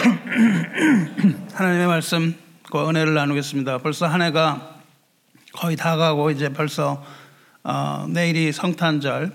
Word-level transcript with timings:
하나님의 1.52 1.86
말씀과 1.86 2.88
은혜를 2.88 3.14
나누겠습니다. 3.14 3.78
벌써 3.78 4.06
한 4.06 4.22
해가 4.22 4.76
거의 5.52 5.76
다 5.76 5.96
가고 5.96 6.30
이제 6.30 6.48
벌써 6.48 7.04
어, 7.62 8.06
내일이 8.08 8.52
성탄절 8.52 9.32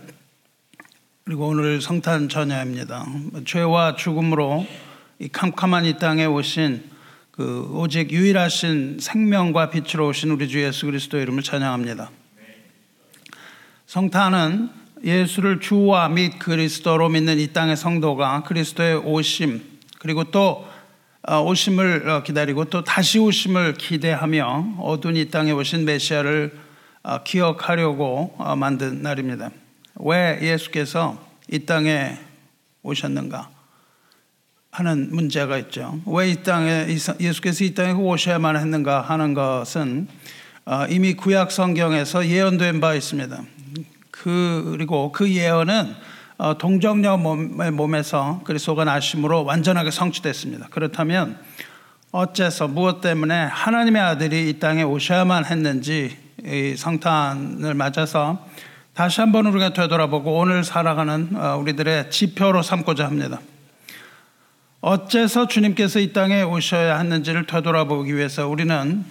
그리고 1.24 1.48
오늘 1.48 1.82
성탄 1.82 2.30
전야입니다. 2.30 3.06
죄와 3.46 3.96
죽음으로 3.96 4.66
이 5.20 5.28
캄캄한 5.28 5.86
이 5.86 5.98
땅에 5.98 6.26
오신 6.26 6.84
그 7.32 7.70
오직 7.74 8.12
유일하신 8.12 9.00
생명과 9.00 9.70
빛으로 9.70 10.08
오신 10.08 10.32
우리 10.32 10.48
주 10.48 10.62
예수 10.64 10.86
그리스도 10.86 11.18
이름을 11.18 11.44
찬양합니다. 11.44 12.10
성탄은 13.88 14.70
예수를 15.04 15.60
주와 15.60 16.10
및 16.10 16.40
그리스도로 16.40 17.10
믿는 17.10 17.40
이 17.40 17.54
땅의 17.54 17.78
성도가 17.78 18.44
그리스도의 18.44 18.98
오심 18.98 19.75
그리고 20.06 20.26
또 20.26 20.64
어, 21.28 21.42
오심을 21.42 22.08
어, 22.08 22.22
기다리고 22.22 22.66
또 22.66 22.84
다시 22.84 23.18
오심을 23.18 23.74
기대하며 23.74 24.76
어두운 24.80 25.16
이 25.16 25.32
땅에 25.32 25.52
오신 25.52 25.84
메시아를 25.84 26.56
어, 27.02 27.24
기억하려고 27.24 28.38
만든 28.56 29.02
날입니다. 29.02 29.50
왜 29.96 30.38
예수께서 30.44 31.20
이 31.52 31.66
땅에 31.66 32.20
오셨는가 32.84 33.50
하는 34.70 35.10
문제가 35.10 35.58
있죠. 35.58 36.00
왜 36.06 36.30
이 36.30 36.44
땅에 36.44 36.86
예수께서 37.20 37.64
이 37.64 37.74
땅에 37.74 37.94
오셔야만 37.94 38.58
했는가 38.58 39.02
하는 39.02 39.34
것은 39.34 40.08
이미 40.92 41.16
구약 41.16 41.52
성경에서 41.52 42.28
예언된 42.28 42.80
바 42.80 42.94
있습니다. 42.94 43.42
그, 44.12 44.76
그리고 44.78 45.12
그 45.12 45.32
예언은 45.32 45.88
어, 45.90 45.96
동정녀 46.58 47.18
몸에서 47.18 48.42
그리스도가 48.44 48.84
나심으로 48.84 49.46
완전하게 49.46 49.92
성취됐습니다. 49.92 50.68
그렇다면 50.70 51.38
어째서 52.12 52.68
무엇 52.68 53.02
때문에 53.02 53.34
하나님의 53.46 54.02
아들이 54.02 54.50
이 54.50 54.60
땅에 54.60 54.84
오셔야만 54.84 55.46
했는지 55.46 56.18
이 56.46 56.76
성탄을 56.78 57.74
맞아서 57.74 58.46
다시 58.94 59.20
한번 59.20 59.46
우리가 59.48 59.74
되돌아보고 59.74 60.38
오늘 60.38 60.64
살아가는 60.64 61.30
어, 61.36 61.58
우리들의 61.58 62.12
지표로 62.12 62.62
삼고자 62.62 63.06
합니다. 63.06 63.42
어째서 64.80 65.48
주님께서 65.48 66.00
이 66.00 66.14
땅에 66.14 66.44
오셔야 66.44 67.00
했는지를 67.00 67.48
되돌아보기 67.48 68.16
위해서 68.16 68.48
우리는 68.48 69.04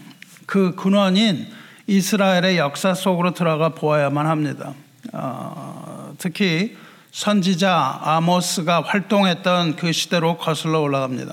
그 0.46 0.74
근원인 0.74 1.46
이스라엘의 1.86 2.56
역사 2.56 2.94
속으로 2.94 3.34
들어가 3.34 3.70
보아야만 3.70 4.26
합니다. 4.26 4.72
어, 5.12 6.14
특히 6.16 6.76
선지자 7.14 8.00
아모스가 8.02 8.82
활동했던 8.82 9.76
그 9.76 9.92
시대로 9.92 10.36
거슬러 10.36 10.80
올라갑니다. 10.80 11.32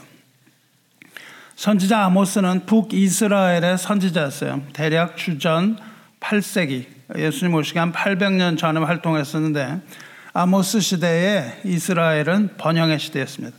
선지자 1.56 2.06
아모스는 2.06 2.68
북이스라엘의 2.68 3.80
선지자였어요. 3.80 4.62
대략 4.74 5.18
주전 5.18 5.80
8세기, 6.20 6.86
예수님 7.18 7.56
오시기 7.56 7.80
한 7.80 7.92
800년 7.92 8.60
전에 8.60 8.80
활동했었는데 8.80 9.82
아모스 10.34 10.82
시대에 10.82 11.62
이스라엘은 11.66 12.58
번영의 12.58 13.00
시대였습니다. 13.00 13.58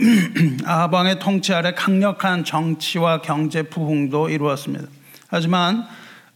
아방의 0.64 1.18
통치 1.18 1.52
아래 1.52 1.74
강력한 1.74 2.44
정치와 2.44 3.20
경제 3.20 3.60
부흥도 3.60 4.30
이루었습니다. 4.30 4.86
하지만 5.28 5.86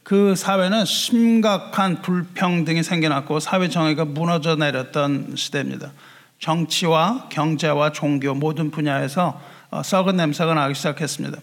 그 0.03 0.35
사회는 0.35 0.85
심각한 0.85 2.03
불평등이 2.03 2.83
생겨났고 2.83 3.41
사회 3.41 3.69
정의가 3.69 4.05
무너져 4.05 4.57
내렸던 4.57 5.35
시대입니다. 5.37 5.93
정치와 6.41 7.29
경제와 7.31 7.93
종교 7.93 8.35
모든 8.35 8.71
분야에서 8.71 9.41
어, 9.71 9.83
썩은 9.83 10.17
냄새가 10.17 10.55
나기 10.55 10.75
시작했습니다. 10.75 11.39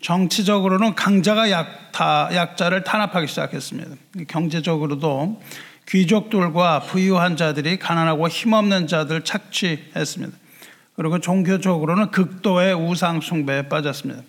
정치적으로는 0.00 0.94
강자가 0.94 1.50
약타, 1.50 2.30
약자를 2.34 2.82
탄압하기 2.82 3.28
시작했습니다. 3.28 3.90
경제적으로도 4.26 5.40
귀족들과 5.88 6.80
부유한 6.80 7.36
자들이 7.36 7.78
가난하고 7.78 8.28
힘없는 8.28 8.88
자들 8.88 9.22
착취했습니다. 9.22 10.36
그리고 10.96 11.20
종교적으로는 11.20 12.10
극도의 12.10 12.74
우상 12.74 13.20
숭배에 13.20 13.68
빠졌습니다. 13.68 14.22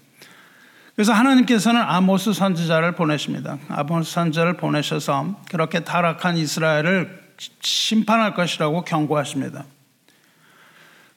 그래서 0.95 1.11
하나님께서는 1.13 1.81
아모스 1.81 2.33
선지자를 2.33 2.93
보내십니다. 2.93 3.57
아모스 3.67 4.11
선지자를 4.11 4.57
보내셔서 4.57 5.39
그렇게 5.49 5.79
타락한 5.79 6.37
이스라엘을 6.37 7.23
심판할 7.61 8.35
것이라고 8.35 8.83
경고하십니다. 8.83 9.65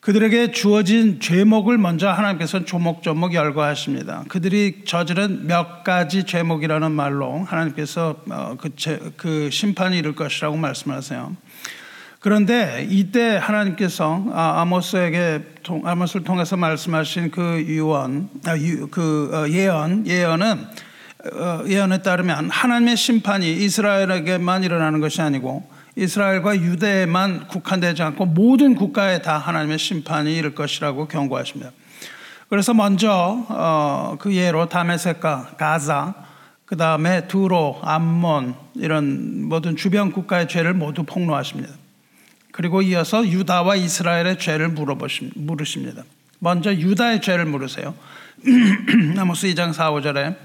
그들에게 0.01 0.53
주어진 0.53 1.19
죄목을 1.21 1.79
먼저 1.79 2.09
하나님께서 2.09 2.65
조목조목 2.65 3.35
열거하십니다. 3.35 4.25
그들이 4.29 4.85
저지른 4.87 5.49
몇 5.49 5.83
가지 5.83 6.25
죄목이라는 6.25 6.93
말로 6.93 7.41
하나님께서 7.43 8.23
어, 8.31 8.57
그, 8.57 8.71
그 9.17 9.51
심판이 9.51 9.99
이를 9.99 10.15
것이라고 10.15 10.57
말씀하세요. 10.57 11.37
그런데 12.21 12.87
이때 12.91 13.37
하나님께서 13.37 14.25
아, 14.33 14.61
아모스에게 14.63 15.43
아모스를 15.85 16.25
통해서 16.25 16.57
말씀하신 16.57 17.31
그 17.31 17.63
유언, 17.67 18.31
아, 18.47 18.57
그 18.91 19.31
어, 19.33 19.49
예언, 19.51 20.07
예언은 20.07 20.67
어, 21.35 21.65
예언에 21.67 22.03
따르면 22.03 22.51
하나님의 22.51 22.97
심판이 22.97 23.53
이스라엘에게만 23.53 24.65
일어나는 24.65 25.01
것이 25.01 25.21
아니고 25.21 25.69
이스라엘과 25.97 26.57
유대에만 26.57 27.49
국한되지 27.49 28.03
않고 28.03 28.27
모든 28.27 28.75
국가에 28.75 29.23
다 29.23 29.39
하나님의 29.39 29.79
심판이 29.79 30.37
이를 30.37 30.55
것이라고 30.55 31.09
경고하십니다. 31.09 31.73
그래서 32.49 32.75
먼저 32.75 33.45
어, 33.49 34.17
그 34.19 34.35
예로 34.35 34.69
다메섹과 34.69 35.55
가자, 35.59 36.15
그 36.65 36.77
다음에 36.77 37.27
두로, 37.29 37.81
암몬 37.83 38.55
이런 38.75 39.45
모든 39.45 39.77
주변 39.77 40.13
국가의 40.13 40.49
죄를 40.49 40.75
모두 40.75 41.03
폭로하십니다. 41.05 41.73
그리고 42.57 42.81
이어서 42.81 43.29
유다와 43.29 43.77
이스라엘의 43.77 44.39
죄를 44.39 44.71
물으십니다. 44.71 46.05
먼저 46.39 46.75
유다의 46.75 47.21
죄를 47.21 47.45
물으세요. 47.45 47.95
아모스 49.19 49.47
2장 49.49 49.75
4, 49.75 49.93
5절에 49.93 50.37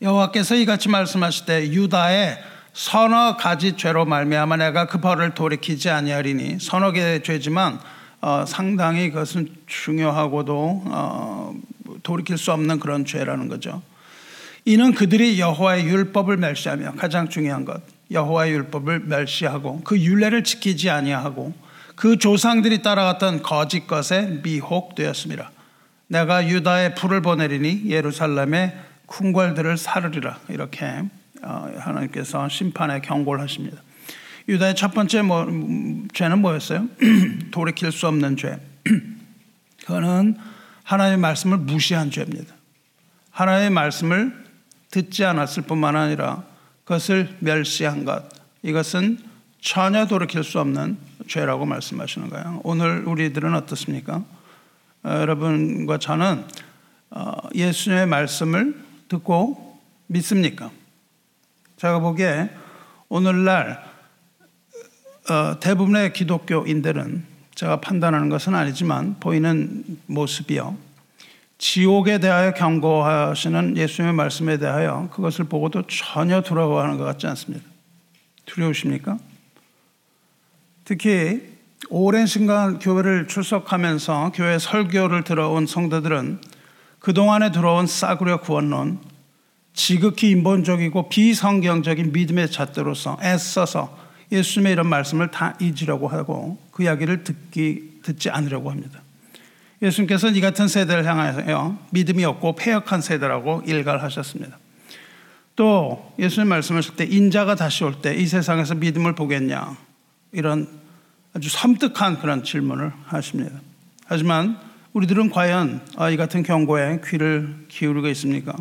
여호와께서 0.00 0.54
이같이 0.54 0.88
말씀하실 0.88 1.46
때 1.46 1.72
유다의 1.72 2.38
서너 2.74 3.36
가지 3.36 3.76
죄로 3.76 4.04
말미암아 4.04 4.56
내가 4.58 4.86
그 4.86 5.00
벌을 5.00 5.34
돌이키지 5.34 5.90
아니하리니 5.90 6.58
서너 6.60 6.92
개의 6.92 7.24
죄지만 7.24 7.80
어, 8.20 8.44
상당히 8.46 9.10
그것은 9.10 9.48
중요하고도 9.66 10.82
어, 10.86 11.54
돌이킬 12.04 12.38
수 12.38 12.52
없는 12.52 12.78
그런 12.78 13.04
죄라는 13.04 13.48
거죠. 13.48 13.82
이는 14.64 14.94
그들이 14.94 15.40
여호와의 15.40 15.86
율법을 15.86 16.36
멸시하며 16.36 16.92
가장 16.92 17.28
중요한 17.28 17.64
것 17.64 17.82
여호와의 18.14 18.52
율법을 18.52 19.00
멸시하고 19.00 19.82
그 19.84 20.00
율례를 20.00 20.44
지키지 20.44 20.88
아니하고 20.88 21.52
그 21.96 22.18
조상들이 22.18 22.82
따라갔던 22.82 23.42
거짓 23.42 23.86
것에 23.86 24.40
미혹되었습니다. 24.42 25.50
내가 26.06 26.48
유다에 26.48 26.94
불을 26.94 27.22
보내리니 27.22 27.90
예루살렘에 27.90 28.76
궁궐들을 29.06 29.76
사르리라 29.76 30.38
이렇게 30.48 31.02
어, 31.42 31.70
하나님께서 31.78 32.48
심판의 32.48 33.02
경고를 33.02 33.42
하십니다. 33.42 33.82
유다의 34.48 34.74
첫 34.74 34.92
번째 34.92 35.22
뭐, 35.22 35.46
죄는 36.12 36.40
뭐였어요? 36.40 36.88
돌이킬 37.50 37.92
수 37.92 38.06
없는 38.08 38.36
죄. 38.36 38.58
그거는 39.86 40.36
하나님의 40.82 41.18
말씀을 41.18 41.58
무시한 41.58 42.10
죄입니다. 42.10 42.54
하나님의 43.30 43.70
말씀을 43.70 44.44
듣지 44.90 45.24
않았을 45.24 45.64
뿐만 45.64 45.96
아니라 45.96 46.44
그것을 46.84 47.36
멸시한 47.40 48.04
것. 48.04 48.28
이것은 48.62 49.18
전혀 49.60 50.06
돌이킬 50.06 50.44
수 50.44 50.60
없는 50.60 50.98
죄라고 51.26 51.64
말씀하시는 51.64 52.28
거예요. 52.28 52.60
오늘 52.64 53.06
우리들은 53.06 53.54
어떻습니까? 53.54 54.22
어, 55.02 55.08
여러분과 55.08 55.98
저는 55.98 56.44
어, 57.10 57.32
예수님의 57.54 58.06
말씀을 58.06 58.82
듣고 59.08 59.80
믿습니까? 60.06 60.70
제가 61.76 62.00
보기에 62.00 62.50
오늘날 63.08 63.82
어, 65.30 65.58
대부분의 65.60 66.12
기독교인들은 66.12 67.24
제가 67.54 67.80
판단하는 67.80 68.28
것은 68.28 68.54
아니지만 68.54 69.16
보이는 69.20 69.84
모습이요. 70.06 70.76
지옥에 71.64 72.18
대하여 72.18 72.52
경고하시는 72.52 73.78
예수님의 73.78 74.14
말씀에 74.14 74.58
대하여 74.58 75.08
그것을 75.10 75.46
보고도 75.46 75.84
전혀 75.86 76.42
두려워하는 76.42 76.98
것 76.98 77.04
같지 77.04 77.26
않습니다. 77.28 77.64
두려우십니까? 78.44 79.16
특히 80.84 81.40
오랜 81.88 82.26
시간 82.26 82.78
교회를 82.78 83.28
출석하면서 83.28 84.32
교회 84.34 84.58
설교를 84.58 85.24
들어온 85.24 85.66
성도들은 85.66 86.42
그동안에 86.98 87.50
들어온 87.50 87.86
싸구려 87.86 88.42
구원론, 88.42 88.98
지극히 89.72 90.28
인본적이고 90.32 91.08
비성경적인 91.08 92.12
믿음의 92.12 92.50
잣대로서 92.50 93.16
애써서 93.22 93.98
예수님의 94.30 94.74
이런 94.74 94.86
말씀을 94.88 95.30
다 95.30 95.56
잊으려고 95.58 96.08
하고 96.08 96.58
그 96.72 96.82
이야기를 96.82 97.24
듣기, 97.24 98.00
듣지 98.02 98.28
않으려고 98.28 98.70
합니다. 98.70 99.03
예수님께서는 99.82 100.36
이 100.36 100.40
같은 100.40 100.68
세대를 100.68 101.04
향하여 101.04 101.78
믿음이 101.90 102.24
없고 102.24 102.54
폐역한 102.56 103.00
세대라고 103.00 103.62
일갈하셨습니다. 103.66 104.58
또 105.56 106.12
예수님 106.18 106.48
말씀하실 106.48 106.96
때 106.96 107.04
인자가 107.04 107.54
다시 107.54 107.84
올 107.84 108.00
때 108.02 108.14
이 108.16 108.26
세상에서 108.26 108.74
믿음을 108.74 109.14
보겠냐 109.14 109.76
이런 110.32 110.68
아주 111.32 111.48
섬뜩한 111.48 112.20
그런 112.20 112.42
질문을 112.44 112.92
하십니다. 113.06 113.60
하지만 114.06 114.58
우리들은 114.92 115.30
과연 115.30 115.80
아, 115.96 116.10
이 116.10 116.16
같은 116.16 116.42
경고에 116.42 117.00
귀를 117.04 117.66
기울이고 117.68 118.08
있습니까? 118.10 118.54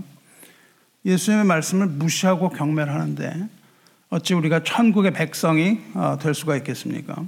예수님의 1.05 1.45
말씀을 1.45 1.87
무시하고 1.87 2.49
경멸하는데 2.49 3.47
어찌 4.09 4.33
우리가 4.33 4.63
천국의 4.63 5.13
백성이 5.13 5.79
어, 5.93 6.17
될 6.19 6.33
수가 6.33 6.55
있겠습니까? 6.57 7.23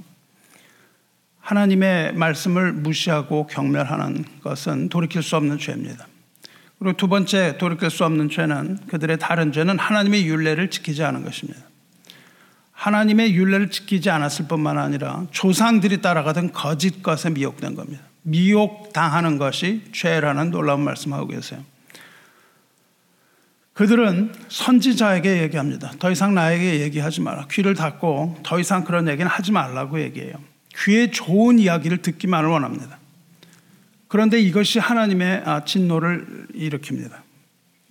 하나님의 1.46 2.14
말씀을 2.14 2.72
무시하고 2.72 3.46
경멸하는 3.46 4.24
것은 4.42 4.88
돌이킬 4.88 5.22
수 5.22 5.36
없는 5.36 5.58
죄입니다. 5.58 6.08
그리고 6.80 6.96
두 6.96 7.06
번째 7.06 7.56
돌이킬 7.56 7.88
수 7.88 8.04
없는 8.04 8.30
죄는 8.30 8.78
그들의 8.88 9.18
다른 9.20 9.52
죄는 9.52 9.78
하나님의 9.78 10.26
윤례를 10.26 10.70
지키지 10.70 11.04
않은 11.04 11.24
것입니다. 11.24 11.60
하나님의 12.72 13.32
윤례를 13.34 13.70
지키지 13.70 14.10
않았을 14.10 14.48
뿐만 14.48 14.76
아니라 14.76 15.24
조상들이 15.30 16.02
따라가던 16.02 16.52
거짓 16.52 17.00
것에 17.00 17.30
미혹된 17.30 17.76
겁니다. 17.76 18.02
미혹당하는 18.22 19.38
것이 19.38 19.84
죄라는 19.92 20.50
놀라운 20.50 20.80
말씀하고 20.80 21.28
계세요. 21.28 21.62
그들은 23.72 24.32
선지자에게 24.48 25.42
얘기합니다. 25.42 25.92
더 26.00 26.10
이상 26.10 26.34
나에게 26.34 26.80
얘기하지 26.80 27.20
마라. 27.20 27.46
귀를 27.52 27.74
닫고 27.74 28.40
더 28.42 28.58
이상 28.58 28.82
그런 28.82 29.06
얘기는 29.06 29.30
하지 29.30 29.52
말라고 29.52 30.00
얘기해요. 30.00 30.34
귀에 30.84 31.10
좋은 31.10 31.58
이야기를 31.58 32.02
듣기만을 32.02 32.48
원합니다. 32.48 32.98
그런데 34.08 34.40
이것이 34.40 34.78
하나님의 34.78 35.42
아, 35.44 35.64
진노를 35.64 36.48
일으킵니다. 36.54 37.26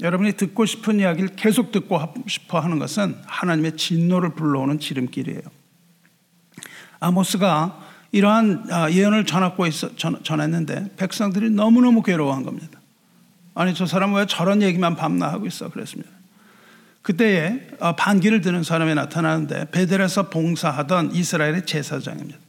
여러분이 0.02 0.34
듣고 0.34 0.66
싶은 0.66 1.00
이야기를 1.00 1.36
계속 1.36 1.72
듣고 1.72 2.00
싶어 2.28 2.60
하는 2.60 2.80
것은 2.80 3.18
하나님의 3.26 3.78
진노를 3.78 4.36
불러오는 4.36 4.80
지름길이에요. 4.80 5.42
아모스가 7.00 7.82
이러한 8.12 8.68
아, 8.72 8.90
예언을 8.92 9.26
전하고 9.26 9.66
있어, 9.68 9.96
전했는데 9.96 10.96
백성들이 10.96 11.50
너무너무 11.50 12.02
괴로워한 12.02 12.44
겁니다. 12.44 12.80
아니 13.54 13.74
저 13.74 13.86
사람은 13.86 14.20
왜 14.20 14.26
저런 14.26 14.62
얘기만 14.62 14.96
밤낮 14.96 15.32
하고 15.32 15.46
있어 15.48 15.70
그랬습니다. 15.70 16.12
그때에 17.02 17.68
아, 17.80 17.96
반기를 17.96 18.42
드는 18.42 18.64
사람이 18.64 18.96
나타나는데 18.96 19.72
베델에서 19.72 20.30
봉사하던 20.30 21.14
이스라엘의 21.14 21.66
제사장입니다. 21.66 22.45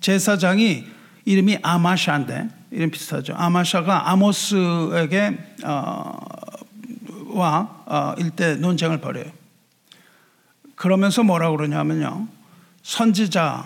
제사장이 0.00 0.84
이름이 1.24 1.58
아마샤인데 1.62 2.48
이름 2.70 2.90
비슷하죠. 2.90 3.34
아마샤가 3.36 4.10
아모스에게 4.10 5.38
어, 5.64 6.18
와 7.28 7.82
어, 7.86 8.14
일대 8.18 8.56
논쟁을 8.56 9.00
벌여요. 9.00 9.26
그러면서 10.74 11.22
뭐라고 11.22 11.56
그러냐면요. 11.56 12.28
선지자인 12.82 13.62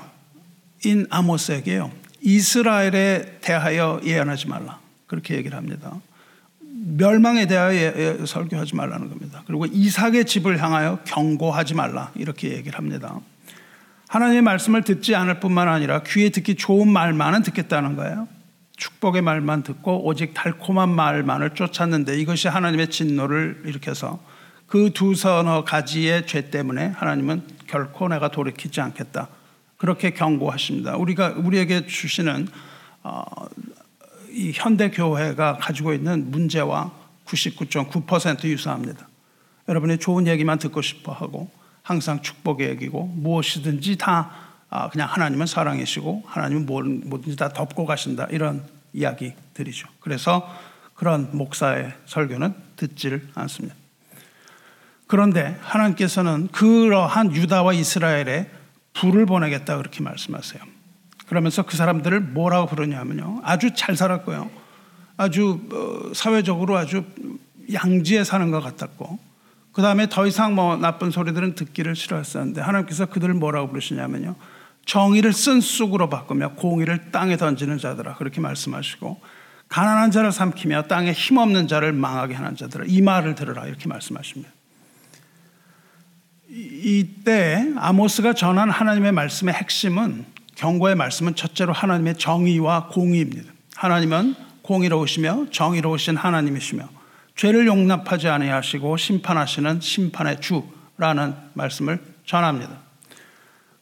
아모스에게요. 1.11 1.91
이스라엘에 2.21 3.39
대하여 3.41 4.01
예언하지 4.03 4.49
말라. 4.49 4.81
그렇게 5.07 5.37
얘기를 5.37 5.57
합니다. 5.57 5.95
멸망에 6.61 7.47
대하여 7.47 8.27
설교하지 8.27 8.75
말라는 8.75 9.09
겁니다. 9.11 9.43
그리고 9.47 9.67
이삭의 9.67 10.25
집을 10.25 10.61
향하여 10.61 10.99
경고하지 11.05 11.75
말라. 11.75 12.11
이렇게 12.15 12.53
얘기를 12.53 12.77
합니다. 12.77 13.21
하나님의 14.15 14.43
말씀을 14.43 14.83
듣지 14.83 15.17
않을 15.17 15.41
뿐만 15.41 15.67
아니라 15.67 16.05
귀에 16.05 16.29
듣기 16.29 16.55
좋은 16.55 16.89
말만은 16.89 17.43
듣겠다는 17.43 17.97
거예요. 17.97 18.29
축복의 18.77 19.23
말만 19.23 19.65
듣고 19.65 20.07
오직 20.07 20.35
달콤한 20.35 20.89
말만을 20.89 21.51
쫓았는데 21.51 22.17
이것이 22.21 22.47
하나님의 22.47 22.91
진노를 22.91 23.63
일으켜서 23.67 24.21
그 24.69 24.91
두 24.95 25.17
서너 25.17 25.65
가지의 25.65 26.29
죄 26.29 26.49
때문에 26.49 26.93
하나님은 26.97 27.43
결코 27.67 28.07
내가 28.07 28.29
돌이키지 28.29 28.81
않겠다. 28.81 29.29
그렇게 29.79 30.11
경고하십니다. 30.11 30.97
우리가 30.97 31.35
우리에게 31.37 31.87
주시는 31.87 32.47
어, 33.03 33.25
이 34.31 34.53
현대 34.55 34.91
교회가 34.91 35.59
가지고 35.59 35.93
있는 35.93 36.31
문제와 36.31 36.93
99.9% 37.27 38.45
유사합니다. 38.45 39.09
여러분이 39.69 39.99
좋은 39.99 40.29
얘기만 40.29 40.59
듣고 40.59 40.83
싶어 40.83 41.13
하고 41.13 41.51
항상 41.85 42.23
축복의 42.23 42.71
얘기고 42.71 43.13
무엇이든지 43.15 43.99
다 43.99 44.31
아, 44.71 44.89
그냥 44.89 45.07
하나님은 45.09 45.47
사랑이시고 45.47 46.25
하나님은 46.27 46.67
뭐든지 47.05 47.37
다 47.37 47.51
덮고 47.51 47.85
가신다 47.85 48.27
이런 48.31 48.65
이야기들이죠. 48.95 49.87
그래서 50.01 50.51
그런 50.95 51.29
목사의 51.37 51.93
설교는 52.07 52.55
듣지를 52.77 53.29
않습니다. 53.35 53.77
그런데 55.07 55.57
하나님께서는 55.61 56.49
그러한 56.49 57.37
유다와 57.37 57.75
이스라엘에 57.75 58.51
불을 58.95 59.27
보내겠다 59.27 59.77
그렇게 59.77 60.03
말씀하세요. 60.03 60.63
그러면서 61.29 61.63
그 61.65 61.77
사람들을 61.77 62.19
뭐라고 62.21 62.67
부르냐면요. 62.67 63.43
아주 63.45 63.75
잘 63.75 63.95
살았고요. 63.95 64.51
아주 65.19 65.61
어, 65.71 66.15
사회적으로 66.15 66.79
아주 66.79 67.05
양지에 67.73 68.25
사는 68.25 68.51
것 68.51 68.61
같았고 68.61 69.34
그 69.75 69.83
다음에 69.83 70.09
더 70.09 70.25
이상 70.27 70.55
뭐 70.55 70.77
나쁜 70.77 71.11
소리들은 71.11 71.57
듣기를 71.57 71.97
싫어했었는데 71.97 72.61
하나님께서 72.61 73.07
그들을 73.07 73.35
뭐라고 73.35 73.69
부르시냐면요. 73.69 74.37
정의를 74.87 75.33
쓴 75.33 75.61
쑥으로 75.61 76.09
바꾸며 76.09 76.53
공의를 76.55 77.11
땅에 77.11 77.37
던지는 77.37 77.79
자들아 77.79 78.15
그렇게 78.15 78.41
말씀하시고 78.41 79.21
가난한 79.69 80.13
자를 80.13 80.31
삼키며 80.31 80.83
땅에 80.83 81.13
힘없는 81.13 81.67
자를 81.67 81.93
망하게 81.93 82.35
하는 82.35 82.55
자들아 82.55 82.85
이 82.87 83.03
말을 83.03 83.35
들으라 83.35 83.67
이렇게 83.67 83.89
말씀하십니다. 83.89 84.49
이때 86.49 87.67
아모스가 87.77 88.35
전한 88.35 88.71
하나님의 88.71 89.11
말씀의 89.11 89.55
핵심은 89.55 90.25
경고의 90.55 90.95
말씀은 90.95 91.35
첫째로 91.35 91.73
하나님의 91.73 92.15
정의와 92.17 92.89
공의입니다. 92.89 93.53
하나님은 93.75 94.37
공의로우시며 94.63 95.47
정의로우신 95.51 96.17
하나님이시며 96.17 96.89
죄를 97.37 97.67
용납하지 97.67 98.29
아니하시고 98.29 98.97
심판하시는 98.97 99.81
심판의 99.81 100.41
주라는 100.41 101.35
말씀을 101.55 101.99
전합니다. 102.25 102.79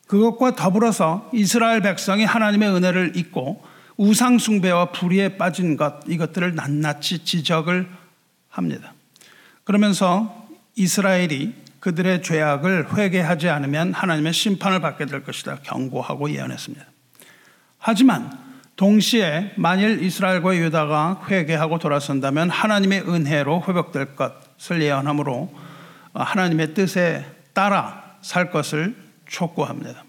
그것과 0.07 0.57
더불어서 0.57 1.31
이스라엘 1.33 1.81
백성이 1.81 2.25
하나님의 2.25 2.69
은혜를 2.71 3.17
잊고 3.17 3.65
우상 3.97 4.39
숭배와 4.39 4.93
불의에 4.93 5.37
빠진 5.37 5.77
것 5.77 6.01
이것들을 6.09 6.55
낱낱이 6.55 7.25
지적을 7.25 7.89
합니다. 8.49 8.95
그러면서 9.65 10.47
이스라엘이 10.77 11.55
그들의 11.81 12.23
죄악을 12.23 12.97
회개하지 12.97 13.49
않으면 13.49 13.93
하나님의 13.93 14.33
심판을 14.33 14.81
받게 14.81 15.07
될 15.07 15.25
것이다 15.25 15.59
경고하고 15.63 16.31
예언했습니다. 16.31 16.85
하지만 17.79 18.42
동시에 18.77 19.53
만일 19.57 20.03
이스라엘과 20.03 20.57
유다가 20.57 21.23
회개하고 21.29 21.79
돌아선다면 21.79 22.51
하나님의 22.51 23.03
은혜로 23.09 23.65
회복될 23.69 24.17
것을 24.17 24.83
예언하므로 24.83 25.53
하나님의 26.15 26.75
뜻에 26.75 27.25
따라 27.53 28.03
살 28.23 28.51
것을 28.51 28.97
촉구합니다. 29.27 30.05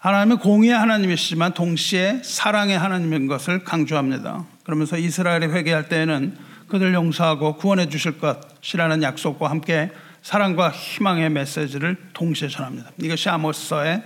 하나님은 0.00 0.38
공의의 0.38 0.74
하나님이시지만 0.74 1.54
동시에 1.54 2.20
사랑의 2.22 2.78
하나님인 2.78 3.26
것을 3.26 3.64
강조합니다. 3.64 4.44
그러면서 4.64 4.96
이스라엘이 4.96 5.46
회개할 5.46 5.88
때에는 5.88 6.36
그들 6.68 6.94
용서하고 6.94 7.56
구원해 7.56 7.88
주실 7.88 8.18
것이라는 8.18 9.02
약속과 9.02 9.50
함께 9.50 9.90
사랑과 10.22 10.70
희망의 10.70 11.30
메시지를 11.30 11.96
동시에 12.12 12.48
전합니다. 12.48 12.90
이것이 13.00 13.28
아모스의 13.28 14.02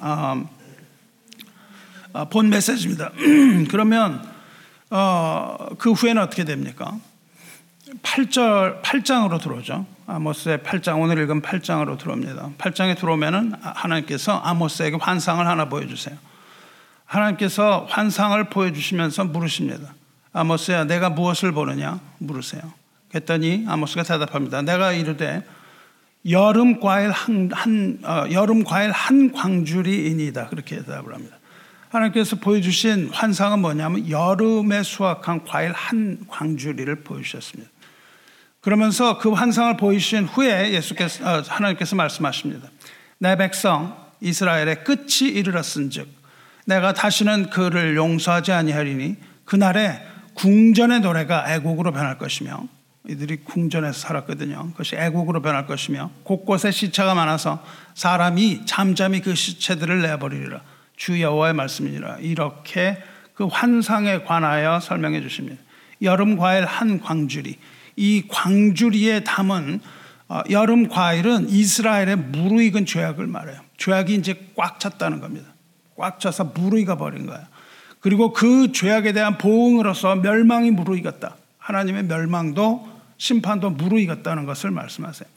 어, 0.00 0.08
어, 0.08 0.50
본 2.30 2.50
메시지입니다. 2.50 3.12
그러면 3.70 4.22
어, 4.90 5.56
그 5.78 5.92
후에는 5.92 6.20
어떻게 6.22 6.44
됩니까? 6.44 6.96
8절 8.02 8.82
8장으로 8.82 9.40
들어오죠. 9.40 9.86
아모스의 10.06 10.58
8장 10.58 11.00
오늘 11.00 11.18
읽은 11.22 11.42
8장으로 11.42 11.98
들어옵니다. 11.98 12.50
8장에 12.58 12.98
들어오면은 12.98 13.54
하나님께서 13.60 14.38
아모스에게 14.38 14.96
환상을 15.00 15.46
하나 15.46 15.68
보여주세요. 15.68 16.16
하나님께서 17.06 17.86
환상을 17.88 18.42
보여주시면서 18.50 19.24
물으십니다. 19.24 19.94
아모스야, 20.32 20.84
내가 20.84 21.10
무엇을 21.10 21.52
보느냐? 21.52 22.00
물으세요. 22.18 22.62
그랬더니 23.10 23.66
아모스가 23.68 24.02
대답합니다. 24.02 24.62
내가 24.62 24.92
이르되 24.92 25.44
여름 26.30 26.80
과일 26.80 27.10
한, 27.10 27.50
한 27.52 27.98
어, 28.04 28.24
여름 28.30 28.64
과일 28.64 28.90
한 28.90 29.32
광주리이니다. 29.32 30.48
그렇게 30.48 30.76
대답을 30.76 31.14
합니다. 31.14 31.36
하나님께서 31.92 32.36
보여주신 32.36 33.10
환상은 33.12 33.60
뭐냐면 33.60 34.08
여름에 34.08 34.82
수확한 34.82 35.44
과일 35.44 35.72
한 35.72 36.24
광주리를 36.26 37.02
보여주셨습니다. 37.04 37.70
그러면서 38.62 39.18
그 39.18 39.30
환상을 39.32 39.76
보이신 39.76 40.24
후에 40.24 40.72
예수께서 40.72 41.24
어, 41.24 41.42
하나님께서 41.46 41.94
말씀하십니다. 41.96 42.68
내 43.18 43.36
백성 43.36 43.96
이스라엘의 44.20 44.84
끝이 44.84 45.30
이르렀은즉 45.30 46.08
내가 46.64 46.94
다시는 46.94 47.50
그를 47.50 47.96
용서하지 47.96 48.52
아니하리니 48.52 49.16
그날에 49.44 50.00
궁전의 50.34 51.00
노래가 51.00 51.52
애곡으로 51.52 51.92
변할 51.92 52.16
것이며 52.16 52.68
이들이 53.08 53.38
궁전에서 53.38 53.98
살았거든요. 53.98 54.70
그것이 54.70 54.96
애국으로 54.96 55.42
변할 55.42 55.66
것이며 55.66 56.10
곳곳에 56.22 56.70
시체가 56.70 57.14
많아서 57.14 57.62
사람이 57.94 58.64
잠잠히 58.64 59.20
그 59.20 59.34
시체들을 59.34 60.00
내버리리라. 60.02 60.62
주 60.96 61.20
여호와의 61.20 61.54
말씀이니라. 61.54 62.18
이렇게 62.20 63.02
그 63.34 63.46
환상에 63.46 64.22
관하여 64.22 64.80
설명해 64.80 65.20
주십니다. 65.22 65.60
여름 66.02 66.36
과일 66.36 66.64
한 66.64 67.00
광주리. 67.00 67.58
이 67.96 68.24
광주리에 68.28 69.24
담은 69.24 69.80
어, 70.28 70.40
여름 70.50 70.88
과일은 70.88 71.48
이스라엘의 71.50 72.16
무르익은 72.16 72.86
죄악을 72.86 73.26
말해요. 73.26 73.60
죄악이 73.76 74.14
이제 74.14 74.48
꽉 74.56 74.80
찼다는 74.80 75.20
겁니다. 75.20 75.48
꽉 75.96 76.20
차서 76.20 76.52
무르익어 76.54 76.96
버린 76.96 77.26
거예요. 77.26 77.44
그리고 78.00 78.32
그 78.32 78.72
죄악에 78.72 79.12
대한 79.12 79.36
보응으로서 79.38 80.16
멸망이 80.16 80.70
무르익었다. 80.70 81.36
하나님의 81.58 82.04
멸망도 82.04 82.88
심판도 83.18 83.70
무르익었다는 83.70 84.46
것을 84.46 84.70
말씀하세요. 84.70 85.28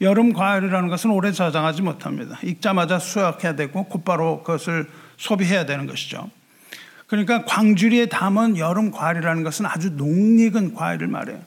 여름 0.00 0.32
과일이라는 0.32 0.88
것은 0.88 1.10
오래 1.10 1.32
저장하지 1.32 1.82
못합니다. 1.82 2.38
익자마자 2.42 2.98
수확해야 2.98 3.54
되고 3.54 3.84
곧바로 3.84 4.42
그것을 4.42 4.90
소비해야 5.16 5.66
되는 5.66 5.86
것이죠. 5.86 6.30
그러니까 7.06 7.44
광주리에 7.44 8.06
담은 8.06 8.56
여름 8.58 8.90
과일이라는 8.90 9.44
것은 9.44 9.66
아주 9.66 9.90
농익은 9.90 10.74
과일을 10.74 11.06
말해요. 11.06 11.40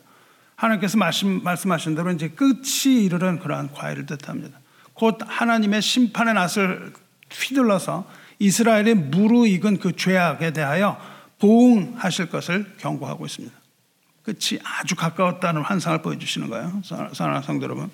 하나님께서 0.56 0.98
말씀, 0.98 1.44
말씀하신 1.44 1.96
대로 1.96 2.12
이제 2.12 2.30
끝이 2.30 3.04
이르는 3.06 3.40
그러한 3.40 3.72
과일을 3.74 4.06
뜻합니다. 4.06 4.60
곧 4.94 5.20
하나님의 5.26 5.82
심판의 5.82 6.34
낫을 6.34 6.94
휘둘러서 7.32 8.10
이스라엘의 8.40 8.96
무르익은 8.96 9.80
그 9.80 9.96
죄악에 9.96 10.54
대하여 10.54 11.00
보응하실 11.40 12.30
것을 12.30 12.74
경고하고 12.78 13.26
있습니다. 13.26 13.56
끝이 14.24 14.60
아주 14.64 14.96
가까웠다는 14.96 15.62
환상을 15.62 16.02
보여주시는 16.02 16.50
거예요. 16.50 16.82
사랑하는 16.84 17.44
성도 17.44 17.64
여러분. 17.64 17.90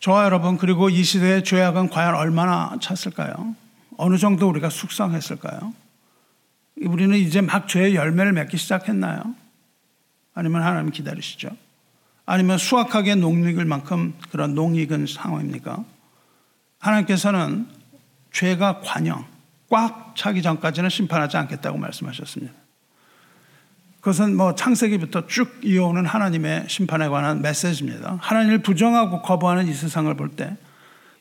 저와 0.00 0.24
여러분, 0.24 0.58
그리고 0.58 0.88
이 0.88 1.02
시대의 1.02 1.44
죄악은 1.44 1.88
과연 1.88 2.14
얼마나 2.14 2.76
찼을까요? 2.80 3.54
어느 3.96 4.18
정도 4.18 4.48
우리가 4.48 4.68
숙성했을까요? 4.70 5.72
우리는 6.82 7.16
이제 7.16 7.40
막 7.40 7.68
죄의 7.68 7.94
열매를 7.94 8.32
맺기 8.32 8.56
시작했나요? 8.56 9.34
아니면 10.34 10.62
하나님 10.62 10.90
기다리시죠? 10.90 11.48
아니면 12.26 12.58
수확하기에 12.58 13.14
농익을 13.14 13.64
만큼 13.64 14.14
그런 14.30 14.54
농익은 14.54 15.06
상황입니까? 15.06 15.84
하나님께서는 16.78 17.66
죄가 18.32 18.80
관영, 18.80 19.24
꽉 19.70 20.14
차기 20.14 20.42
전까지는 20.42 20.90
심판하지 20.90 21.36
않겠다고 21.38 21.78
말씀하셨습니다. 21.78 22.65
그것은 24.06 24.36
뭐 24.36 24.54
창세기부터 24.54 25.26
쭉 25.26 25.58
이어오는 25.64 26.06
하나님의 26.06 26.66
심판에 26.68 27.08
관한 27.08 27.42
메시지입니다. 27.42 28.18
하나님을 28.20 28.58
부정하고 28.62 29.20
거부하는 29.20 29.66
이 29.66 29.74
세상을 29.74 30.14
볼 30.14 30.36
때 30.36 30.56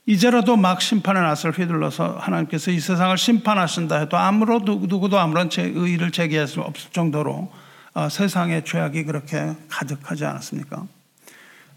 이제라도 0.06 0.56
막 0.56 0.80
심판의 0.80 1.24
낫을 1.24 1.51
휘둘러서 1.58 2.18
하나님께서 2.20 2.70
이 2.70 2.80
세상을 2.80 3.18
심판하신다 3.18 3.98
해도 3.98 4.18
아무로 4.18 4.60
누구도 4.60 5.18
아무런 5.18 5.50
의의를 5.58 6.12
제기할 6.12 6.48
수 6.48 6.62
없을 6.62 6.92
정도로 6.92 7.51
어, 7.96 8.08
세상의 8.08 8.65
죄악이 8.65 9.06
그렇게 9.06 9.56
가득하지 9.68 10.25
않았습니까? 10.25 10.86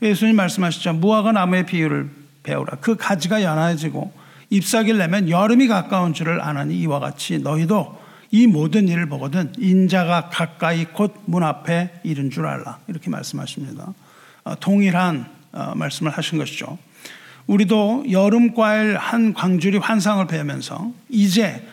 예수님 0.02 0.36
말씀하시죠. 0.36 0.92
무화과 0.92 1.32
나무의 1.32 1.64
비유를 1.64 2.10
배우라. 2.42 2.76
그 2.82 2.96
가지가 2.96 3.42
연해지고 3.42 4.12
잎사귀를 4.50 4.98
내면 4.98 5.30
여름이 5.30 5.68
가까운 5.68 6.12
줄을 6.12 6.42
아나니 6.42 6.78
이와 6.80 7.00
같이 7.00 7.38
너희도 7.38 7.97
이 8.30 8.47
모든 8.47 8.88
일을 8.88 9.08
보거든 9.08 9.52
인자가 9.58 10.28
가까이 10.28 10.85
곧 10.87 11.14
문 11.25 11.42
앞에 11.42 12.00
이른 12.04 12.30
줄 12.30 12.47
알라. 12.47 12.78
이렇게 12.88 13.11
말씀하십니다. 13.11 13.92
어, 14.44 14.54
동일한 14.61 15.26
어, 15.52 15.73
말씀을 15.75 16.12
하신 16.12 16.38
것이죠. 16.38 16.78
우리도 17.47 18.06
여름 18.11 18.54
과일 18.54 18.97
한 18.97 19.32
광주리 19.32 19.78
환상을 19.78 20.26
배우면서 20.26 20.92
이제 21.08 21.66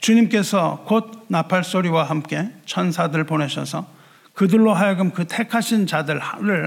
주님께서 0.00 0.84
곧 0.86 1.26
나팔 1.28 1.64
소리와 1.64 2.04
함께 2.04 2.50
천사들 2.66 3.24
보내셔서 3.24 3.86
그들로 4.32 4.72
하여금 4.72 5.10
그 5.10 5.26
택하신 5.26 5.86
자들을 5.86 6.20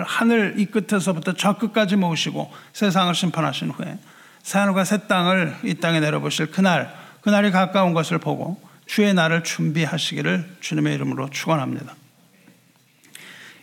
하늘 0.03 0.55
이 0.57 0.65
끝에서부터 0.65 1.33
저 1.33 1.57
끝까지 1.57 1.95
모으시고 1.95 2.51
세상을 2.73 3.13
심판하신 3.15 3.69
후에 3.71 3.97
새하늘과 4.43 4.83
새 4.83 5.07
땅을 5.07 5.55
이 5.63 5.75
땅에 5.75 5.99
내려보실 5.99 6.51
그날 6.51 6.93
그날이 7.21 7.51
가까운 7.51 7.93
것을 7.93 8.17
보고 8.17 8.61
주의 8.91 9.13
날을 9.13 9.45
준비하시기를 9.45 10.57
주님의 10.59 10.95
이름으로 10.95 11.29
축원합니다. 11.29 11.95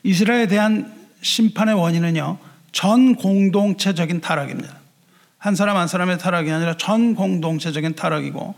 이스라엘에 0.02 0.46
대한 0.46 0.90
심판의 1.20 1.74
원인은요. 1.74 2.38
전 2.72 3.14
공동체적인 3.14 4.22
타락입니다. 4.22 4.74
한 5.36 5.54
사람 5.54 5.76
한 5.76 5.86
사람의 5.86 6.16
타락이 6.16 6.50
아니라 6.50 6.78
전 6.78 7.14
공동체적인 7.14 7.94
타락이고 7.94 8.54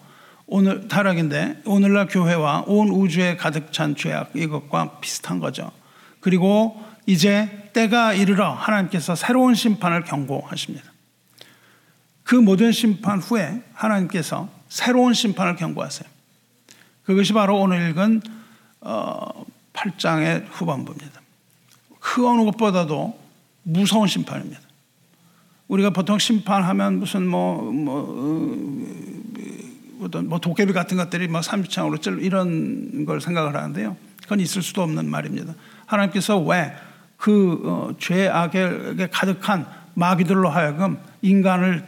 오늘 0.47 0.87
타락인데 0.87 1.63
오늘날 1.65 2.07
교회와 2.07 2.63
온 2.69 2.91
우주에 2.91 3.37
가득 3.37 3.73
찬 3.73 3.97
죄악 3.97 4.31
이것과 4.37 5.01
비슷한 5.01 5.41
거죠. 5.41 5.73
그리고 6.21 6.81
이제 7.05 7.69
때가 7.73 8.15
이르러 8.15 8.49
하나님께서 8.53 9.17
새로운 9.17 9.57
심판을 9.57 10.05
경고하십니다. 10.05 10.85
그 12.23 12.37
모든 12.37 12.71
심판 12.71 13.19
후에 13.19 13.61
하나님께서 13.75 14.49
새로운 14.69 15.15
심판을 15.15 15.57
경고하세요. 15.57 16.10
그것이 17.05 17.33
바로 17.33 17.61
오늘 17.61 17.91
읽은 17.91 18.23
8장의 18.81 20.43
어, 20.43 20.47
후반부입니다. 20.51 21.21
그 21.99 22.27
어느 22.29 22.45
것보다도 22.45 23.19
무서운 23.63 24.07
심판입니다. 24.07 24.61
우리가 25.69 25.91
보통 25.91 26.19
심판하면 26.19 26.99
무슨 26.99 27.27
뭐, 27.27 27.63
뭐, 27.71 28.05
어, 28.09 30.05
어떤 30.05 30.29
뭐 30.29 30.39
도깨비 30.39 30.73
같은 30.73 30.97
것들이 30.97 31.29
막 31.29 31.45
삼지창으로 31.45 31.99
찔 31.99 32.19
이런 32.21 33.05
걸 33.05 33.21
생각을 33.21 33.55
하는데요. 33.55 33.97
그건 34.23 34.41
있을 34.41 34.63
수도 34.63 34.83
없는 34.83 35.09
말입니다. 35.11 35.55
하나님께서 35.87 36.39
왜 36.39 36.91
그 37.21 37.61
어, 37.65 37.95
죄악에 37.99 39.09
가득한 39.13 39.67
마귀들로 39.95 40.49
하여금 40.49 40.99
인간을 41.21 41.87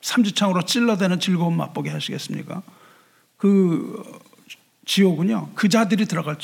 삼지창으로 0.00 0.62
찔러대는 0.62 1.20
즐거움 1.20 1.56
맛보게 1.56 1.90
하시겠습니까? 1.90 2.62
그 3.36 4.02
지옥은요, 4.86 5.50
그 5.54 5.68
자들이 5.68 6.06
들어갈 6.06 6.36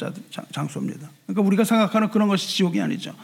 장소입니다. 0.53 1.09
그러니까 1.27 1.43
우리가 1.47 1.65
생각하는 1.65 2.11
그런 2.11 2.29
것이 2.29 2.49
지옥이 2.49 2.81
아니죠. 2.81 3.15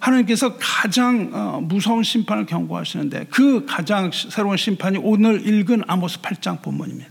하나님께서 0.00 0.56
가장 0.58 1.30
어, 1.32 1.60
무서운 1.60 2.02
심판을 2.02 2.44
경고하시는데 2.46 3.26
그 3.30 3.64
가장 3.66 4.10
새로운 4.12 4.56
심판이 4.56 4.98
오늘 5.00 5.46
읽은 5.46 5.84
아모스 5.86 6.20
8장 6.20 6.60
본문입니다. 6.60 7.10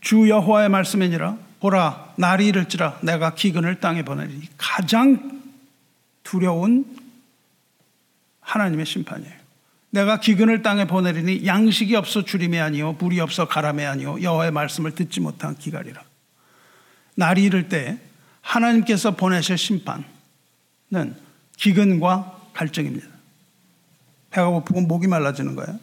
주 0.00 0.30
여호와의 0.30 0.70
말씀이니라 0.70 1.36
보라 1.60 2.14
날이 2.16 2.46
이를지라 2.46 3.00
내가 3.02 3.34
기근을 3.34 3.80
땅에 3.80 4.02
보내리 4.02 4.48
가장 4.56 5.42
두려운 6.22 6.86
하나님의 8.40 8.86
심판이에요. 8.86 9.45
내가 9.96 10.20
기근을 10.20 10.60
땅에 10.60 10.86
보내리니 10.86 11.46
양식이 11.46 11.96
없어 11.96 12.22
주림이 12.22 12.60
아니요 12.60 12.92
물이 12.98 13.18
없어 13.20 13.48
가람이 13.48 13.82
아니요 13.82 14.20
여호와의 14.20 14.50
말씀을 14.50 14.94
듣지 14.94 15.20
못한 15.20 15.56
기갈이라. 15.56 16.02
날이 17.14 17.44
이를 17.44 17.70
때 17.70 17.98
하나님께서 18.42 19.12
보내실 19.12 19.56
심판은 19.56 20.04
기근과 21.56 22.40
갈증입니다. 22.52 23.06
배가 24.30 24.48
고프고 24.48 24.82
목이 24.82 25.06
말라지는 25.06 25.56
거예요. 25.56 25.80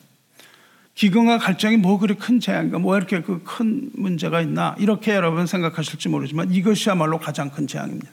기근과 0.94 1.40
갈증이 1.40 1.78
뭐 1.78 1.98
그리 1.98 2.14
큰 2.14 2.40
재앙인가, 2.40 2.78
뭐 2.78 2.96
이렇게 2.96 3.22
그 3.22 3.44
큰 3.44 3.90
문제가 3.96 4.42
있나, 4.42 4.76
이렇게 4.78 5.16
여러분 5.16 5.48
생각하실지 5.48 6.10
모르지만 6.10 6.52
이것이야말로 6.52 7.18
가장 7.18 7.50
큰 7.50 7.66
재앙입니다. 7.66 8.12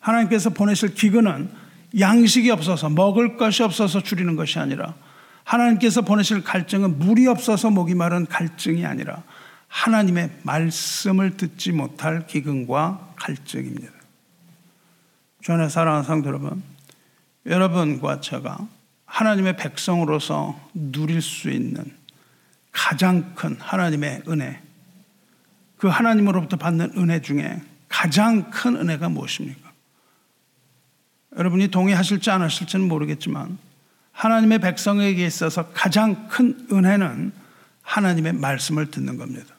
하나님께서 0.00 0.50
보내실 0.50 0.92
기근은 0.92 1.61
양식이 1.98 2.50
없어서 2.50 2.88
먹을 2.88 3.36
것이 3.36 3.62
없어서 3.62 4.02
줄이는 4.02 4.36
것이 4.36 4.58
아니라 4.58 4.94
하나님께서 5.44 6.02
보내실 6.02 6.44
갈증은 6.44 6.98
물이 6.98 7.26
없어서 7.26 7.70
목이 7.70 7.94
마른 7.94 8.26
갈증이 8.26 8.86
아니라 8.86 9.22
하나님의 9.68 10.30
말씀을 10.42 11.36
듣지 11.36 11.72
못할 11.72 12.26
기근과 12.26 13.14
갈증입니다. 13.16 13.92
주안의 15.40 15.70
사랑하는 15.70 16.04
성도 16.04 16.28
여러분, 16.28 16.62
여러분과 17.46 18.20
제가 18.20 18.58
하나님의 19.06 19.56
백성으로서 19.56 20.58
누릴 20.72 21.20
수 21.20 21.50
있는 21.50 21.84
가장 22.70 23.34
큰 23.34 23.56
하나님의 23.58 24.22
은혜, 24.28 24.60
그 25.76 25.88
하나님으로부터 25.88 26.56
받는 26.56 26.92
은혜 26.96 27.20
중에 27.20 27.60
가장 27.88 28.50
큰 28.50 28.76
은혜가 28.76 29.08
무엇입니까? 29.08 29.61
여러분이 31.36 31.68
동의하실지 31.68 32.30
안 32.30 32.42
하실지는 32.42 32.88
모르겠지만 32.88 33.58
하나님의 34.12 34.58
백성에게 34.60 35.24
있어서 35.26 35.68
가장 35.72 36.28
큰 36.28 36.66
은혜는 36.70 37.32
하나님의 37.82 38.34
말씀을 38.34 38.90
듣는 38.90 39.16
겁니다. 39.16 39.54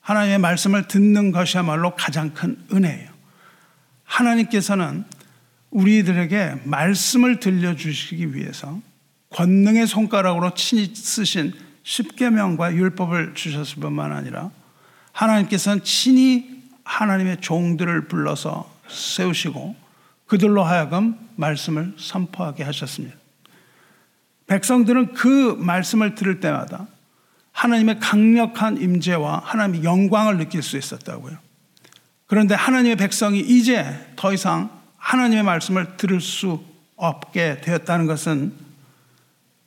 하나님의 0.00 0.38
말씀을 0.38 0.88
듣는 0.88 1.32
것이야말로 1.32 1.94
가장 1.94 2.34
큰 2.34 2.58
은혜예요. 2.72 3.10
하나님께서는 4.04 5.04
우리들에게 5.70 6.62
말씀을 6.64 7.40
들려주시기 7.40 8.34
위해서 8.34 8.80
권능의 9.30 9.86
손가락으로 9.86 10.54
친히 10.54 10.94
쓰신 10.94 11.52
십계명과 11.82 12.74
율법을 12.74 13.34
주셨을 13.34 13.80
뿐만 13.80 14.12
아니라 14.12 14.50
하나님께서는 15.12 15.82
친히 15.84 16.62
하나님의 16.84 17.40
종들을 17.40 18.08
불러서 18.08 18.72
세우시고 18.88 19.83
그들로 20.26 20.62
하여금 20.62 21.18
말씀을 21.36 21.94
선포하게 21.98 22.64
하셨습니다. 22.64 23.16
백성들은 24.46 25.14
그 25.14 25.56
말씀을 25.58 26.14
들을 26.14 26.40
때마다 26.40 26.86
하나님의 27.52 28.00
강력한 28.00 28.80
임재와 28.80 29.42
하나님의 29.44 29.84
영광을 29.84 30.38
느낄 30.38 30.62
수 30.62 30.76
있었다고요. 30.76 31.36
그런데 32.26 32.54
하나님의 32.54 32.96
백성이 32.96 33.40
이제 33.40 34.12
더 34.16 34.32
이상 34.32 34.70
하나님의 34.96 35.44
말씀을 35.44 35.96
들을 35.96 36.20
수 36.20 36.64
없게 36.96 37.60
되었다는 37.62 38.06
것은 38.06 38.52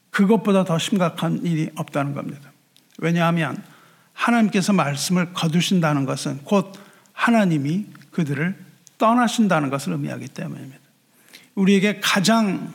그것보다 0.10 0.64
더 0.64 0.80
심각한 0.80 1.44
일이 1.44 1.70
없다는 1.76 2.14
겁니다. 2.14 2.52
왜냐하면 2.98 3.64
하나님께서 4.14 4.74
말씀을 4.74 5.34
거두신다는 5.34 6.06
것은 6.06 6.40
곧 6.44 6.74
하나님이 7.14 7.86
그들을 8.12 8.67
떠나신다는 8.98 9.70
것을 9.70 9.94
의미하기 9.94 10.27
때문입니다. 10.30 10.80
우리에게 11.56 12.00
가장 12.01 12.74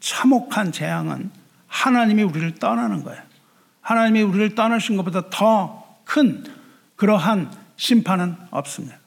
참혹한 0.00 0.72
재앙은 0.72 1.30
하나님이 1.66 2.22
우리를 2.22 2.54
떠나는 2.56 3.04
거예요. 3.04 3.22
하나님이 3.80 4.22
우리를 4.22 4.54
떠나신 4.54 4.96
것보다 4.96 5.28
더 5.30 5.84
큰 6.04 6.44
그러한 6.96 7.50
심판은 7.76 8.36
없습니다. 8.50 8.98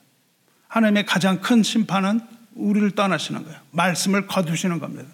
하나님의 0.68 1.06
가장 1.06 1.40
큰 1.40 1.62
심판은 1.62 2.20
우리를 2.54 2.90
떠나시는 2.90 3.44
거예요. 3.44 3.58
말씀을 3.70 4.26
거두시는 4.26 4.78
겁니다. 4.80 5.08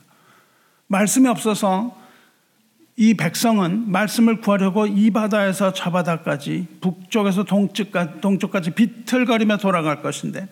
말씀이 0.89 1.29
없어서 1.29 1.97
이 2.97 3.15
백성은 3.15 3.91
말씀을 3.91 4.41
구하려고 4.41 4.87
이 4.87 5.11
바다에서 5.11 5.73
저 5.73 5.91
바다까지 5.91 6.79
북쪽에서 6.81 7.45
동쪽까지, 7.45 8.71
비틀거리며 8.71 9.59
돌아갈 9.59 10.03
것인데 10.03 10.49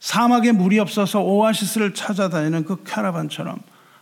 사막에 0.00 0.52
물이 0.52 0.78
없어서 0.78 1.20
오아시스를 1.20 1.94
찾아다니는 1.94 2.64
그 2.64 2.82
캐러반처럼 2.84 3.58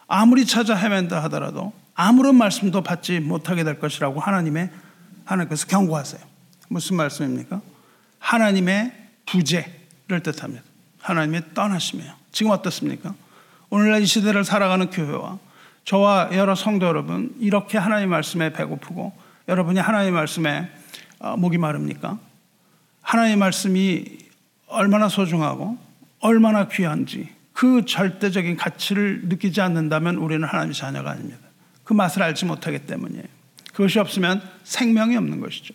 아무리 0.06 0.46
찾아 0.46 0.74
헤맨다 0.74 1.22
하더라도 1.24 1.72
아무런 1.94 2.36
말씀도 2.36 2.82
받지 2.82 3.20
못하게 3.20 3.64
될 3.64 3.80
것이라고 3.80 4.20
하나님의 4.20 4.70
하나님께서 5.24 5.66
경고하세요. 5.66 6.20
무슨 6.68 6.96
말씀입니까? 6.96 7.60
하나님의 8.18 8.92
부재를 9.24 10.22
뜻합니다. 10.22 10.62
하나님의 11.00 11.54
떠나심이에요. 11.54 12.12
지금 12.32 12.52
어떻습니까? 12.52 13.14
오늘날 13.70 14.02
이 14.02 14.06
시대를 14.06 14.44
살아가는 14.44 14.90
교회와 14.90 15.38
저와 15.84 16.30
여러 16.32 16.54
성도 16.54 16.86
여러분 16.86 17.34
이렇게 17.38 17.78
하나님 17.78 18.10
말씀에 18.10 18.52
배고프고 18.52 19.12
여러분이 19.48 19.78
하나님 19.80 20.14
말씀에 20.14 20.68
어, 21.18 21.36
목이 21.36 21.58
마릅니까? 21.58 22.18
하나님 23.00 23.38
말씀이 23.38 24.18
얼마나 24.66 25.08
소중하고 25.08 25.78
얼마나 26.20 26.68
귀한지 26.68 27.28
그 27.52 27.84
절대적인 27.84 28.56
가치를 28.56 29.22
느끼지 29.24 29.60
않는다면 29.60 30.16
우리는 30.16 30.46
하나님의 30.46 30.74
자녀가 30.74 31.10
아닙니다. 31.12 31.38
그 31.84 31.92
맛을 31.94 32.22
알지 32.22 32.44
못하기 32.44 32.80
때문이에요. 32.80 33.24
그것이 33.72 33.98
없으면 33.98 34.42
생명이 34.64 35.16
없는 35.16 35.40
것이죠. 35.40 35.74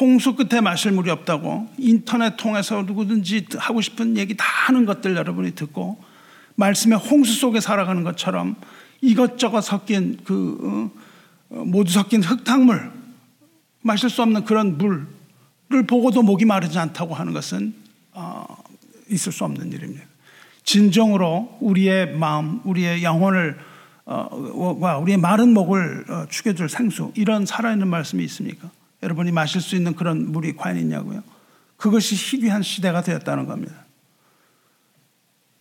홍수 0.00 0.34
끝에 0.34 0.60
마실 0.60 0.92
물이 0.92 1.10
없다고 1.10 1.68
인터넷 1.78 2.36
통해서 2.36 2.82
누구든지 2.82 3.46
하고 3.56 3.80
싶은 3.80 4.16
얘기 4.18 4.36
다 4.36 4.44
하는 4.66 4.84
것들 4.84 5.16
여러분이 5.16 5.54
듣고 5.54 6.02
말씀의 6.56 6.98
홍수 6.98 7.32
속에 7.34 7.60
살아가는 7.60 8.02
것처럼 8.04 8.56
이것저것 9.00 9.62
섞인 9.62 10.18
그 10.24 10.90
어, 11.50 11.64
모두 11.64 11.90
섞인 11.90 12.22
흙탕물 12.22 12.90
마실 13.80 14.10
수 14.10 14.22
없는 14.22 14.44
그런 14.44 14.76
물을 14.76 15.86
보고도 15.86 16.22
목이 16.22 16.44
마르지 16.44 16.78
않다고 16.78 17.14
하는 17.14 17.32
것은 17.32 17.74
어, 18.12 18.44
있을 19.10 19.32
수 19.32 19.44
없는 19.44 19.72
일입니다. 19.72 20.04
진정으로 20.64 21.56
우리의 21.60 22.12
마음, 22.14 22.60
우리의 22.64 23.02
영혼을 23.02 23.58
어, 24.04 24.28
우리의 25.02 25.18
마른 25.18 25.52
목을 25.52 26.04
어, 26.08 26.26
죽여줄 26.30 26.68
생수 26.70 27.12
이런 27.14 27.44
살아있는 27.44 27.88
말씀이 27.88 28.24
있습니까? 28.24 28.70
여러분이 29.02 29.32
마실 29.32 29.60
수 29.60 29.76
있는 29.76 29.94
그런 29.94 30.32
물이 30.32 30.56
과연 30.56 30.78
있냐고요? 30.78 31.22
그것이 31.76 32.14
희귀한 32.14 32.62
시대가 32.62 33.02
되었다는 33.02 33.46
겁니다. 33.46 33.74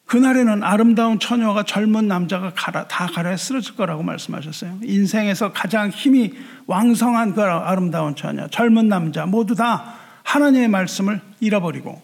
그날에는 0.07 0.63
아름다운 0.63 1.19
처녀가 1.19 1.63
젊은 1.63 2.07
남자가 2.07 2.53
가라, 2.55 2.88
다 2.88 3.07
가라에 3.07 3.36
쓰러질 3.36 3.75
거라고 3.75 4.03
말씀하셨어요. 4.03 4.79
인생에서 4.81 5.51
가장 5.51 5.89
힘이 5.89 6.33
왕성한 6.65 7.33
그 7.33 7.43
아름다운 7.43 8.15
처녀, 8.15 8.47
젊은 8.47 8.88
남자 8.88 9.25
모두 9.25 9.53
다 9.53 9.95
하나님의 10.23 10.69
말씀을 10.69 11.19
잃어버리고 11.41 12.01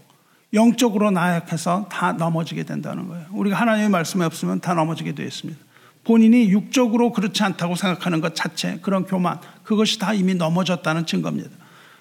영적으로 0.54 1.12
나약해서 1.12 1.88
다 1.90 2.14
넘어지게 2.14 2.64
된다는 2.64 3.08
거예요. 3.08 3.26
우리가 3.32 3.58
하나님의 3.58 3.90
말씀이 3.90 4.24
없으면 4.24 4.60
다 4.60 4.74
넘어지게 4.74 5.14
되어 5.14 5.26
있습니다. 5.26 5.60
본인이 6.04 6.50
육적으로 6.50 7.12
그렇지 7.12 7.44
않다고 7.44 7.76
생각하는 7.76 8.22
것 8.22 8.36
자체, 8.36 8.80
그런 8.82 9.06
교만, 9.06 9.40
그것이 9.64 10.00
다 10.00 10.14
이미 10.14 10.36
넘어졌다는 10.36 11.06
증거입니다. 11.06 11.50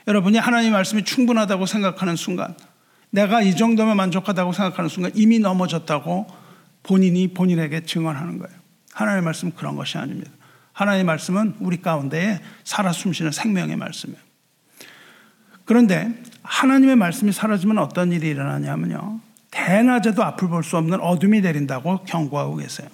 여러분이 0.08 0.38
하나님의 0.38 0.72
말씀이 0.72 1.04
충분하다고 1.04 1.66
생각하는 1.66 2.16
순간, 2.16 2.56
내가 3.10 3.42
이 3.42 3.54
정도면 3.54 3.96
만족하다고 3.96 4.52
생각하는 4.52 4.88
순간 4.88 5.12
이미 5.14 5.38
넘어졌다고 5.38 6.26
본인이 6.82 7.28
본인에게 7.28 7.84
증언하는 7.84 8.38
거예요. 8.38 8.56
하나님의 8.92 9.24
말씀은 9.24 9.52
그런 9.54 9.76
것이 9.76 9.98
아닙니다. 9.98 10.30
하나님의 10.72 11.04
말씀은 11.04 11.56
우리 11.60 11.80
가운데에 11.80 12.40
살아 12.64 12.92
숨쉬는 12.92 13.30
생명의 13.30 13.76
말씀이에요. 13.76 14.20
그런데 15.64 16.22
하나님의 16.42 16.96
말씀이 16.96 17.32
사라지면 17.32 17.78
어떤 17.78 18.12
일이 18.12 18.28
일어나냐면요. 18.28 19.20
대낮에도 19.50 20.24
앞을 20.24 20.48
볼 20.48 20.62
수 20.62 20.76
없는 20.76 21.00
어둠이 21.00 21.40
내린다고 21.40 22.04
경고하고 22.04 22.56
계세요. 22.56 22.88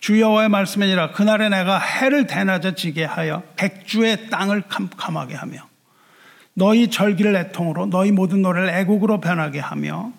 주여와의 0.00 0.48
말씀이니라 0.48 1.12
그날에 1.12 1.48
내가 1.48 1.78
해를 1.78 2.26
대낮에 2.26 2.74
지게 2.74 3.04
하여 3.04 3.42
백주의 3.56 4.30
땅을 4.30 4.62
캄캄하게 4.68 5.34
하며 5.34 5.68
너희 6.54 6.88
절기를 6.88 7.36
애통으로 7.36 7.86
너희 7.86 8.10
모든 8.10 8.42
노래를 8.42 8.70
애곡으로 8.70 9.20
변하게 9.20 9.60
하며 9.60 10.12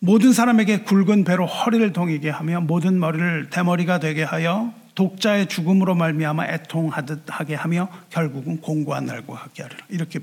모든 0.00 0.32
사람에게 0.32 0.82
굵은 0.82 1.24
배로 1.24 1.46
허리를 1.46 1.92
동이게 1.92 2.30
하며 2.30 2.60
모든 2.60 3.00
머리를 3.00 3.50
대머리가 3.50 3.98
되게 3.98 4.22
하여 4.22 4.72
독자의 4.94 5.46
죽음으로 5.48 5.94
말미암아 5.96 6.46
애통하듯 6.46 7.22
하게 7.28 7.54
하며 7.54 7.88
결국은 8.10 8.60
공고한 8.60 9.06
날과 9.06 9.34
하게 9.34 9.62
하리라. 9.64 9.80
이렇게 9.88 10.20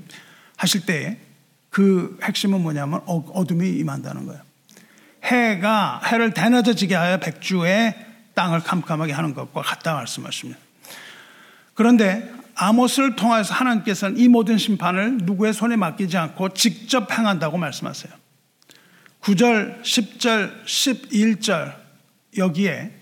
하실 0.56 0.86
때에 0.86 1.18
그 1.70 2.18
핵심은 2.22 2.60
뭐냐면 2.62 3.02
어, 3.06 3.18
어둠이 3.32 3.70
임한다는 3.70 4.26
거예요. 4.26 4.40
해가 5.24 6.00
해를 6.06 6.32
대낮에 6.32 6.74
지게 6.74 6.94
하여 6.94 7.18
백주의 7.18 7.94
땅을 8.34 8.60
캄캄하게 8.60 9.12
하는 9.12 9.34
것과 9.34 9.62
같다 9.62 9.94
말씀하십니다. 9.94 10.58
그런데 11.74 12.30
아모스를 12.54 13.16
통해서 13.16 13.52
하나님께서는 13.54 14.18
이 14.18 14.28
모든 14.28 14.56
심판을 14.56 15.18
누구의 15.18 15.52
손에 15.52 15.76
맡기지 15.76 16.16
않고 16.16 16.50
직접 16.54 17.12
행한다고 17.12 17.58
말씀하세요. 17.58 18.12
9절, 19.20 19.82
10절, 19.82 20.64
11절 20.64 21.74
여기에 22.38 22.92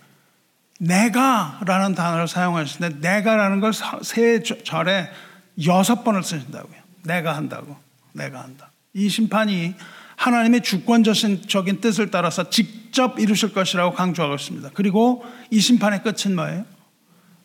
내가라는 0.81 1.95
단어를 1.95 2.27
사용하시는데 2.27 3.09
내가라는 3.09 3.61
걸 3.61 3.73
세 4.03 4.43
절에 4.43 5.11
여섯 5.67 6.03
번을 6.03 6.23
쓰신다고요. 6.23 6.84
내가 7.05 7.37
한다고. 7.37 7.77
내가 8.13 8.43
한다. 8.43 8.71
이 8.93 9.09
심판이 9.09 9.75
하나님의 10.17 10.63
주권적인 10.63 11.81
뜻을 11.81 12.11
따라서 12.11 12.49
직접 12.51 13.19
이루실 13.19 13.53
것이라고 13.53 13.95
강조하고 13.95 14.37
있습니다. 14.37 14.71
그리고 14.75 15.25
이 15.51 15.61
심판의 15.61 16.03
끝은 16.03 16.37
뭐예요? 16.37 16.65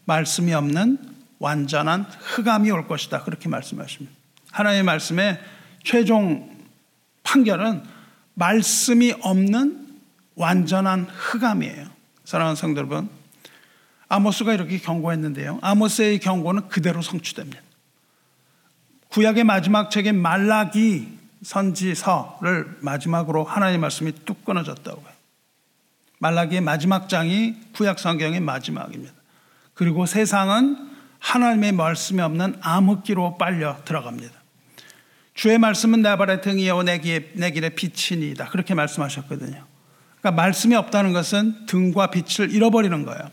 말씀이 0.05 0.53
없는 0.53 0.97
완전한 1.39 2.03
흑암이 2.03 2.69
올 2.71 2.87
것이다. 2.87 3.23
그렇게 3.23 3.49
말씀하십니다. 3.49 4.15
하나님의 4.51 4.83
말씀의 4.83 5.39
최종 5.83 6.57
판결은 7.23 7.83
말씀이 8.33 9.13
없는 9.21 9.87
완전한 10.35 11.07
흑암이에요. 11.09 11.87
사랑하는 12.23 12.55
성도 12.55 12.79
여러분, 12.79 13.09
아모스가 14.07 14.53
이렇게 14.53 14.79
경고했는데요. 14.79 15.59
아모스의 15.61 16.19
경고는 16.19 16.69
그대로 16.69 17.01
성취됩니다. 17.01 17.61
구약의 19.09 19.43
마지막 19.43 19.89
책인 19.89 20.21
말라기 20.21 21.17
선지서를 21.41 22.77
마지막으로 22.81 23.43
하나님의 23.43 23.79
말씀이 23.79 24.11
뚝 24.25 24.45
끊어졌다고요. 24.45 25.05
말라기의 26.19 26.61
마지막 26.61 27.09
장이 27.09 27.55
구약 27.73 27.97
성경의 27.97 28.39
마지막입니다. 28.41 29.13
그리고 29.73 30.05
세상은 30.05 30.89
하나님의 31.19 31.71
말씀이 31.71 32.21
없는 32.21 32.57
암흑기로 32.61 33.37
빨려 33.37 33.77
들어갑니다. 33.85 34.33
주의 35.33 35.57
말씀은 35.57 36.01
내 36.01 36.17
발의 36.17 36.41
등이요 36.41 36.83
내, 36.83 36.99
길에, 36.99 37.31
내 37.33 37.51
길의 37.51 37.75
빛이니이다. 37.75 38.49
그렇게 38.49 38.73
말씀하셨거든요. 38.73 39.65
그러니까 40.19 40.31
말씀이 40.31 40.75
없다는 40.75 41.13
것은 41.13 41.65
등과 41.65 42.07
빛을 42.11 42.51
잃어버리는 42.51 43.05
거예요. 43.05 43.31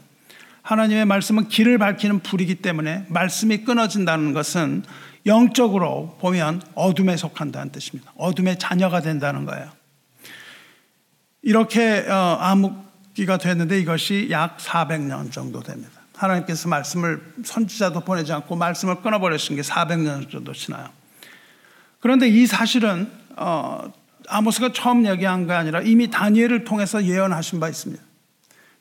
하나님의 0.63 1.05
말씀은 1.05 1.49
길을 1.49 1.79
밝히는 1.79 2.21
불이기 2.21 2.57
때문에 2.57 3.07
말씀이 3.09 3.59
끊어진다는 3.59 4.33
것은 4.33 4.85
영적으로 5.27 6.17
보면 6.21 6.63
어둠에 6.75 7.17
속한다는 7.17 7.73
뜻입니다. 7.73 8.13
어둠의 8.17 8.59
자녀가 8.59 9.01
된다는 9.01 9.45
거예요. 9.45 9.71
이렇게 11.43 12.07
어, 12.09 12.39
암흑기가 12.41 13.39
됐는데 13.39 13.79
이것이 13.81 14.29
약 14.31 14.59
400년 14.59 15.33
정도 15.33 15.63
됩니다. 15.63 15.93
하나님께서 16.15 16.69
말씀을 16.69 17.23
선지자도 17.45 18.01
보내지 18.01 18.33
않고 18.33 18.57
말씀을 18.57 19.03
끊어버리신 19.03 19.57
게 19.57 19.63
400년 19.63 20.31
정도 20.31 20.53
지나요. 20.53 20.89
그런데 22.01 22.29
이 22.29 22.47
사실은 22.47 23.11
어, 23.37 23.93
아모스가 24.29 24.73
처음 24.73 25.07
얘기한 25.07 25.47
게 25.47 25.53
아니라 25.53 25.83
이미 25.83 26.09
다니엘을 26.09 26.65
통해서 26.65 27.05
예언하신 27.05 27.61
바 27.61 27.69
있습니다. 27.69 28.03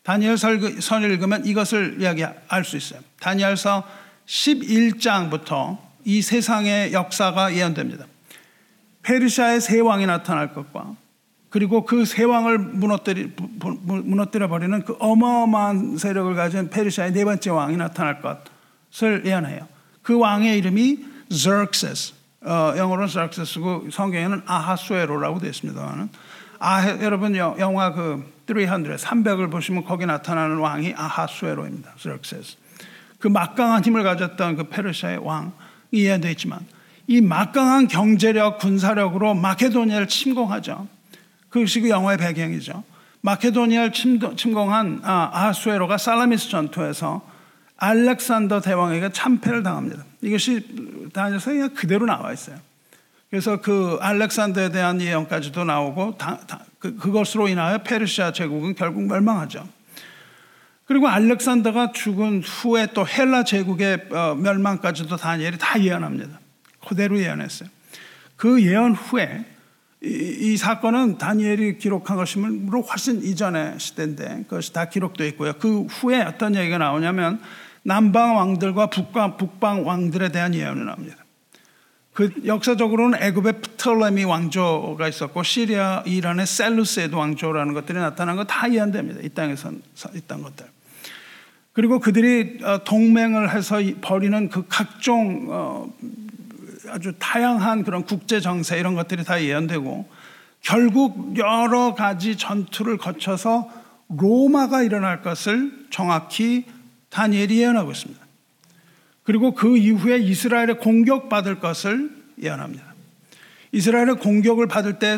다니엘서를 0.04 1.12
읽으면 1.12 1.46
이것을 1.46 1.98
이야기할 2.00 2.64
수 2.64 2.78
있어요. 2.78 3.02
다니엘서 3.20 3.84
11장부터 4.28 5.85
이 6.06 6.22
세상의 6.22 6.94
역사가 6.94 7.54
예언됩니다. 7.56 8.06
페르시아의 9.04 9.60
세 9.62 9.80
왕이 9.80 10.06
나타날 10.06 10.54
것과 10.54 10.96
그리고 11.50 11.86
그 11.86 12.06
세 12.06 12.24
왕을 12.24 12.58
무너뜨리, 12.60 13.32
무너뜨려 13.82 14.48
버리는 14.48 14.84
그 14.84 14.96
어마어마한 15.00 15.98
세력을 15.98 16.34
가진 16.36 16.70
페르시아의 16.70 17.14
네 17.14 17.24
번째 17.26 17.50
왕이 17.50 17.78
나타날 17.78 18.22
것을 18.22 19.26
예언해요. 19.26 19.68
그 20.02 20.18
왕의 20.18 20.58
이름이 20.60 21.06
Xerxes. 21.32 22.14
어, 22.42 22.74
영어로는 22.78 23.08
Xerxes고 23.08 23.90
성경에는 23.92 24.44
아하수에로라고 24.46 25.40
되어 25.40 25.50
있습니다만 25.50 26.10
아, 26.60 26.88
여러분 27.02 27.36
영화 27.36 27.94
그 27.94 28.24
300, 28.48 28.98
300을 28.98 29.50
보시면 29.50 29.86
거기 29.86 30.06
나타나는 30.06 30.58
왕이 30.58 30.94
아하수에로입니다. 30.96 31.94
Xerxes. 31.98 32.58
그 33.18 33.28
막강한 33.28 33.84
힘을 33.84 34.04
가졌던 34.04 34.58
그 34.58 34.64
페르시아의 34.66 35.20
왕 35.24 35.54
이 35.96 36.06
예언되어 36.06 36.32
있지만 36.32 36.60
이 37.08 37.22
막강한 37.22 37.88
경제력, 37.88 38.60
군사력으로 38.60 39.34
마케도니아를 39.34 40.08
침공하죠. 40.08 40.88
그것이 41.50 41.82
그 41.82 41.90
영화의 41.90 42.18
배경이죠. 42.18 42.84
마케도니아를 43.22 43.92
침공한 43.92 45.02
아, 45.04 45.30
아하수에로가 45.32 45.98
살라미스 45.98 46.50
전투에서 46.50 47.26
알렉산더 47.78 48.62
대왕에게 48.62 49.12
참패를 49.12 49.64
당합니다. 49.64 50.04
이것이 50.22 51.10
다니엘서 51.14 51.52
그냥 51.52 51.74
그대로 51.74 52.06
나와 52.06 52.34
있어요. 52.34 52.58
그래서 53.30 53.62
그 53.62 53.98
알렉산더에 54.02 54.70
대한 54.70 55.02
예언까지도 55.02 55.64
나오고 55.64 56.18
다, 56.18 56.40
다, 56.48 56.62
그, 56.80 56.96
그것으로 56.96 57.48
인하여 57.48 57.80
페르시아 57.80 58.32
제국은 58.32 58.76
결국 58.76 59.04
멸망하죠. 59.04 59.68
그리고 60.86 61.08
알렉산더가 61.08 61.92
죽은 61.94 62.44
후에 62.44 62.88
또 62.94 63.08
헬라 63.08 63.44
제국의 63.44 64.08
어, 64.12 64.36
멸망까지도 64.36 65.18
다니엘이 65.18 65.58
다 65.58 65.82
예언합니다. 65.82 66.40
그대로 66.88 67.20
예언했어요. 67.20 67.70
그 68.36 68.62
예언 68.64 68.94
후에 68.94 69.46
이, 70.04 70.38
이 70.40 70.58
사건은 70.58 71.18
다니엘이 71.18 71.80
기록한 71.80 72.18
것이므로 72.18 72.84
훨씬 72.84 73.24
이전의 73.24 73.80
시대인데 73.80 74.44
그것이 74.48 74.74
다 74.74 74.86
기록되어 74.86 75.26
있고요. 75.28 75.54
그 75.54 75.84
후에 75.86 76.22
어떤 76.22 76.56
얘기가 76.56 76.78
나오냐면 76.78 77.42
남방 77.82 78.38
왕들과 78.38 78.88
북방, 78.88 79.38
북방 79.38 79.88
왕들에 79.88 80.30
대한 80.30 80.54
예언이 80.54 80.84
나옵니다. 80.86 81.18
그 82.14 82.32
역사적으로는 82.46 83.22
애굽의 83.22 83.62
프톨레미 83.62 84.24
왕조가 84.24 85.08
있었고 85.08 85.44
시리아, 85.44 86.02
이란의 86.06 86.46
셀루스에드 86.46 87.14
왕조라는 87.14 87.74
것들이 87.74 87.98
나타난 87.98 88.38
거다 88.38 88.72
예언됩니다. 88.72 89.22
이 89.22 89.30
땅에서 89.30 89.72
있던 90.16 90.42
것들. 90.44 90.75
그리고 91.76 92.00
그들이 92.00 92.64
어, 92.64 92.84
동맹을 92.86 93.54
해서 93.54 93.82
벌이는 94.02 94.50
그 94.50 94.66
각종 94.70 95.48
어, 95.50 95.94
아주 96.88 97.14
다양한 97.20 97.84
그런 97.84 98.06
국제 98.06 98.40
정세 98.40 98.80
이런 98.80 98.96
것들이 98.96 99.26
다 99.26 99.44
예언되고 99.44 100.08
결국 100.62 101.38
여러 101.38 101.94
가지 101.94 102.38
전투를 102.38 102.98
거쳐서 102.98 103.70
로마가 104.08 104.84
일어날 104.84 105.22
것을 105.22 105.72
정확히 105.90 106.64
다니엘이 107.10 107.60
예언하고 107.60 107.92
있습니다. 107.92 108.26
그리고 109.24 109.54
그 109.54 109.76
이후에 109.76 110.20
이스라엘의 110.20 110.80
공격받을 110.80 111.60
것을 111.60 112.10
예언합니다. 112.42 112.86
이스라엘의 113.74 114.16
공격을 114.20 114.68
받을 114.68 114.98
때 114.98 115.18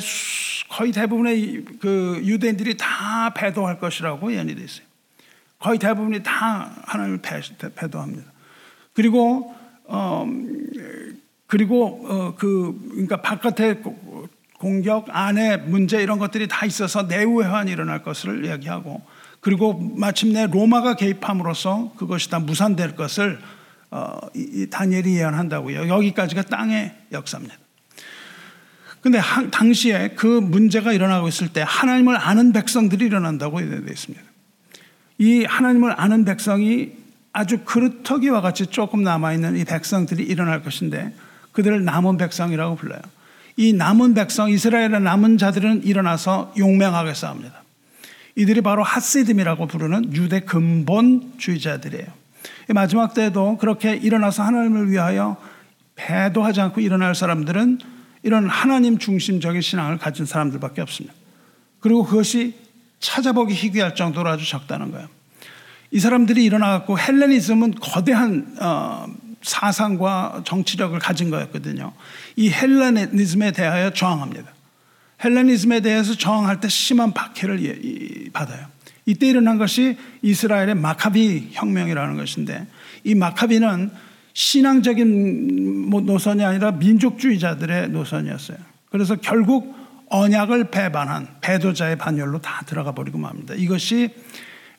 거의 0.70 0.92
대부분의 0.92 1.66
그 1.80 2.20
유대인들이 2.24 2.78
다 2.78 3.32
배도할 3.36 3.80
것이라고 3.80 4.34
예언이 4.34 4.56
되어 4.56 4.66
있어요. 4.66 4.87
거의 5.60 5.80
대부분이 5.80 6.24
다 6.24 6.72
하나님을 6.84 7.22
배 7.22 7.90
도합니다. 7.90 8.32
그리고 8.94 9.54
어 9.86 10.28
그리고 11.48 12.06
어 12.08 12.36
그 12.38 12.80
그러니까 12.92 13.22
바깥에 13.22 13.82
공격 14.60 15.06
안에 15.10 15.58
문제 15.58 16.02
이런 16.02 16.18
것들이 16.20 16.48
다 16.48 16.66
있어서 16.66 17.08
내후 17.08 17.44
회환이 17.44 17.72
일어날 17.72 18.04
것을 18.04 18.46
이야기하고 18.46 19.04
그리고 19.40 19.74
마침내 19.96 20.48
로마가 20.48 20.96
개입함으로써 20.96 21.94
그것이 21.96 22.30
다 22.30 22.40
무산될 22.40 22.96
것을 22.96 23.40
어, 23.90 24.20
이, 24.36 24.68
다니엘이 24.70 25.16
예언한다고요. 25.16 25.88
여기까지가 25.88 26.44
땅의 26.44 26.94
역사입니다. 27.14 27.56
근데 29.00 29.20
한, 29.20 29.50
당시에 29.50 30.10
그 30.18 30.26
문제가 30.26 30.92
일어나고 30.92 31.30
있을 31.30 31.54
때 31.54 31.64
하나님을 31.66 32.18
아는 32.18 32.52
백성들이 32.52 33.06
일어난다고 33.06 33.60
되어 33.60 33.80
있습니다. 33.80 34.27
이 35.18 35.46
하나님을 35.46 36.00
아는 36.00 36.26
백성이 36.26 36.92
아주 37.34 37.60
그릇터기와 37.66 38.42
같이 38.42 38.68
조금 38.68 39.04
남아있는 39.04 39.58
이 39.58 39.66
백성들이 39.66 40.24
일어날 40.24 40.64
것인데 40.64 41.14
그들을 41.52 41.84
남은 41.84 42.18
백성이라고 42.18 42.76
불러요. 42.76 43.02
이 43.56 43.74
남은 43.74 44.14
백성, 44.14 44.50
이스라엘의 44.50 45.02
남은 45.02 45.38
자들은 45.38 45.84
일어나서 45.84 46.54
용맹하게 46.58 47.14
싸웁니다. 47.16 47.64
이들이 48.36 48.62
바로 48.62 48.84
하시즘이라고 48.84 49.66
부르는 49.66 50.14
유대 50.14 50.42
근본주의자들이에요. 50.42 52.06
마지막 52.70 53.16
때도 53.16 53.58
그렇게 53.58 53.96
일어나서 53.96 54.44
하나님을 54.44 54.92
위하여 54.92 55.38
배도하지 55.96 56.62
않고 56.62 56.82
일어날 56.82 57.16
사람들은 57.16 57.80
이런 58.22 58.48
하나님 58.48 59.00
중심적인 59.00 59.62
신앙을 59.62 59.98
가진 59.98 60.26
사람들밖에 60.28 60.82
없습니다. 60.82 61.16
그리고 61.80 62.04
그것이 62.04 62.56
찾아보기 63.00 63.54
희귀할 63.54 63.96
정도로 63.96 64.30
아주 64.30 64.48
적다는 64.48 64.92
거예요. 64.92 65.08
이 65.92 66.00
사람들이 66.00 66.44
일어나갖고 66.44 67.00
헬레니즘은 67.00 67.76
거대한 67.76 68.56
어, 68.60 69.08
사상과 69.42 70.44
정치력을 70.46 70.98
가진 71.00 71.30
거였거든요. 71.30 71.94
이 72.36 72.50
헬레니즘에 72.50 73.52
대하여 73.52 73.92
저항합니다. 73.92 74.52
헬레니즘에 75.24 75.80
대해서 75.80 76.16
저항할 76.16 76.60
때 76.60 76.68
심한 76.68 77.14
박해를 77.14 78.30
받아요. 78.34 78.68
이때 79.06 79.28
일어난 79.28 79.58
것이 79.58 79.98
이스라엘의 80.22 80.76
마카비 80.76 81.50
혁명이라는 81.54 82.18
것인데 82.18 82.68
이 83.06 83.16
마카비는 83.16 83.92
신앙적인 84.34 85.90
뭐 85.90 86.02
노선이 86.02 86.44
아니라 86.44 86.72
민족주의자들의 86.72 87.90
노선이었어요. 87.90 88.58
그래서 88.92 89.16
결국 89.16 89.77
언약을 90.10 90.72
배반한 90.72 91.28
배도자의 91.42 91.98
반열로 91.98 92.40
다 92.40 92.64
들어가 92.66 92.94
버리고 92.94 93.18
맙니다. 93.18 93.54
이것이 93.56 94.14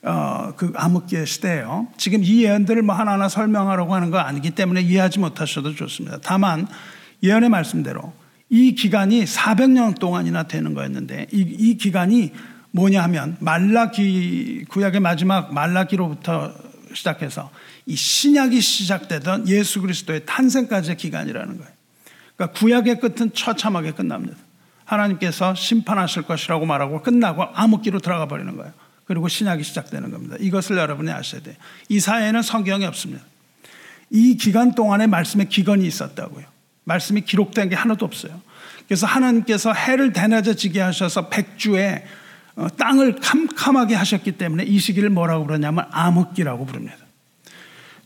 어, 0.01 0.53
그 0.55 0.71
암흑기의 0.75 1.27
시대예요. 1.27 1.87
지금 1.97 2.23
이 2.23 2.43
예언들을 2.43 2.81
뭐 2.81 2.95
하나하나 2.95 3.27
설명하려고 3.27 3.93
하는 3.93 4.11
거 4.11 4.17
아니기 4.17 4.51
때문에 4.51 4.81
이해하지 4.81 5.19
못하셔도 5.19 5.75
좋습니다. 5.75 6.19
다만 6.23 6.67
예언의 7.21 7.49
말씀대로 7.49 8.13
이 8.49 8.73
기간이 8.75 9.25
400년 9.25 9.99
동안이나 9.99 10.43
되는 10.43 10.73
거였는데 10.73 11.27
이, 11.31 11.41
이 11.41 11.77
기간이 11.77 12.31
뭐냐 12.71 13.03
하면 13.03 13.35
말라기 13.39 14.65
구약의 14.69 15.01
마지막 15.01 15.53
말라기로부터 15.53 16.53
시작해서 16.93 17.51
이 17.85 17.95
신약이 17.95 18.61
시작되던 18.61 19.47
예수 19.47 19.81
그리스도의 19.81 20.25
탄생까지의 20.25 20.97
기간이라는 20.97 21.57
거예요. 21.57 21.71
그러니까 22.35 22.59
구약의 22.59 22.99
끝은 22.99 23.33
처참하게 23.33 23.91
끝납니다. 23.91 24.37
하나님께서 24.89 25.53
심판하실 25.53 26.23
것이라고 26.23 26.65
말하고 26.65 27.01
끝나고 27.01 27.43
암흑기로 27.53 27.99
들어가 27.99 28.27
버리는 28.27 28.55
거예요. 28.55 28.73
그리고 29.05 29.27
신약이 29.27 29.63
시작되는 29.63 30.11
겁니다. 30.11 30.35
이것을 30.39 30.77
여러분이 30.77 31.11
아셔야 31.11 31.41
돼요. 31.41 31.55
이 31.89 31.99
사회에는 31.99 32.41
성경이 32.41 32.85
없습니다. 32.85 33.23
이 34.09 34.35
기간 34.37 34.73
동안에 34.73 35.07
말씀의 35.07 35.49
기건이 35.49 35.85
있었다고요. 35.85 36.45
말씀이 36.83 37.21
기록된 37.21 37.69
게 37.69 37.75
하나도 37.75 38.05
없어요. 38.05 38.41
그래서 38.87 39.05
하나님께서 39.05 39.73
해를 39.73 40.13
대낮에 40.13 40.55
하셔서 40.79 41.29
백주에 41.29 42.05
어, 42.55 42.67
땅을 42.67 43.19
캄캄하게 43.21 43.95
하셨기 43.95 44.33
때문에 44.33 44.63
이 44.63 44.79
시기를 44.79 45.09
뭐라고 45.11 45.45
그러냐면 45.45 45.85
암흑기라고 45.91 46.65
부릅니다. 46.65 46.97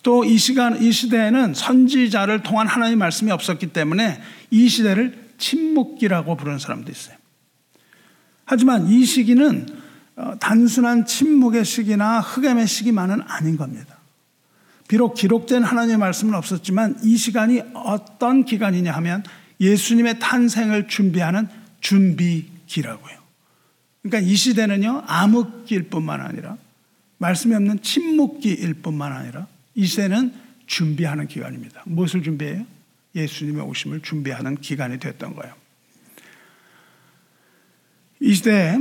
또 0.04 0.26
이 0.26 0.38
시간, 0.38 0.82
이 0.82 0.92
시대에는 0.92 1.54
선지자를 1.54 2.44
통한 2.44 2.68
하나님의 2.68 2.98
말씀이 2.98 3.32
없었기 3.32 3.68
때문에 3.68 4.22
이 4.52 4.68
시대를 4.68 5.23
침묵기라고 5.44 6.38
부르는 6.38 6.60
사람도 6.60 6.92
있어요. 6.92 7.18
하지만 8.46 8.88
이 8.88 9.06
시기는 9.06 9.68
어, 10.16 10.38
단순한 10.40 11.06
침묵의 11.06 11.66
시기나 11.66 12.20
흑암의 12.20 12.68
시기만은 12.68 13.22
아닌 13.26 13.58
겁니다. 13.58 13.98
비록 14.88 15.16
기록된 15.16 15.64
하나님의 15.64 15.98
말씀은 15.98 16.36
없었지만 16.36 17.00
이 17.04 17.18
시간이 17.18 17.62
어떤 17.74 18.46
기간이냐 18.46 18.92
하면 18.94 19.24
예수님의 19.60 20.20
탄생을 20.20 20.88
준비하는 20.88 21.48
준비기라고요. 21.82 23.18
그러니까 24.02 24.30
이 24.30 24.36
시대는요, 24.36 25.04
암흑기일 25.08 25.90
뿐만 25.90 26.22
아니라 26.22 26.58
말씀이 27.18 27.56
없는 27.56 27.82
침묵기일 27.82 28.76
뿐만 28.76 29.14
아니라 29.14 29.48
이 29.74 29.86
시대는 29.86 30.34
준비하는 30.68 31.28
기간입니다. 31.28 31.82
무엇을 31.86 32.22
준비해요? 32.22 32.66
예수님의 33.16 33.64
오심을 33.64 34.02
준비하는 34.02 34.56
기간이 34.56 35.00
됐던 35.00 35.36
거예요. 35.36 35.54
이 38.20 38.34
시대에 38.34 38.78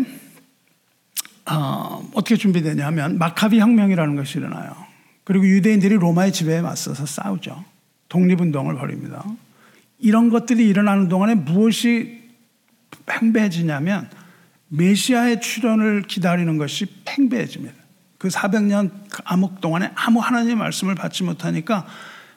어, 1.51 2.09
떻게 2.14 2.37
준비되냐 2.37 2.87
하면 2.87 3.18
마카비 3.18 3.59
혁명이라는 3.59 4.16
것이 4.16 4.38
일어나요. 4.38 4.75
그리고 5.25 5.47
유대인들이 5.47 5.97
로마의 5.97 6.33
지배에 6.33 6.62
맞서서 6.62 7.07
싸우죠. 7.07 7.64
독립운동을 8.09 8.77
벌입니다. 8.77 9.25
이런 9.99 10.31
것들이 10.31 10.68
일어나는 10.68 11.09
동안에 11.09 11.35
무엇이 11.35 12.23
팽배해지냐면 13.07 14.09
메시아의 14.68 15.40
출현을 15.40 16.03
기다리는 16.03 16.57
것이 16.57 16.87
팽배해집니다. 17.05 17.75
그 18.18 18.29
400년 18.29 18.90
암흑 19.25 19.61
동안에 19.61 19.90
아무 19.95 20.21
하나님의 20.21 20.57
말씀을 20.57 20.95
받지 20.95 21.25
못하니까 21.25 21.87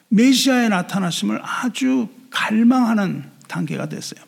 메시아의 0.08 0.68
나타나심을 0.68 1.40
아주 1.42 2.08
갈망하는 2.30 3.24
단계가 3.48 3.86
됐어요. 3.86 4.20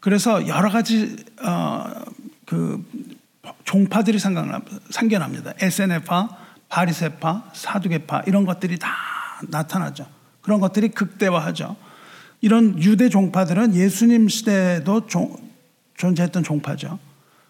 그래서 0.00 0.46
여러 0.48 0.70
가지 0.70 1.16
어, 1.42 1.84
그 2.44 2.84
종파들이 3.64 4.18
생겨납니다. 4.18 5.54
에세네파, 5.60 6.28
바리세파, 6.68 7.50
사두개파 7.52 8.22
이런 8.26 8.44
것들이 8.44 8.78
다 8.78 8.88
나타나죠. 9.48 10.06
그런 10.40 10.60
것들이 10.60 10.88
극대화하죠. 10.90 11.76
이런 12.40 12.82
유대 12.82 13.08
종파들은 13.08 13.74
예수님 13.74 14.28
시대에도 14.28 15.06
종, 15.06 15.36
존재했던 15.96 16.42
종파죠. 16.42 16.98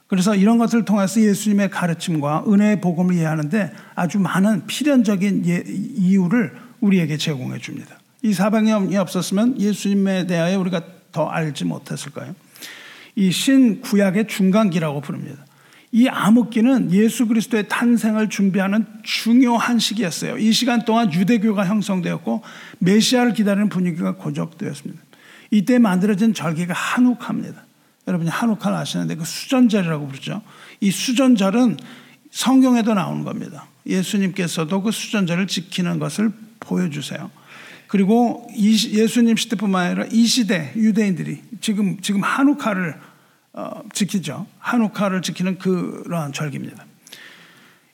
그래서 0.07 0.35
이런 0.35 0.59
것들을 0.59 0.85
통해서 0.85 1.21
예수님의 1.21 1.71
가르침과 1.71 2.45
은혜의 2.47 2.83
복음을 2.83 3.15
이해하는데 3.15 3.73
아주 3.95 4.19
많은 4.19 4.67
필연적인 4.67 5.47
예, 5.47 5.65
이유를 5.67 6.55
우리에게 6.83 7.17
제공해 7.17 7.59
줍니다. 7.59 7.99
이 8.23 8.33
사방이 8.33 8.97
없었으면 8.97 9.59
예수님에 9.59 10.27
대하여 10.27 10.61
우리가 10.61 10.83
더 11.13 11.27
알지 11.27 11.65
못했을까요? 11.65 12.35
이 13.17 13.31
신구약의 13.31 14.27
중간기라고 14.27 15.01
부릅니다. 15.01 15.45
이 15.93 16.09
암흑기는 16.09 16.93
예수 16.93 17.27
그리스도의 17.27 17.69
탄생을 17.69 18.31
준비하는 18.31 18.87
중요한 19.03 19.79
시기였어요. 19.79 20.39
이 20.39 20.53
시간 20.53 20.85
동안 20.85 21.13
유대교가 21.13 21.67
형성되었고 21.67 22.43
메시아를 22.79 23.35
기다리는 23.35 23.69
분위기가 23.69 24.15
고적되었습니다. 24.15 25.03
이때 25.51 25.79
만들어진 25.79 26.33
절기가 26.33 26.73
한욱합니다. 26.73 27.63
여러분이 28.09 28.31
한욱화를 28.31 28.77
아시는데 28.79 29.17
그 29.17 29.25
수전절이라고 29.25 30.07
부르죠. 30.07 30.41
이 30.81 30.91
수전절은 30.91 31.77
성경에도 32.31 32.95
나오는 32.95 33.23
겁니다. 33.23 33.67
예수님께서도 33.87 34.83
그 34.83 34.91
수전절을 34.91 35.47
지키는 35.47 35.99
것을 35.99 36.33
보여주세요. 36.63 37.31
그리고 37.89 38.49
예수님 38.57 39.37
시대뿐만 39.37 39.87
아니라 39.87 40.07
이 40.11 40.27
시대 40.27 40.73
유대인들이 40.77 41.43
지금 41.61 42.01
지금 42.01 42.23
한우카를 42.23 42.99
어, 43.55 43.83
지키죠. 43.93 44.47
한우카를 44.59 45.21
지키는 45.21 45.59
그러한 45.59 46.33
절기입니다. 46.33 46.87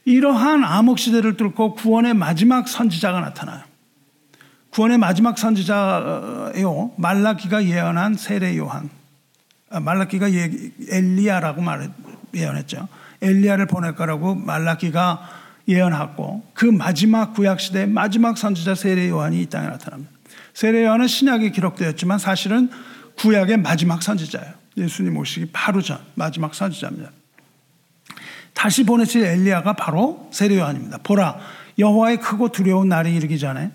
이러한 0.04 0.64
암흑 0.64 0.98
시대를 0.98 1.36
뚫고 1.36 1.74
구원의 1.74 2.14
마지막 2.14 2.68
선지자가 2.68 3.20
나타나요. 3.20 3.64
구원의 4.70 4.98
마지막 4.98 5.36
선지자요 5.36 6.92
말라기가 6.96 7.64
예언한 7.64 8.14
세례 8.14 8.56
요한. 8.56 8.90
아, 9.70 9.80
말라기가 9.80 10.32
예, 10.32 10.50
엘리야라고 10.88 11.60
말 11.60 11.92
예언했죠. 12.34 12.88
엘리야를 13.20 13.66
보낼 13.66 13.94
거라고 13.94 14.34
말라기가 14.34 15.28
예언하고 15.68 16.44
그 16.54 16.64
마지막 16.64 17.34
구약 17.34 17.60
시대 17.60 17.84
마지막 17.84 18.38
선지자 18.38 18.74
세례 18.74 19.08
요한이 19.10 19.42
이 19.42 19.46
땅에 19.46 19.68
나타납니다. 19.68 20.10
세례 20.54 20.84
요한은 20.84 21.06
신약에 21.06 21.50
기록되었지만 21.50 22.18
사실은 22.18 22.70
구약의 23.18 23.58
마지막 23.58 24.02
선지자예요. 24.02 24.54
예수님 24.78 25.16
오시기 25.16 25.50
바로 25.52 25.82
전 25.82 25.98
마지막 26.14 26.54
선지자입니다. 26.54 27.10
다시 28.54 28.84
보내실 28.84 29.24
엘리야가 29.24 29.74
바로 29.74 30.28
세례 30.32 30.56
요한입니다. 30.56 30.98
보라 30.98 31.38
여호와의 31.78 32.20
크고 32.20 32.48
두려운 32.50 32.88
날이 32.88 33.14
이르기 33.14 33.38
전에 33.38 33.70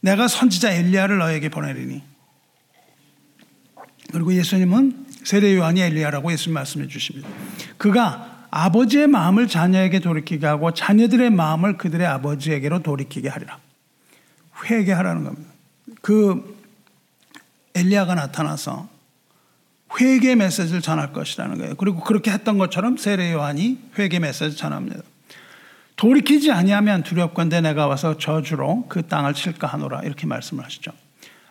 내가 0.00 0.28
선지자 0.28 0.72
엘리야를 0.72 1.18
너에게 1.18 1.48
보내리니 1.48 2.02
그리고 4.12 4.32
예수님은 4.32 5.06
세례 5.24 5.54
요한이 5.56 5.80
엘리야라고 5.80 6.32
예수님 6.32 6.54
말씀해 6.54 6.88
주십니다. 6.88 7.28
그가 7.76 8.35
아버지의 8.50 9.06
마음을 9.06 9.48
자녀에게 9.48 10.00
돌이키게 10.00 10.46
하고 10.46 10.72
자녀들의 10.72 11.30
마음을 11.30 11.76
그들의 11.76 12.06
아버지에게로 12.06 12.82
돌이키게 12.82 13.28
하리라. 13.28 13.58
회개하라는 14.64 15.24
겁니다. 15.24 15.50
그 16.00 16.56
엘리야가 17.74 18.14
나타나서 18.14 18.88
회개 20.00 20.34
메시지를 20.34 20.80
전할 20.80 21.12
것이라는 21.12 21.58
거예요. 21.58 21.74
그리고 21.76 22.00
그렇게 22.00 22.30
했던 22.30 22.58
것처럼 22.58 22.96
세례 22.96 23.32
요한이 23.32 23.78
회개 23.98 24.18
메시지를 24.18 24.56
전합니다. 24.56 25.02
돌이키지 25.96 26.52
아니하면 26.52 27.02
두렵건대 27.02 27.60
내가 27.62 27.86
와서 27.86 28.18
저주로 28.18 28.86
그 28.88 29.06
땅을 29.06 29.34
칠까 29.34 29.66
하노라 29.66 30.02
이렇게 30.02 30.26
말씀을 30.26 30.64
하시죠. 30.64 30.92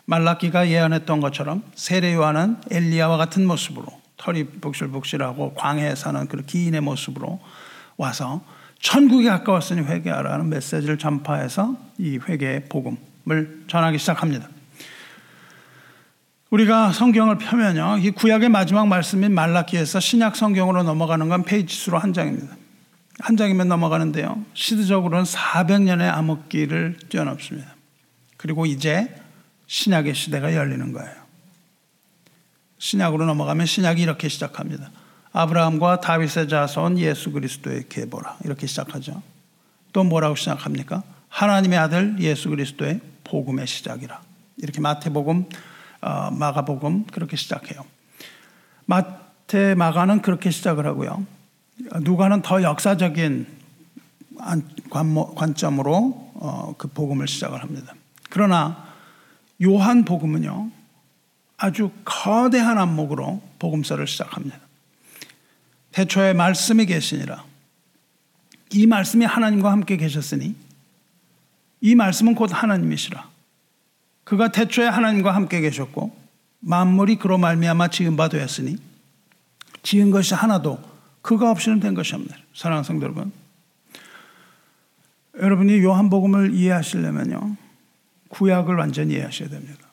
말라기가 0.04 0.68
예언했던 0.68 1.20
것처럼 1.20 1.64
세례 1.74 2.14
요한은 2.14 2.58
엘리야와 2.70 3.16
같은 3.16 3.44
모습으로 3.46 3.86
털이 4.16 4.44
복실복실하고 4.60 5.54
광해에 5.54 5.94
사는 5.94 6.26
그 6.28 6.42
기인의 6.42 6.80
모습으로 6.80 7.40
와서 7.96 8.42
천국에 8.80 9.28
가까웠으니 9.28 9.82
회개하라는 9.82 10.48
메시지를 10.48 10.98
전파해서 10.98 11.76
이 11.98 12.18
회개의 12.18 12.68
복음을 12.68 13.64
전하기 13.68 13.98
시작합니다. 13.98 14.48
우리가 16.50 16.92
성경을 16.92 17.38
펴면요. 17.38 17.98
이 17.98 18.10
구약의 18.10 18.48
마지막 18.48 18.86
말씀인 18.86 19.34
말라기에서 19.34 19.98
신약 19.98 20.36
성경으로 20.36 20.84
넘어가는 20.84 21.28
건 21.28 21.42
페이지 21.42 21.74
수로 21.74 21.98
한 21.98 22.12
장입니다. 22.12 22.56
한 23.18 23.36
장이면 23.36 23.68
넘어가는데요. 23.68 24.44
시대적으로는 24.54 25.24
400년의 25.24 26.12
암흑기를 26.12 26.98
뛰어넘습니다. 27.08 27.74
그리고 28.36 28.66
이제 28.66 29.12
신약의 29.66 30.14
시대가 30.14 30.54
열리는 30.54 30.92
거예요. 30.92 31.25
신약으로 32.86 33.26
넘어가면 33.26 33.66
신약이 33.66 34.00
이렇게 34.00 34.28
시작합니다. 34.28 34.90
아브라함과 35.32 36.00
다윗의 36.00 36.48
자손 36.48 37.00
예수 37.00 37.32
그리스도의 37.32 37.88
계보라 37.88 38.36
이렇게 38.44 38.68
시작하죠. 38.68 39.22
또 39.92 40.04
뭐라고 40.04 40.36
시작합니까? 40.36 41.02
하나님의 41.28 41.80
아들 41.80 42.16
예수 42.20 42.48
그리스도의 42.48 43.00
복음의 43.24 43.66
시작이라 43.66 44.20
이렇게 44.58 44.80
마태복음, 44.80 45.46
어, 46.02 46.30
마가복음 46.30 47.06
그렇게 47.06 47.36
시작해요. 47.36 47.84
마태, 48.84 49.74
마가는 49.74 50.22
그렇게 50.22 50.52
시작을 50.52 50.86
하고요. 50.86 51.26
누가는 52.02 52.40
더 52.42 52.62
역사적인 52.62 53.48
관점으로 55.34 56.30
어, 56.34 56.74
그 56.78 56.86
복음을 56.86 57.26
시작을 57.26 57.60
합니다. 57.62 57.94
그러나 58.30 58.86
요한 59.60 60.04
복음은요 60.04 60.70
아주 61.56 61.90
거대한 62.04 62.78
안목으로 62.78 63.42
복음서를 63.58 64.06
시작합니다. 64.06 64.58
태초에 65.92 66.34
말씀이 66.34 66.84
계시니라. 66.86 67.44
이 68.72 68.86
말씀이 68.86 69.24
하나님과 69.24 69.72
함께 69.72 69.96
계셨으니 69.96 70.54
이 71.80 71.94
말씀은 71.94 72.34
곧 72.34 72.50
하나님이시라. 72.52 73.28
그가 74.24 74.50
태초에 74.50 74.86
하나님과 74.86 75.34
함께 75.34 75.60
계셨고 75.60 76.16
만물이 76.60 77.16
그로 77.16 77.38
말미암아 77.38 77.88
지은 77.88 78.16
바 78.16 78.28
되었으니 78.28 78.76
지은 79.82 80.10
것이 80.10 80.34
하나도 80.34 80.82
그가 81.22 81.50
없이는 81.50 81.80
된 81.80 81.94
것이 81.94 82.14
없네. 82.14 82.28
사랑하는 82.54 82.84
성도 82.84 83.04
여러분. 83.04 83.32
여러분이 85.38 85.78
요한복음을 85.82 86.54
이해하시려면요. 86.54 87.56
구약을 88.28 88.76
완전히 88.76 89.14
이해하셔야 89.14 89.48
됩니다. 89.48 89.85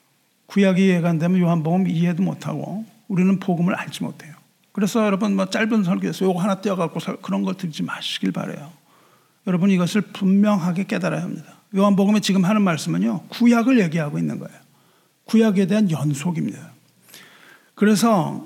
구약이 0.54 0.86
이해가 0.86 1.10
안 1.10 1.18
되면 1.18 1.42
요한복음 1.42 1.88
이해도 1.88 2.22
못하고 2.22 2.86
우리는 3.08 3.39
복음을 3.39 3.74
알지 3.74 4.04
못해요. 4.04 4.36
그래서 4.72 5.04
여러분 5.04 5.36
뭐 5.36 5.50
짧은 5.50 5.84
설교에서 5.84 6.26
요거 6.26 6.39
하나 6.39 6.62
떼어갖고 6.62 7.00
그런 7.24 7.42
걸 7.42 7.56
듣지 7.56 7.82
마시길 7.82 8.32
바래요. 8.32 8.72
여러분 9.48 9.72
이것을 9.72 10.02
분명하게 10.02 10.84
깨달아야 10.84 11.24
합니다. 11.24 11.56
요한복음에 11.76 12.20
지금 12.20 12.46
하는 12.46 12.62
말씀은요, 12.62 13.24
구약을 13.30 13.80
얘기하고 13.80 14.20
있는 14.20 14.38
거예요. 14.38 14.56
구약에 15.26 15.66
대한 15.66 15.89
연속입니다. 15.89 16.72
그래서 17.74 18.44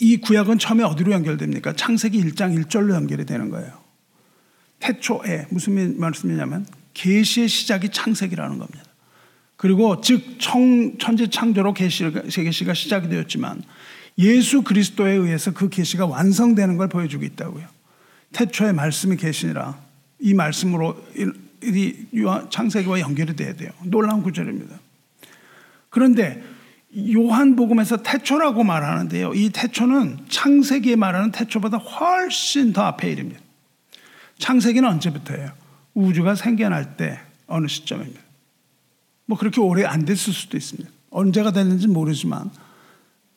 이 0.00 0.16
구약은 0.16 0.58
처음에 0.58 0.82
어디로 0.82 1.12
연결됩니까? 1.12 1.74
창세기 1.74 2.20
1장 2.20 2.64
1절로 2.64 2.94
연결이 2.94 3.24
되는 3.24 3.48
거예요. 3.50 3.72
태초에 4.80 5.46
무슨 5.50 6.00
말씀이냐면 6.00 6.66
계시의 6.94 7.46
시작이 7.46 7.90
창세기라는 7.90 8.58
겁니다. 8.58 8.82
그리고 9.64 10.02
즉 10.02 10.36
청, 10.38 10.98
천지 10.98 11.28
창조로 11.28 11.72
계시 11.72 12.04
세계시가 12.28 12.74
시작이 12.74 13.08
되었지만 13.08 13.62
예수 14.18 14.60
그리스도에 14.60 15.12
의해서 15.12 15.54
그 15.54 15.70
계시가 15.70 16.04
완성되는 16.04 16.76
걸 16.76 16.90
보여주고 16.90 17.24
있다고요. 17.24 17.66
태초에 18.32 18.72
말씀이 18.72 19.16
계시니라 19.16 19.78
이 20.20 20.34
말씀으로 20.34 21.02
이 21.62 21.94
창세기와 22.50 23.00
연결이 23.00 23.34
돼야 23.34 23.54
돼요. 23.54 23.70
놀라운 23.84 24.22
구절입니다. 24.22 24.78
그런데 25.88 26.42
요한복음에서 26.94 28.02
태초라고 28.02 28.64
말하는데요. 28.64 29.32
이 29.32 29.48
태초는 29.48 30.26
창세기에 30.28 30.96
말하는 30.96 31.30
태초보다 31.30 31.78
훨씬 31.78 32.74
더 32.74 32.82
앞에 32.82 33.10
일입니다. 33.10 33.40
창세기는 34.38 34.86
언제부터예요? 34.86 35.52
우주가 35.94 36.34
생겨날 36.34 36.98
때 36.98 37.18
어느 37.46 37.66
시점입니다. 37.66 38.23
뭐 39.26 39.38
그렇게 39.38 39.60
오래 39.60 39.84
안 39.84 40.04
됐을 40.04 40.32
수도 40.32 40.56
있습니다. 40.56 40.90
언제가 41.10 41.52
됐는지 41.52 41.86
모르지만 41.88 42.50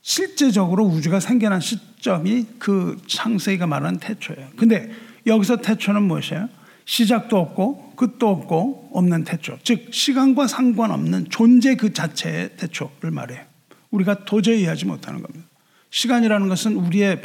실제적으로 0.02 0.86
우주가 0.86 1.20
생겨난 1.20 1.60
시점이 1.60 2.46
그 2.60 2.98
창세기가 3.08 3.68
말하는 3.68 4.00
태초예요. 4.00 4.50
근데 4.56 4.92
여기서 5.26 5.58
태초는 5.58 6.04
무엇이에요? 6.04 6.50
시작도 6.86 7.38
없고 7.38 7.96
끝도 7.98 8.30
없고 8.30 8.92
없는 8.94 9.26
태초. 9.26 9.58
즉 9.64 9.90
시간과 9.92 10.48
상관없는 10.48 11.30
존재 11.30 11.76
그 11.76 11.92
자체의 11.94 12.52
태초를 12.56 13.12
말해요. 13.12 13.44
우리가 13.92 14.24
도저히 14.26 14.62
이해하지 14.62 14.86
못하는 14.86 15.22
겁니다. 15.22 15.46
시간이라는 15.90 16.48
것은 16.48 16.76
우리의 16.78 17.22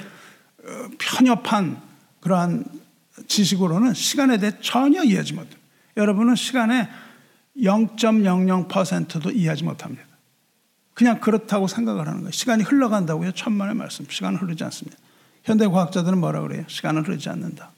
어, 0.64 0.88
편협한 0.98 1.80
그러한 2.20 2.64
지식으로는 3.28 3.94
시간에 3.94 4.38
대해 4.38 4.52
전혀 4.60 5.04
이해하지 5.04 5.34
못해요. 5.34 5.56
여러분은 5.96 6.34
시간의 6.34 6.88
0.00%도 7.56 9.30
이해하지 9.30 9.64
못합니다. 9.64 10.04
그냥 10.94 11.20
그렇다고 11.20 11.68
생각을 11.68 12.06
하는 12.06 12.20
거예요. 12.20 12.30
시간이 12.30 12.64
흘러간다고요. 12.64 13.32
천만의 13.32 13.74
말씀. 13.74 14.06
시간은 14.08 14.38
흐르지 14.38 14.64
않습니다. 14.64 14.98
현대 15.44 15.66
과학자들은 15.66 16.18
뭐라 16.18 16.40
그래요? 16.42 16.64
시간은 16.68 17.04
흐르지 17.04 17.28
않는다. 17.28 17.70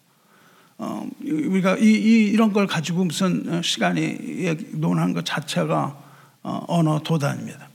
어, 0.79 1.09
우리가 1.23 1.77
이, 1.77 1.85
이, 1.85 2.27
이런 2.27 2.53
걸 2.53 2.67
가지고 2.67 3.05
무슨 3.05 3.49
어, 3.49 3.63
시간이 3.63 4.73
논하는 4.73 5.15
것 5.15 5.25
자체가 5.25 5.97
어, 6.43 6.65
언어 6.69 7.01
도단입니다. 7.01 7.69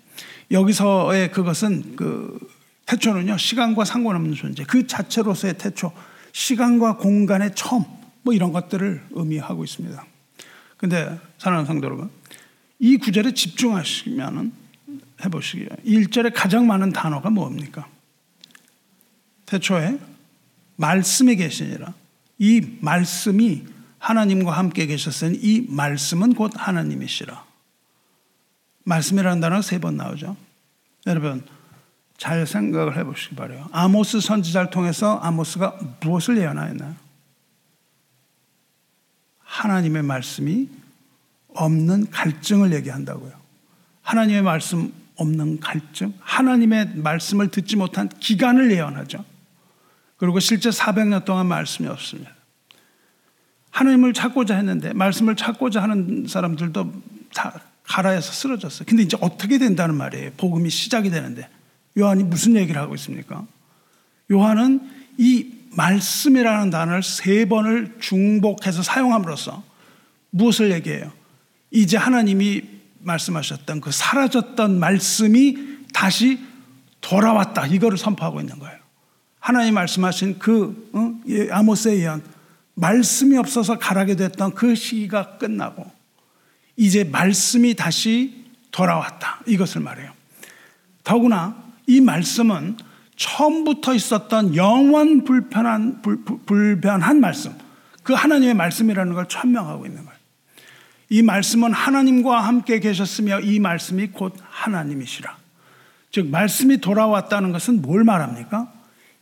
여기서의 0.51 1.31
그것은 1.31 1.95
그 1.95 2.39
태초는요 2.85 3.38
시간과 3.38 3.85
상관없는 3.85 4.33
존재 4.33 4.63
그 4.63 4.85
자체로서의 4.88 5.57
태초 5.57 5.91
시간과 6.33 6.97
공간의 6.97 7.51
처음 7.55 7.83
뭐 8.23 8.33
이런 8.33 8.51
것들을 8.51 9.01
의미하고 9.12 9.63
있습니다. 9.63 10.05
근데 10.77 11.17
사랑하는 11.39 11.65
성도 11.65 11.86
여러분 11.88 12.12
이 12.78 12.97
구절에 12.97 13.34
집중하시면 13.34 14.54
해보시기요. 15.25 15.67
1절에 15.86 16.32
가장 16.34 16.67
많은 16.67 16.91
단어가 16.93 17.30
뭡니까? 17.30 17.88
태초에 19.45 19.99
말씀이 20.75 21.36
계시니라 21.36 21.93
이 22.38 22.78
말씀이 22.82 23.65
하나님과 23.97 24.52
함께 24.54 24.86
계셨으니 24.86 25.38
이 25.41 25.65
말씀은 25.67 26.34
곧 26.36 26.54
하나님이시라. 26.56 27.45
말씀이라는 28.86 29.41
단어가 29.41 29.62
세 29.62 29.80
번 29.80 29.97
나오죠. 29.97 30.38
여러분, 31.06 31.45
잘 32.17 32.47
생각을 32.47 32.97
해 32.97 33.04
보시기 33.04 33.36
바래요. 33.36 33.67
아모스 33.71 34.21
선지자를 34.21 34.69
통해서 34.69 35.17
아모스가 35.17 35.78
무엇을 36.02 36.38
예언하였나요? 36.38 36.95
하나님의 39.39 40.04
말씀이 40.04 40.69
없는 41.53 42.09
갈증을 42.09 42.73
얘기한다고요. 42.73 43.31
하나님의 44.01 44.41
말씀 44.41 44.91
없는 45.15 45.59
갈증, 45.59 46.13
하나님의 46.19 46.95
말씀을 46.95 47.49
듣지 47.49 47.75
못한 47.75 48.07
기간을 48.07 48.71
예언하죠. 48.71 49.23
그리고 50.17 50.39
실제 50.39 50.69
400년 50.69 51.25
동안 51.25 51.47
말씀이 51.47 51.88
없습니다. 51.89 52.31
하나님을 53.71 54.13
찾고자 54.13 54.55
했는데 54.55 54.93
말씀을 54.93 55.35
찾고자 55.35 55.81
하는 55.81 56.25
사람들도 56.27 56.93
다 57.33 57.62
가라에서 57.83 58.31
쓰러졌어요. 58.31 58.85
근데 58.88 59.03
이제 59.03 59.17
어떻게 59.21 59.57
된다는 59.57 59.95
말이에요. 59.95 60.31
복음이 60.38 60.69
시작이 60.69 61.09
되는데 61.09 61.49
요한이 61.97 62.23
무슨 62.23 62.55
얘기를 62.55 62.79
하고 62.79 62.95
있습니까? 62.95 63.45
요한은 64.31 64.89
이 65.17 65.53
말씀이라는 65.75 66.69
단어를 66.69 67.03
세 67.03 67.45
번을 67.45 67.97
중복해서 67.99 68.83
사용함으로써 68.83 69.63
무엇을 70.31 70.71
얘기해요? 70.71 71.12
이제 71.71 71.97
하나님이 71.97 72.63
말씀하셨던 72.99 73.82
그 73.82 73.91
사라졌던 73.91 74.79
말씀이 74.79 75.58
다시 75.93 76.39
돌아왔다. 77.01 77.67
이거를 77.67 77.97
선포하고 77.97 78.39
있는 78.39 78.60
거예요. 78.60 78.77
하나님 79.39 79.75
말씀하신 79.75 80.39
그 80.39 80.89
어? 80.93 81.13
예, 81.27 81.49
아모스의 81.49 82.01
예언 82.01 82.23
말씀이 82.75 83.38
없어서 83.38 83.77
가라게 83.77 84.15
됐던 84.15 84.53
그 84.53 84.75
시기가 84.75 85.38
끝나고 85.38 85.89
이제 86.75 87.03
말씀이 87.03 87.75
다시 87.75 88.45
돌아왔다. 88.71 89.41
이것을 89.47 89.82
말해요. 89.82 90.12
더구나 91.03 91.55
이 91.88 92.01
말씀은 92.01 92.77
처음부터 93.15 93.93
있었던 93.95 94.55
영원 94.55 95.23
불편한 95.23 96.01
불, 96.01 96.23
불변한 96.23 97.19
말씀 97.19 97.53
그 98.03 98.13
하나님의 98.13 98.53
말씀이라는 98.53 99.13
걸 99.13 99.27
천명하고 99.27 99.86
있는 99.86 100.05
거예요. 100.05 100.08
이 101.09 101.21
말씀은 101.21 101.73
하나님과 101.73 102.39
함께 102.39 102.79
계셨으며 102.79 103.41
이 103.41 103.59
말씀이 103.59 104.07
곧 104.07 104.35
하나님이시라. 104.49 105.37
즉 106.11 106.27
말씀이 106.27 106.77
돌아왔다는 106.77 107.51
것은 107.51 107.81
뭘 107.81 108.03
말합니까? 108.03 108.71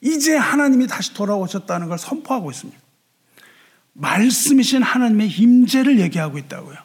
이제 0.01 0.35
하나님이 0.35 0.87
다시 0.87 1.13
돌아오셨다는 1.13 1.87
걸 1.87 1.97
선포하고 1.97 2.51
있습니다. 2.51 2.79
말씀이신 3.93 4.83
하나님의 4.83 5.29
임재를 5.29 5.99
얘기하고 5.99 6.37
있다고요. 6.37 6.77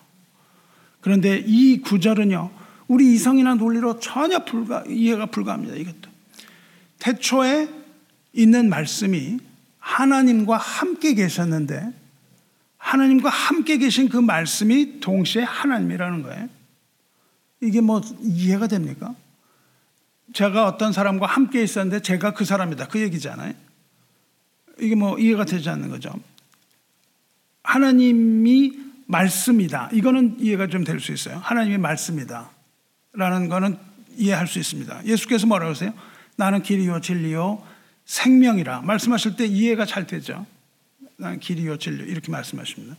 그런데 1.00 1.42
이 1.44 1.80
구절은요, 1.80 2.50
우리 2.88 3.12
이성이나 3.14 3.56
논리로 3.56 4.00
전혀 4.00 4.44
불가, 4.44 4.84
이해가 4.88 5.26
불가합니다. 5.26 5.74
이것도. 5.74 6.10
태초에 7.00 7.68
있는 8.32 8.68
말씀이 8.68 9.38
하나님과 9.78 10.56
함께 10.56 11.14
계셨는데, 11.14 11.92
하나님과 12.82 13.30
함께 13.30 13.78
계신 13.78 14.08
그 14.08 14.16
말씀이 14.16 14.98
동시에 15.00 15.42
하나님이라는 15.44 16.22
거예요. 16.22 16.48
이게 17.60 17.80
뭐 17.80 18.00
이해가 18.22 18.66
됩니까? 18.66 19.14
제가 20.32 20.66
어떤 20.66 20.92
사람과 20.92 21.26
함께 21.26 21.62
있었는데 21.62 22.02
제가 22.02 22.34
그 22.34 22.44
사람이다. 22.44 22.88
그 22.88 23.00
얘기잖아요. 23.00 23.54
이게 24.80 24.96
뭐 24.96 25.16
이해가 25.16 25.44
되지 25.44 25.68
않는 25.70 25.90
거죠. 25.90 26.12
하나님이 27.62 28.72
말씀이다. 29.06 29.90
이거는 29.92 30.38
이해가 30.40 30.66
좀 30.66 30.84
될 30.84 30.98
수 30.98 31.12
있어요. 31.12 31.38
하나님의 31.38 31.78
말씀이다. 31.78 32.50
라는 33.12 33.48
거는 33.48 33.78
이해할 34.16 34.48
수 34.48 34.58
있습니다. 34.58 35.06
예수께서 35.06 35.46
뭐라고 35.46 35.70
하세요? 35.70 35.92
나는 36.36 36.62
길이요 36.62 37.00
진리요 37.00 37.62
생명이라 38.06 38.80
말씀하실 38.82 39.36
때 39.36 39.46
이해가 39.46 39.84
잘 39.86 40.06
되죠. 40.06 40.44
나는 41.22 41.38
길이요 41.38 41.78
진리 41.78 42.10
이렇게 42.10 42.32
말씀하십니다. 42.32 42.96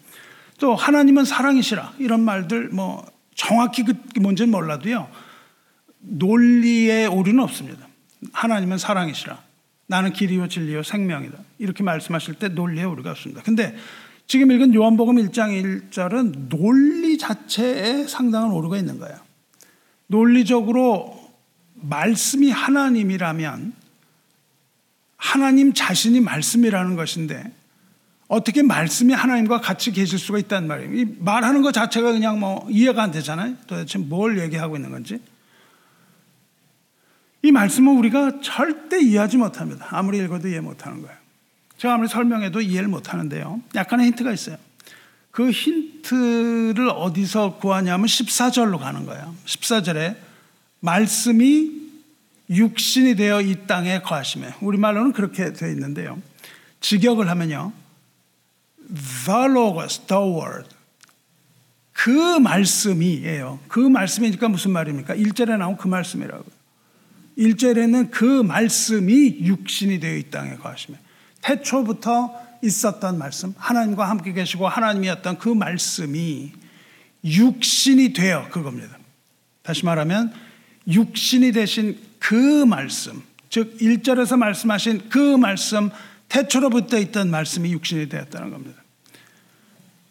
또 0.58 0.76
하나님은 0.76 1.26
사랑이시라 1.26 1.96
이런 2.00 2.22
말들 2.22 2.70
뭐 2.70 3.06
정확히 3.36 3.84
그 3.84 3.96
뭔지는 4.22 4.50
몰라도요. 4.50 5.10
논리의 6.00 7.08
오류는 7.08 7.44
없습니다. 7.44 7.86
하나님은 8.32 8.78
사랑이시라. 8.78 9.44
나는 9.88 10.14
길이요 10.14 10.48
진리요 10.48 10.84
생명이다. 10.84 11.38
이렇게 11.60 11.84
말씀하실 11.84 12.36
때 12.36 12.48
논리의 12.48 12.86
오류가 12.86 13.12
없습니다. 13.12 13.42
근데 13.44 13.76
지금 14.26 14.52
읽은 14.52 14.74
요한복음 14.74 15.16
1장 15.16 15.92
1절은 15.92 16.48
논리 16.48 17.18
자체에 17.18 18.08
상당한 18.08 18.52
오류가 18.52 18.78
있는 18.78 19.00
거예요. 19.00 19.18
논리적으로 20.08 21.30
말씀이 21.74 22.50
하나님이라면 22.50 23.74
하나님 25.18 25.74
자신이 25.74 26.22
말씀이라는 26.22 26.96
것인데 26.96 27.63
어떻게 28.34 28.64
말씀이 28.64 29.14
하나님과 29.14 29.62
같이 29.62 29.92
계실 29.92 30.18
수가 30.18 30.40
있단 30.40 30.66
말이에요. 30.66 30.94
이 30.96 31.06
말하는 31.20 31.62
것 31.62 31.72
자체가 31.72 32.12
그냥 32.14 32.40
뭐 32.40 32.68
이해가 32.68 33.04
안 33.04 33.12
되잖아요. 33.12 33.56
도대체 33.68 34.00
뭘 34.00 34.40
얘기하고 34.40 34.76
있는 34.76 34.90
건지. 34.90 35.20
이 37.44 37.52
말씀은 37.52 37.96
우리가 37.96 38.40
절대 38.42 39.00
이해하지 39.00 39.38
못합니다. 39.38 39.88
아무리 39.92 40.18
읽어도 40.18 40.48
이해 40.48 40.62
못하는 40.62 41.04
거예요. 41.04 41.16
제가 41.78 41.94
아무리 41.94 42.08
설명해도 42.08 42.62
이해를 42.62 42.88
못하는데요. 42.88 43.62
약간의 43.76 44.08
힌트가 44.08 44.32
있어요. 44.32 44.58
그 45.30 45.52
힌트를 45.52 46.90
어디서 46.90 47.58
구하냐면 47.58 48.08
14절로 48.08 48.80
가는 48.80 49.06
거예요. 49.06 49.36
14절에 49.46 50.16
말씀이 50.80 51.84
육신이 52.50 53.16
되어 53.16 53.42
이 53.42 53.68
땅에 53.68 54.02
거하심에 54.02 54.56
우리말로는 54.62 55.14
그렇게 55.14 55.54
되어 55.54 55.70
있는데요. 55.70 56.20
직역을 56.80 57.30
하면요. 57.30 57.83
The 58.88 59.46
Logos, 59.50 60.00
the 60.08 60.22
Word. 60.22 60.70
그 61.94 62.40
말씀이에요. 62.40 63.60
그 63.68 63.80
말씀이니까 63.80 64.50
무슨 64.50 64.72
말입니까? 64.72 65.16
1절에 65.16 65.58
나온 65.58 65.78
그 65.78 65.88
말씀이라고요. 65.88 66.64
1절에는 67.38 68.12
그 68.12 68.44
말씀이 68.44 69.40
육신이 69.42 70.00
되어 70.00 70.16
이 70.18 70.24
땅에 70.30 70.56
거하시며 70.56 70.98
태초부터 71.42 72.44
있었던 72.62 73.18
말씀, 73.18 73.54
하나님과 73.58 74.10
함께 74.10 74.34
계시고 74.34 74.68
하나님이었던 74.68 75.38
그 75.38 75.50
말씀이 75.50 76.52
육신이 77.24 78.14
되어 78.14 78.50
그겁니다. 78.50 78.98
다시 79.62 79.86
말하면 79.86 80.34
육신이 80.88 81.52
되신 81.52 81.98
그 82.20 82.66
말씀, 82.66 83.22
즉 83.50 83.78
1절에서 83.78 84.38
말씀하신 84.38 85.10
그 85.10 85.38
말씀, 85.38 85.90
태초로부터 86.34 86.98
있던 86.98 87.30
말씀이 87.30 87.72
육신이 87.74 88.10
되었다는 88.10 88.50
겁니다. 88.50 88.82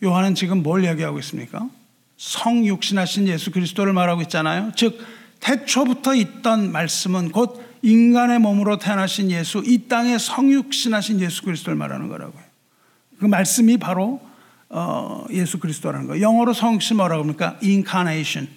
요한은 0.04 0.36
지금 0.36 0.62
뭘 0.62 0.84
얘기하고 0.84 1.18
있습니까? 1.18 1.68
성육신하신 2.16 3.26
예수 3.26 3.50
그리스도를 3.50 3.92
말하고 3.92 4.22
있잖아요. 4.22 4.70
즉 4.76 5.04
태초부터 5.40 6.14
있던 6.14 6.70
말씀은 6.70 7.32
곧 7.32 7.60
인간의 7.82 8.38
몸으로 8.38 8.78
태어나신 8.78 9.32
예수, 9.32 9.64
이 9.66 9.88
땅에 9.88 10.16
성육신하신 10.16 11.20
예수 11.20 11.42
그리스도를 11.42 11.76
말하는 11.76 12.06
거라고요. 12.06 12.42
그 13.18 13.26
말씀이 13.26 13.76
바로 13.78 14.20
어, 14.68 15.26
예수 15.30 15.58
그리스도라는 15.58 16.06
거예요. 16.06 16.22
영어로 16.22 16.52
성육신 16.52 16.98
뭐라고 16.98 17.22
합니까? 17.22 17.58
incarnation. 17.64 18.48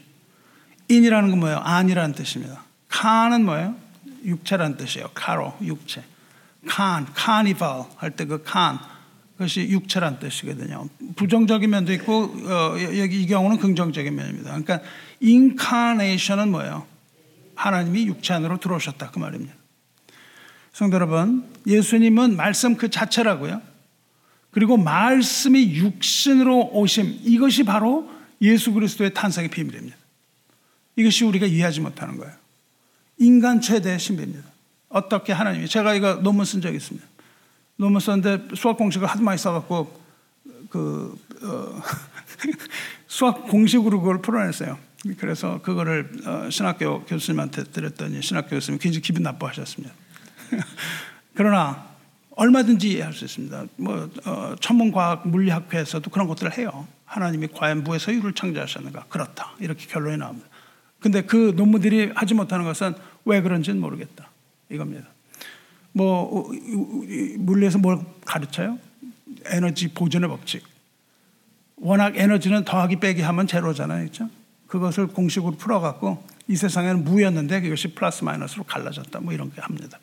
in이라는 0.92 1.32
건 1.32 1.40
뭐예요? 1.40 1.58
안이라는 1.58 2.14
뜻입니다. 2.14 2.64
칸은 2.90 3.44
뭐예요? 3.44 3.76
육체라는 4.24 4.78
뜻이에요. 4.78 5.10
카로, 5.16 5.56
육체. 5.64 6.04
칸, 6.68 7.06
카니발 7.14 7.86
할 7.98 8.12
때 8.16 8.26
그 8.26 8.44
칸. 8.44 8.80
그것이 9.34 9.68
육체란 9.70 10.20
뜻이거든요. 10.20 10.88
부정적인 11.18 11.70
면도 11.70 11.92
있고 11.94 12.24
어, 12.24 12.76
여기 12.98 13.22
이 13.24 13.28
경우는 13.28 13.58
긍정적인 13.58 14.16
면입니다. 14.16 14.50
그러니까 14.52 14.80
인카네이션은 15.20 16.52
뭐예요? 16.52 16.88
하나님이 17.56 18.06
육체 18.08 18.34
안으로 18.34 18.60
들어오셨다 18.60 19.12
그 19.12 19.20
말입니다. 19.20 19.54
성도 20.72 20.96
여러분, 20.96 21.46
예수님은 21.68 22.36
말씀 22.38 22.76
그 22.78 22.90
자체라고요. 22.90 23.62
그리고 24.52 24.78
말씀이 24.78 25.76
육신으로 25.76 26.70
오심 26.72 27.20
이것이 27.24 27.64
바로 27.64 28.10
예수 28.42 28.72
그리스도의 28.72 29.14
탄생의 29.14 29.50
비밀입니다. 29.50 29.98
이것이 30.96 31.26
우리가 31.26 31.46
이해하지 31.46 31.82
못하는 31.82 32.18
거예요. 32.18 32.34
인간 33.18 33.60
최대의 33.60 34.00
신비입니다. 34.00 34.55
어떻게 34.96 35.34
하나님이 35.34 35.68
제가 35.68 35.94
이거 35.94 36.16
논문 36.16 36.46
쓴 36.46 36.62
적이 36.62 36.78
있습니다. 36.78 37.06
논문 37.76 38.00
썼는데 38.00 38.56
수학 38.56 38.78
공식을 38.78 39.06
하도 39.06 39.22
많이 39.24 39.38
써갖고 39.38 40.02
그 40.70 41.20
어, 41.44 41.82
수학 43.06 43.50
공식으로 43.50 44.00
그걸 44.00 44.22
풀어냈어요. 44.22 44.78
그래서 45.18 45.62
그거를 45.62 46.10
어, 46.26 46.50
신학교 46.50 47.04
교수님한테 47.04 47.66
드렸더니 47.66 48.22
신학교 48.22 48.52
교수님 48.52 48.80
굉장히 48.80 49.02
기분 49.02 49.24
나빠하셨습니다. 49.24 49.94
그러나 51.36 51.88
얼마든지 52.38 52.94
이해할 52.94 53.12
수 53.12 53.26
있습니다. 53.26 53.66
뭐 53.76 54.10
어, 54.24 54.56
천문과학 54.62 55.28
물리학회에서도 55.28 56.10
그런 56.10 56.28
것들을 56.28 56.58
해요. 56.58 56.88
하나님이 57.04 57.50
과연 57.50 57.84
무에서 57.84 58.14
유를 58.14 58.32
창조하셨는가? 58.32 59.08
그렇다. 59.10 59.56
이렇게 59.60 59.88
결론이 59.88 60.16
나옵니다. 60.16 60.48
근데 61.02 61.22
그 61.22 61.52
논문들이 61.54 62.14
하지 62.16 62.34
못하는 62.34 62.64
것은 62.64 62.96
왜 63.26 63.42
그런지는 63.42 63.82
모르겠다. 63.82 64.30
이겁니다. 64.70 65.08
뭐 65.92 66.52
물리에서 67.38 67.78
뭘 67.78 68.00
가르쳐요? 68.26 68.78
에너지 69.46 69.90
보존의 69.90 70.30
법칙. 70.30 70.64
워낙 71.78 72.18
에너지는 72.18 72.66
더하기 72.66 72.98
빼기 73.00 73.22
하면 73.22 73.48
제로잖아요. 73.48 74.00
그렇죠? 74.02 74.30
그것을 74.68 75.08
공식으로 75.08 75.56
풀어갖고 75.56 76.24
이 76.48 76.56
세상에는 76.56 77.04
무였는데 77.04 77.62
그것이 77.62 77.94
플러스 77.94 78.24
마이너스로 78.24 78.64
갈라졌다. 78.64 79.20
뭐 79.20 79.34
이런 79.34 79.52
게 79.54 79.62
합니다. 79.62 80.00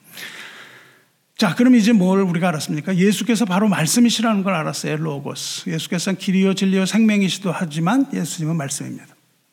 자, 1.36 1.54
그럼 1.54 1.74
이제 1.74 1.92
뭘 1.92 2.20
우리가 2.20 2.48
알았습니까? 2.48 2.96
예수께서 2.96 3.44
바로 3.44 3.68
말씀이시라는 3.68 4.44
걸 4.44 4.54
알았어요. 4.54 4.96
로고스. 4.96 5.70
예수께서는 5.70 6.18
길이요 6.18 6.54
진리요 6.54 6.86
생명이시도 6.86 7.50
하지만 7.52 8.06
예수님은 8.12 8.56
말씀입니다. 8.56 9.06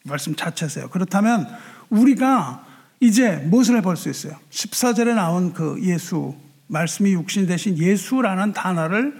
말씀 0.04 0.36
자체세요. 0.36 0.90
그렇다면 0.90 1.48
우리가 1.90 2.66
이제 3.00 3.38
무엇을 3.38 3.78
해볼 3.78 3.96
수 3.96 4.10
있어요? 4.10 4.38
14절에 4.50 5.14
나온 5.16 5.54
그 5.54 5.80
예수, 5.84 6.36
말씀이 6.68 7.14
육신 7.14 7.48
대신 7.48 7.78
예수라는 7.78 8.54
단어를 8.54 9.20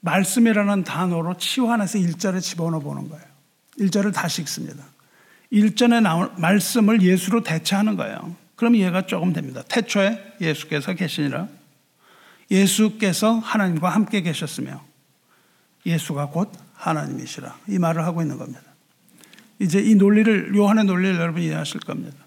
말씀이라는 0.00 0.84
단어로 0.84 1.36
치환해서 1.38 1.98
1절에 1.98 2.40
집어넣어 2.40 2.80
보는 2.80 3.08
거예요. 3.08 3.24
1절을 3.78 4.12
다시 4.12 4.42
읽습니다. 4.42 4.84
1절에 5.52 6.02
나온 6.02 6.30
말씀을 6.36 7.02
예수로 7.02 7.42
대체하는 7.42 7.96
거예요. 7.96 8.36
그럼 8.56 8.74
이해가 8.74 9.06
조금 9.06 9.32
됩니다. 9.32 9.62
태초에 9.68 10.36
예수께서 10.40 10.94
계시니라. 10.94 11.48
예수께서 12.50 13.38
하나님과 13.38 13.88
함께 13.88 14.20
계셨으며 14.20 14.84
예수가 15.86 16.26
곧 16.30 16.52
하나님이시라. 16.74 17.56
이 17.68 17.78
말을 17.78 18.04
하고 18.04 18.22
있는 18.22 18.38
겁니다. 18.38 18.60
이제 19.58 19.80
이 19.80 19.94
논리를, 19.94 20.54
요한의 20.54 20.84
논리를 20.84 21.16
여러분 21.16 21.42
이 21.42 21.48
해하실 21.48 21.80
겁니다. 21.80 22.23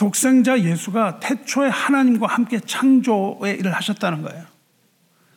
독생자 0.00 0.58
예수가 0.58 1.20
태초에 1.20 1.68
하나님과 1.68 2.26
함께 2.26 2.58
창조의 2.58 3.58
일을 3.58 3.70
하셨다는 3.72 4.22
거예요. 4.22 4.46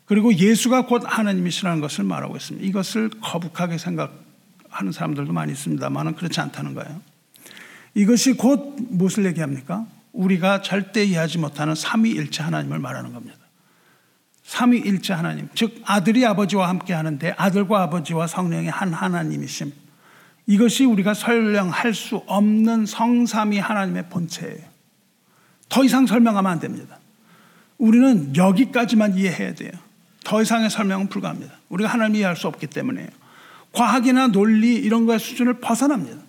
그리고 0.05 0.34
예수가 0.34 0.86
곧 0.86 1.03
하나님이시라는 1.05 1.82
것을 1.82 2.05
말하고 2.05 2.38
있습니다. 2.38 2.66
이것을 2.66 3.09
거북하게 3.09 3.78
생각하는 3.78 4.93
사람들도 4.93 5.34
많이 5.34 5.51
있습니다만은 5.51 6.16
그렇지 6.16 6.39
않다는 6.39 6.76
거예요. 6.76 7.01
이것이 7.93 8.38
곧 8.38 8.78
무엇을 8.89 9.26
얘기합니까? 9.26 9.86
우리가 10.14 10.61
절대 10.61 11.03
이해하지 11.03 11.39
못하는 11.39 11.76
삼위일체 11.76 12.41
하나님을 12.43 12.80
말하는 12.80 13.11
겁니다. 13.11 13.36
삼위일체 14.43 15.11
하나님, 15.11 15.49
즉 15.55 15.82
아들이 15.84 16.26
아버지와 16.26 16.70
함께 16.70 16.93
하는데 16.93 17.36
아들과 17.36 17.82
아버지와 17.82 18.28
성령의 18.28 18.72
한 18.72 18.93
하나님이심. 18.93 19.82
이것이 20.45 20.85
우리가 20.85 21.13
설명할 21.13 21.93
수 21.93 22.17
없는 22.27 22.85
성삼위 22.85 23.59
하나님의 23.59 24.09
본체예요. 24.09 24.61
더 25.69 25.83
이상 25.83 26.05
설명하면 26.05 26.51
안 26.51 26.59
됩니다. 26.59 26.99
우리는 27.77 28.35
여기까지만 28.35 29.17
이해해야 29.17 29.53
돼요. 29.53 29.71
더 30.23 30.41
이상의 30.41 30.69
설명은 30.69 31.07
불가합니다. 31.09 31.53
우리가 31.69 31.89
하나님 31.89 32.15
이해할 32.17 32.35
수 32.35 32.47
없기 32.47 32.67
때문에요. 32.67 33.07
과학이나 33.71 34.27
논리 34.27 34.75
이런 34.75 35.05
거의 35.05 35.19
수준을 35.19 35.59
벗어납니다. 35.59 36.21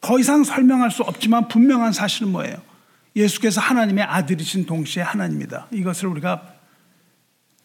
더 0.00 0.18
이상 0.18 0.44
설명할 0.44 0.90
수 0.90 1.02
없지만 1.02 1.48
분명한 1.48 1.92
사실은 1.92 2.30
뭐예요? 2.30 2.56
예수께서 3.16 3.60
하나님의 3.60 4.04
아들이신 4.04 4.66
동시에 4.66 5.02
하나님이다. 5.02 5.68
이것을 5.72 6.08
우리가 6.08 6.42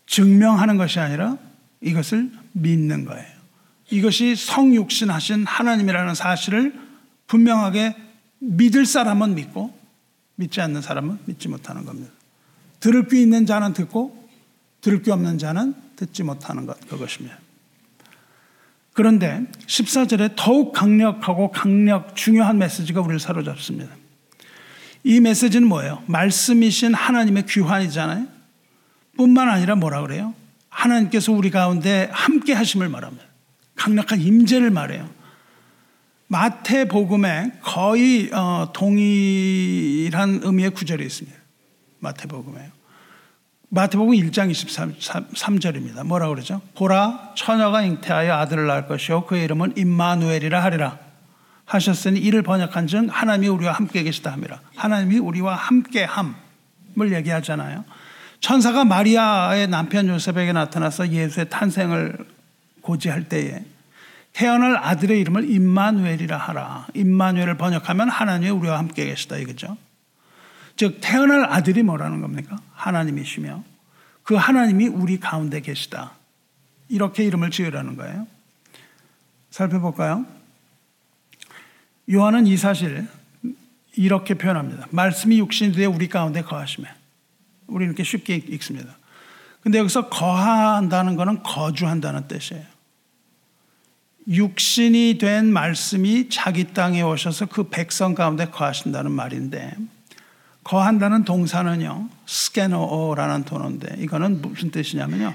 증명하는 0.07 0.77
것이 0.77 0.99
아니라 0.99 1.37
이것을 1.81 2.31
믿는 2.53 3.05
거예요. 3.05 3.40
이것이 3.91 4.35
성육신하신 4.35 5.45
하나님이라는 5.45 6.15
사실을 6.15 6.73
분명하게 7.27 7.95
믿을 8.39 8.85
사람은 8.85 9.35
믿고 9.35 9.77
믿지 10.35 10.61
않는 10.61 10.81
사람은 10.81 11.19
믿지 11.25 11.47
못하는 11.47 11.85
겁니다. 11.85 12.11
들을 12.79 13.07
귀 13.07 13.21
있는 13.21 13.45
자는 13.45 13.73
듣고 13.73 14.27
들을 14.79 15.03
귀 15.03 15.11
없는 15.11 15.37
자는 15.37 15.75
듣지 15.95 16.23
못하는 16.23 16.65
것 16.65 16.79
그것입니다. 16.87 17.37
그런데 18.93 19.45
14절에 19.67 20.33
더욱 20.35 20.73
강력하고 20.73 21.51
강력 21.51 22.15
중요한 22.15 22.57
메시지가 22.57 23.01
우리를 23.01 23.19
사로잡습니다. 23.19 23.93
이 25.03 25.19
메시지는 25.19 25.67
뭐예요? 25.67 26.03
말씀이신 26.07 26.93
하나님의 26.93 27.45
귀환이잖아요. 27.45 28.27
뿐만 29.17 29.49
아니라 29.49 29.75
뭐라 29.75 30.01
그래요? 30.01 30.33
하나님께서 30.69 31.31
우리 31.31 31.51
가운데 31.51 32.09
함께 32.11 32.53
하심을 32.53 32.89
말합니다. 32.89 33.30
강력한 33.81 34.21
임재를 34.21 34.69
말해요. 34.69 35.09
마태복음에 36.27 37.53
거의 37.63 38.29
어, 38.31 38.71
동일한 38.73 40.41
의미의 40.43 40.69
구절이 40.69 41.03
있습니다. 41.03 41.35
마태복음에. 41.99 42.69
마태복음 43.69 44.13
1장 44.13 44.51
23절입니다. 44.51 46.05
뭐라 46.05 46.27
그러죠? 46.27 46.61
보라 46.75 47.33
처녀가 47.35 47.81
잉태하여 47.81 48.31
아들을 48.35 48.67
낳을 48.67 48.87
것이요 48.87 49.25
그의 49.25 49.45
이름은 49.45 49.73
임마누엘이라 49.75 50.63
하리라. 50.63 50.99
하셨으니 51.65 52.19
이를 52.19 52.43
번역한 52.43 52.85
즉 52.85 53.07
하나님이 53.09 53.47
우리와 53.47 53.71
함께 53.71 54.03
계시다 54.03 54.31
함이라. 54.31 54.59
하나님이 54.75 55.17
우리와 55.17 55.55
함께 55.55 56.03
함을 56.03 57.13
얘기하잖아요. 57.13 57.83
천사가 58.41 58.85
마리아의 58.85 59.69
남편 59.69 60.07
요셉에게 60.07 60.53
나타나서 60.53 61.09
예수의 61.09 61.49
탄생을 61.49 62.27
고지할 62.81 63.27
때에 63.29 63.70
태어날 64.33 64.77
아들의 64.77 65.19
이름을 65.19 65.49
임마누엘이라 65.49 66.37
하라. 66.37 66.87
임마누엘을 66.93 67.57
번역하면 67.57 68.09
하나님이 68.09 68.49
우리와 68.51 68.77
함께 68.77 69.05
계시다 69.05 69.37
이거죠. 69.37 69.77
즉 70.77 70.99
태어날 71.01 71.45
아들이 71.45 71.83
뭐라는 71.83 72.21
겁니까? 72.21 72.57
하나님이시며 72.73 73.63
그 74.23 74.35
하나님이 74.35 74.87
우리 74.87 75.19
가운데 75.19 75.59
계시다. 75.59 76.13
이렇게 76.89 77.23
이름을 77.23 77.51
지으라는 77.51 77.97
거예요. 77.97 78.27
살펴볼까요? 79.49 80.25
요한은 82.09 82.47
이 82.47 82.57
사실 82.57 83.07
이렇게 83.95 84.33
표현합니다. 84.33 84.87
말씀이 84.91 85.39
육신이 85.39 85.73
되어 85.73 85.89
우리 85.89 86.07
가운데 86.07 86.41
거하시며 86.41 86.87
우리 87.67 87.85
이렇게 87.85 88.03
쉽게 88.03 88.35
읽습니다. 88.35 88.97
근데 89.61 89.77
여기서 89.77 90.09
거한다는 90.09 91.15
것은 91.15 91.43
거주한다는 91.43 92.27
뜻이에요. 92.27 92.70
육신이 94.27 95.17
된 95.19 95.51
말씀이 95.51 96.29
자기 96.29 96.73
땅에 96.73 97.01
오셔서 97.01 97.47
그 97.47 97.69
백성 97.69 98.13
가운데 98.13 98.45
거하신다는 98.45 99.11
말인데 99.11 99.75
거한다는 100.63 101.25
동사는요 101.25 102.09
스캐너라는 102.27 103.45
단어인데 103.45 103.95
이거는 103.99 104.41
무슨 104.41 104.69
뜻이냐면요 104.71 105.33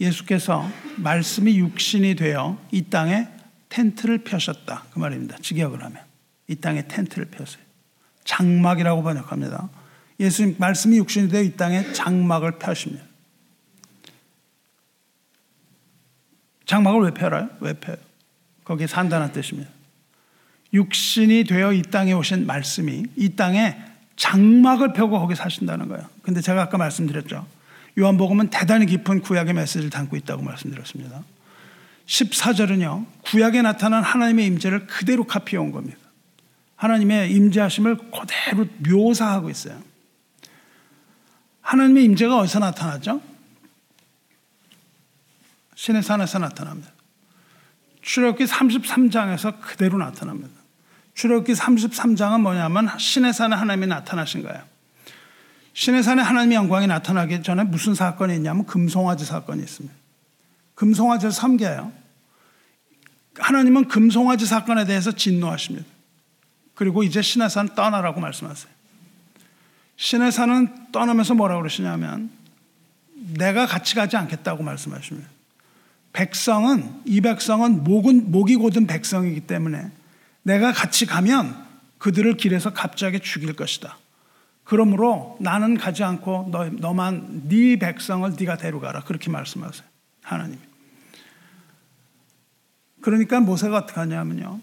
예수께서 0.00 0.68
말씀이 0.96 1.58
육신이 1.58 2.14
되어 2.16 2.58
이 2.70 2.82
땅에 2.82 3.28
텐트를 3.68 4.18
펴셨다. 4.24 4.84
그 4.92 4.98
말입니다. 4.98 5.36
직역을 5.42 5.82
하면. 5.82 6.02
이 6.46 6.56
땅에 6.56 6.86
텐트를 6.86 7.26
펴세요. 7.26 7.62
장막이라고 8.24 9.02
번역합니다. 9.02 9.68
예수님 10.20 10.56
말씀이 10.58 10.96
육신이 10.98 11.28
되어 11.28 11.42
이 11.42 11.52
땅에 11.56 11.92
장막을 11.92 12.58
펴십니다. 12.58 13.04
장막을 16.66 17.02
왜 17.02 17.10
펴라요? 17.12 17.48
왜 17.60 17.72
펴요? 17.74 17.96
거기에 18.68 18.86
산다는 18.86 19.32
뜻입니다. 19.32 19.70
육신이 20.74 21.44
되어 21.44 21.72
이 21.72 21.80
땅에 21.82 22.12
오신 22.12 22.46
말씀이 22.46 23.06
이 23.16 23.28
땅에 23.30 23.76
장막을 24.16 24.92
펴고 24.92 25.18
거기 25.18 25.34
사신다는 25.34 25.88
거예요. 25.88 26.06
근데 26.22 26.42
제가 26.42 26.62
아까 26.62 26.76
말씀드렸죠. 26.76 27.46
요한복음은 27.98 28.50
대단히 28.50 28.84
깊은 28.84 29.22
구약의 29.22 29.54
메시지를 29.54 29.88
담고 29.88 30.16
있다고 30.16 30.42
말씀드렸습니다. 30.42 31.24
14절은요. 32.06 33.06
구약에 33.22 33.62
나타난 33.62 34.02
하나님의 34.02 34.46
임재를 34.46 34.86
그대로 34.86 35.24
카피해 35.24 35.58
온 35.58 35.72
겁니다. 35.72 35.98
하나님의 36.76 37.32
임재하심을 37.32 37.96
그대로 38.10 38.66
묘사하고 38.86 39.48
있어요. 39.48 39.82
하나님의 41.62 42.04
임재가 42.04 42.36
어디서 42.38 42.58
나타나죠? 42.58 43.22
신의 45.74 46.02
산에서 46.02 46.38
나타납니다. 46.38 46.97
출애굽기 48.08 48.46
33장에서 48.46 49.60
그대로 49.60 49.98
나타납니다. 49.98 50.48
출애굽기 51.12 51.52
33장은 51.52 52.40
뭐냐면 52.40 52.88
신의 52.98 53.34
산에 53.34 53.54
하나님이 53.54 53.86
나타나신 53.86 54.42
거예요. 54.44 54.62
신의 55.74 56.02
산에 56.02 56.22
하나님의 56.22 56.56
영광이 56.56 56.86
나타나기 56.86 57.42
전에 57.42 57.64
무슨 57.64 57.94
사건이 57.94 58.34
있냐면 58.36 58.64
금송아지 58.64 59.26
사건이 59.26 59.62
있습니다. 59.62 59.94
금송아지를 60.74 61.32
섬겨요. 61.32 61.92
하나님은 63.40 63.88
금송아지 63.88 64.46
사건에 64.46 64.86
대해서 64.86 65.12
진노하십니다. 65.12 65.86
그리고 66.74 67.02
이제 67.02 67.20
신의 67.20 67.50
산 67.50 67.74
떠나라고 67.74 68.20
말씀하세요. 68.20 68.72
신의 69.96 70.32
산은 70.32 70.92
떠나면서 70.92 71.34
뭐라고 71.34 71.60
그러시냐면 71.60 72.30
내가 73.34 73.66
같이 73.66 73.94
가지 73.94 74.16
않겠다고 74.16 74.62
말씀하십니다. 74.62 75.28
백성은 76.12 77.02
이 77.04 77.20
백성은 77.20 77.84
목은 77.84 78.30
목이 78.30 78.56
고든 78.56 78.86
백성이기 78.86 79.42
때문에 79.42 79.90
내가 80.42 80.72
같이 80.72 81.06
가면 81.06 81.66
그들을 81.98 82.36
길에서 82.36 82.72
갑자기 82.72 83.20
죽일 83.20 83.54
것이다. 83.54 83.98
그러므로 84.64 85.36
나는 85.40 85.76
가지 85.76 86.04
않고 86.04 86.48
너, 86.50 86.68
너만 86.68 87.48
네 87.48 87.76
백성을 87.76 88.30
네가 88.38 88.56
데려가라 88.56 89.04
그렇게 89.04 89.30
말씀하세요. 89.30 89.86
하나님이. 90.22 90.58
그러니까 93.00 93.40
모세가 93.40 93.78
어떻게 93.78 94.00
하냐면요. 94.00 94.60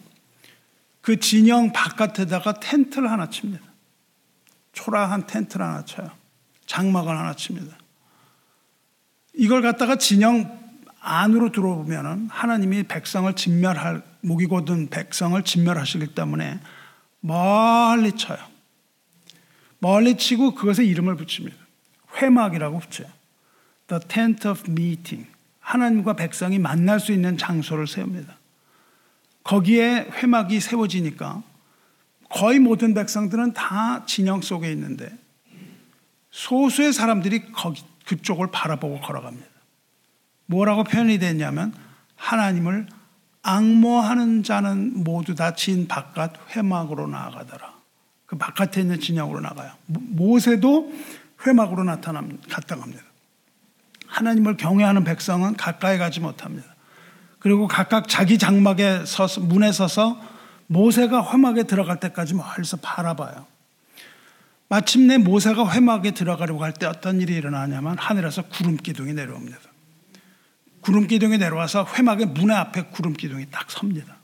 그 1.01 1.19
진영 1.19 1.71
바깥에다가 1.71 2.59
텐트를 2.59 3.11
하나 3.11 3.29
칩니다. 3.29 3.63
초라한 4.73 5.27
텐트를 5.27 5.65
하나 5.65 5.85
쳐요. 5.85 6.11
장막을 6.65 7.17
하나 7.17 7.35
칩니다. 7.35 7.77
이걸 9.33 9.61
갖다가 9.61 9.95
진영 9.97 10.64
안으로 11.05 11.51
들어오면 11.51 12.29
하나님이 12.31 12.83
백성을 12.83 13.31
진멸할 13.35 14.03
목이 14.21 14.47
곧은 14.47 14.89
백성을 14.89 15.41
진멸하시기 15.41 16.07
때문에 16.15 16.59
멀리 17.19 18.11
쳐요. 18.13 18.39
멀리 19.79 20.17
치고 20.17 20.55
그것에 20.55 20.83
이름을 20.83 21.15
붙입니다. 21.15 21.55
회막이라고 22.19 22.79
붙여요. 22.79 23.07
The 23.87 24.01
tent 24.07 24.47
of 24.47 24.63
meeting. 24.67 25.29
하나님과 25.59 26.15
백성이 26.15 26.57
만날 26.57 26.99
수 26.99 27.11
있는 27.11 27.37
장소를 27.37 27.85
세웁니다. 27.85 28.35
거기에 29.43 30.07
회막이 30.11 30.59
세워지니까 30.59 31.43
거의 32.29 32.59
모든 32.59 32.95
백성들은 32.95 33.53
다 33.53 34.05
진영 34.07 34.41
속에 34.41 34.71
있는데 34.71 35.15
소수의 36.31 36.93
사람들이 36.93 37.51
거기 37.51 37.83
그쪽을 38.05 38.47
바라보고 38.51 39.01
걸어갑니다. 39.01 39.54
뭐라고 40.47 40.83
표현이 40.83 41.19
됐냐면 41.19 41.73
하나님을 42.15 42.87
악모하는 43.43 44.43
자는 44.43 45.03
모두 45.03 45.35
다 45.35 45.53
진 45.55 45.87
바깥 45.87 46.33
회막으로 46.55 47.07
나아가더라. 47.07 47.73
그 48.25 48.37
바깥에 48.37 48.81
있는 48.81 48.99
진영으로 48.99 49.39
나가요. 49.39 49.71
모세도 49.85 50.91
회막으로 51.45 51.83
나타납니다. 51.83 52.43
갔다 52.49 52.75
갑니다. 52.75 53.03
하나님을 54.07 54.57
경외하는 54.57 55.03
백성은 55.03 55.57
가까이 55.57 55.97
가지 55.97 56.19
못합니다. 56.21 56.67
그리고 57.39 57.67
각각 57.67 58.07
자기 58.07 58.39
장막에 58.39 59.05
서서 59.05 59.41
문에 59.41 59.71
서서 59.71 60.19
모세가 60.67 61.31
회막에 61.31 61.63
들어갈 61.63 61.99
때까지 61.99 62.33
멀리서 62.33 62.77
바라봐요. 62.77 63.45
마침내 64.69 65.19
모세가 65.19 65.71
회막에 65.71 66.11
들어가려고 66.11 66.63
할 66.63 66.73
때 66.73 66.87
어떤 66.87 67.21
일이 67.21 67.35
일어나냐면 67.35 67.97
하늘에서 67.99 68.41
구름 68.43 68.77
기둥이 68.77 69.13
내려옵니다. 69.13 69.59
구름 70.85 71.07
기둥이 71.07 71.39
내려와서 71.39 71.87
회막의 71.97 72.27
문 72.27 72.51
앞에 72.51 72.83
구름 72.91 73.13
기둥이 73.13 73.47
딱 73.49 73.71
섭니다. 73.71 74.17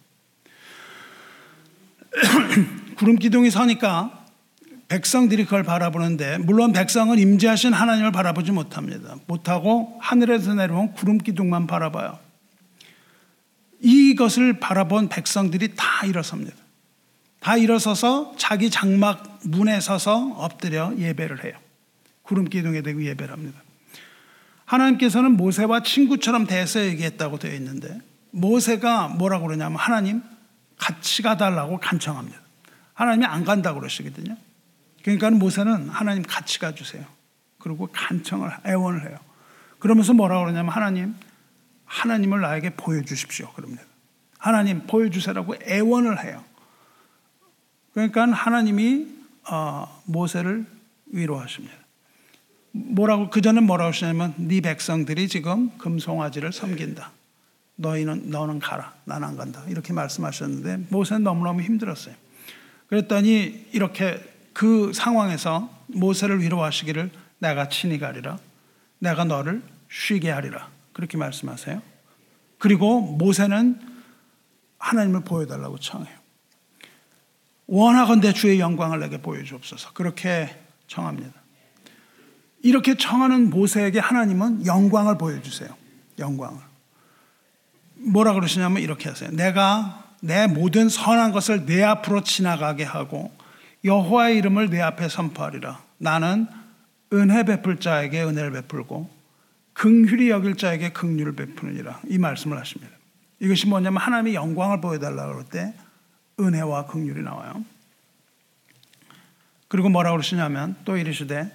구름 2.97 3.15
기둥이 3.15 3.49
서니까 3.49 4.25
백성들이 4.87 5.45
그걸 5.45 5.63
바라보는데 5.63 6.37
물론 6.37 6.71
백성은 6.71 7.17
임재하신 7.17 7.73
하나님을 7.73 8.11
바라보지 8.11 8.51
못합니다. 8.51 9.15
못하고 9.25 9.97
하늘에서 10.01 10.53
내려온 10.53 10.93
구름 10.93 11.17
기둥만 11.17 11.65
바라봐요. 11.65 12.19
이것을 13.79 14.59
바라본 14.59 15.09
백성들이 15.09 15.73
다 15.75 16.05
일어섭니다. 16.05 16.55
다 17.39 17.57
일어서서 17.57 18.35
자기 18.37 18.69
장막 18.69 19.39
문에 19.45 19.79
서서 19.79 20.33
엎드려 20.37 20.93
예배를 20.95 21.43
해요. 21.43 21.53
구름 22.21 22.45
기둥에 22.45 22.83
대고 22.83 23.03
예배를 23.03 23.33
합니다. 23.33 23.63
하나님께서는 24.71 25.35
모세와 25.35 25.83
친구처럼 25.83 26.47
대해서 26.47 26.79
얘기했다고 26.79 27.39
되어 27.39 27.53
있는데 27.55 27.99
모세가 28.31 29.09
뭐라고 29.09 29.47
그러냐면 29.47 29.77
하나님 29.77 30.23
같이 30.77 31.21
가달라고 31.21 31.79
간청합니다. 31.79 32.39
하나님이 32.93 33.25
안 33.25 33.43
간다고 33.43 33.81
그러시거든요. 33.81 34.37
그러니까 35.03 35.29
모세는 35.31 35.89
하나님 35.89 36.23
같이 36.23 36.59
가주세요. 36.59 37.05
그리고 37.59 37.89
간청을, 37.91 38.49
애원을 38.65 39.09
해요. 39.09 39.17
그러면서 39.79 40.13
뭐라고 40.13 40.45
그러냐면 40.45 40.71
하나님, 40.71 41.15
하나님을 41.85 42.39
나에게 42.39 42.71
보여주십시오. 42.71 43.51
그럽니다. 43.51 43.83
하나님 44.37 44.87
보여주세요라고 44.87 45.55
애원을 45.67 46.23
해요. 46.23 46.43
그러니까 47.93 48.31
하나님이 48.31 49.07
어, 49.49 50.01
모세를 50.05 50.65
위로하십니다. 51.07 51.80
뭐라고 52.71 53.29
그 53.29 53.41
전에 53.41 53.61
뭐라고 53.61 53.89
하시냐면 53.89 54.33
네 54.37 54.61
백성들이 54.61 55.27
지금 55.27 55.75
금송아지를 55.77 56.53
섬긴다. 56.53 57.11
너희는 57.75 58.29
너는 58.29 58.59
가라. 58.59 58.93
나는 59.05 59.27
안 59.27 59.37
간다. 59.37 59.63
이렇게 59.67 59.93
말씀하셨는데 59.93 60.87
모세는 60.89 61.23
너무너무 61.23 61.61
힘들었어요. 61.61 62.15
그랬더니 62.87 63.67
이렇게 63.71 64.21
그 64.53 64.91
상황에서 64.93 65.69
모세를 65.87 66.41
위로하시기를 66.41 67.09
내가 67.39 67.69
친히 67.69 67.97
가리라. 67.99 68.37
내가 68.99 69.23
너를 69.23 69.63
쉬게 69.89 70.29
하리라. 70.29 70.69
그렇게 70.93 71.17
말씀하세요. 71.17 71.81
그리고 72.59 73.01
모세는 73.01 73.79
하나님을 74.77 75.21
보여달라고 75.23 75.79
청해요. 75.79 76.15
원하건대 77.67 78.33
주의 78.33 78.59
영광을 78.59 78.99
내게 78.99 79.21
보여주옵소서. 79.21 79.93
그렇게 79.93 80.55
청합니다. 80.87 81.40
이렇게 82.63 82.95
청하는 82.95 83.49
모세에게 83.49 83.99
하나님은 83.99 84.65
영광을 84.65 85.17
보여주세요. 85.17 85.69
영광을. 86.19 86.59
뭐라 87.95 88.33
그러시냐면 88.33 88.81
이렇게 88.81 89.09
하세요. 89.09 89.31
내가 89.31 90.03
내 90.21 90.47
모든 90.47 90.89
선한 90.89 91.31
것을 91.31 91.65
내 91.65 91.83
앞으로 91.83 92.23
지나가게 92.23 92.83
하고 92.83 93.31
여호와의 93.83 94.37
이름을 94.37 94.69
내 94.69 94.79
앞에 94.81 95.09
선포하리라. 95.09 95.81
나는 95.97 96.47
은혜 97.13 97.43
베풀 97.43 97.79
자에게 97.79 98.23
은혜를 98.23 98.51
베풀고 98.51 99.09
긍휼히 99.73 100.29
여길 100.29 100.57
자에게 100.57 100.91
긍휼을 100.91 101.35
베푸느니라. 101.35 102.01
이 102.07 102.17
말씀을 102.17 102.59
하십니다. 102.59 102.93
이것이 103.39 103.67
뭐냐면 103.67 104.01
하나님의 104.01 104.35
영광을 104.35 104.81
보여달라고 104.81 105.31
그럴 105.31 105.45
때 105.45 105.73
은혜와 106.39 106.85
긍휼이 106.85 107.23
나와요. 107.23 107.65
그리고 109.67 109.89
뭐라고 109.89 110.17
그러시냐면 110.17 110.75
또 110.85 110.97
이르시되 110.97 111.51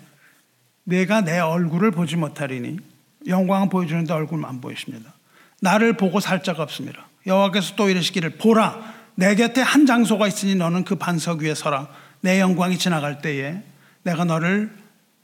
내가 0.86 1.20
내 1.20 1.38
얼굴을 1.38 1.90
보지 1.90 2.16
못하리니 2.16 2.78
영광을 3.26 3.68
보여주는데 3.68 4.12
얼굴만 4.12 4.48
안 4.48 4.60
보이십니다. 4.60 5.12
나를 5.60 5.96
보고 5.96 6.20
살 6.20 6.42
자가 6.42 6.62
없습니다. 6.62 7.08
여호와께서 7.26 7.74
또 7.74 7.88
이르시기를 7.88 8.38
보라 8.38 8.94
내 9.16 9.34
곁에 9.34 9.62
한 9.62 9.84
장소가 9.84 10.28
있으니 10.28 10.54
너는 10.54 10.84
그 10.84 10.94
반석 10.94 11.40
위에 11.40 11.54
서라 11.54 11.88
내 12.20 12.40
영광이 12.40 12.78
지나갈 12.78 13.20
때에 13.20 13.62
내가 14.04 14.24
너를 14.24 14.70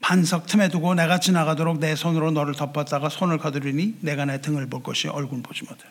반석 0.01 0.47
틈에 0.47 0.69
두고 0.69 0.95
내가 0.95 1.21
지나가도록 1.21 1.79
내 1.79 1.95
손으로 1.95 2.33
너를 2.33 2.55
덮었다가 2.55 3.09
손을 3.09 3.39
거두리니 3.39 3.99
내가 4.01 4.25
내 4.25 4.41
등을 4.41 4.67
볼 4.69 4.83
것이 4.83 5.07
얼굴 5.07 5.43
보지 5.43 5.65
못해. 5.65 5.85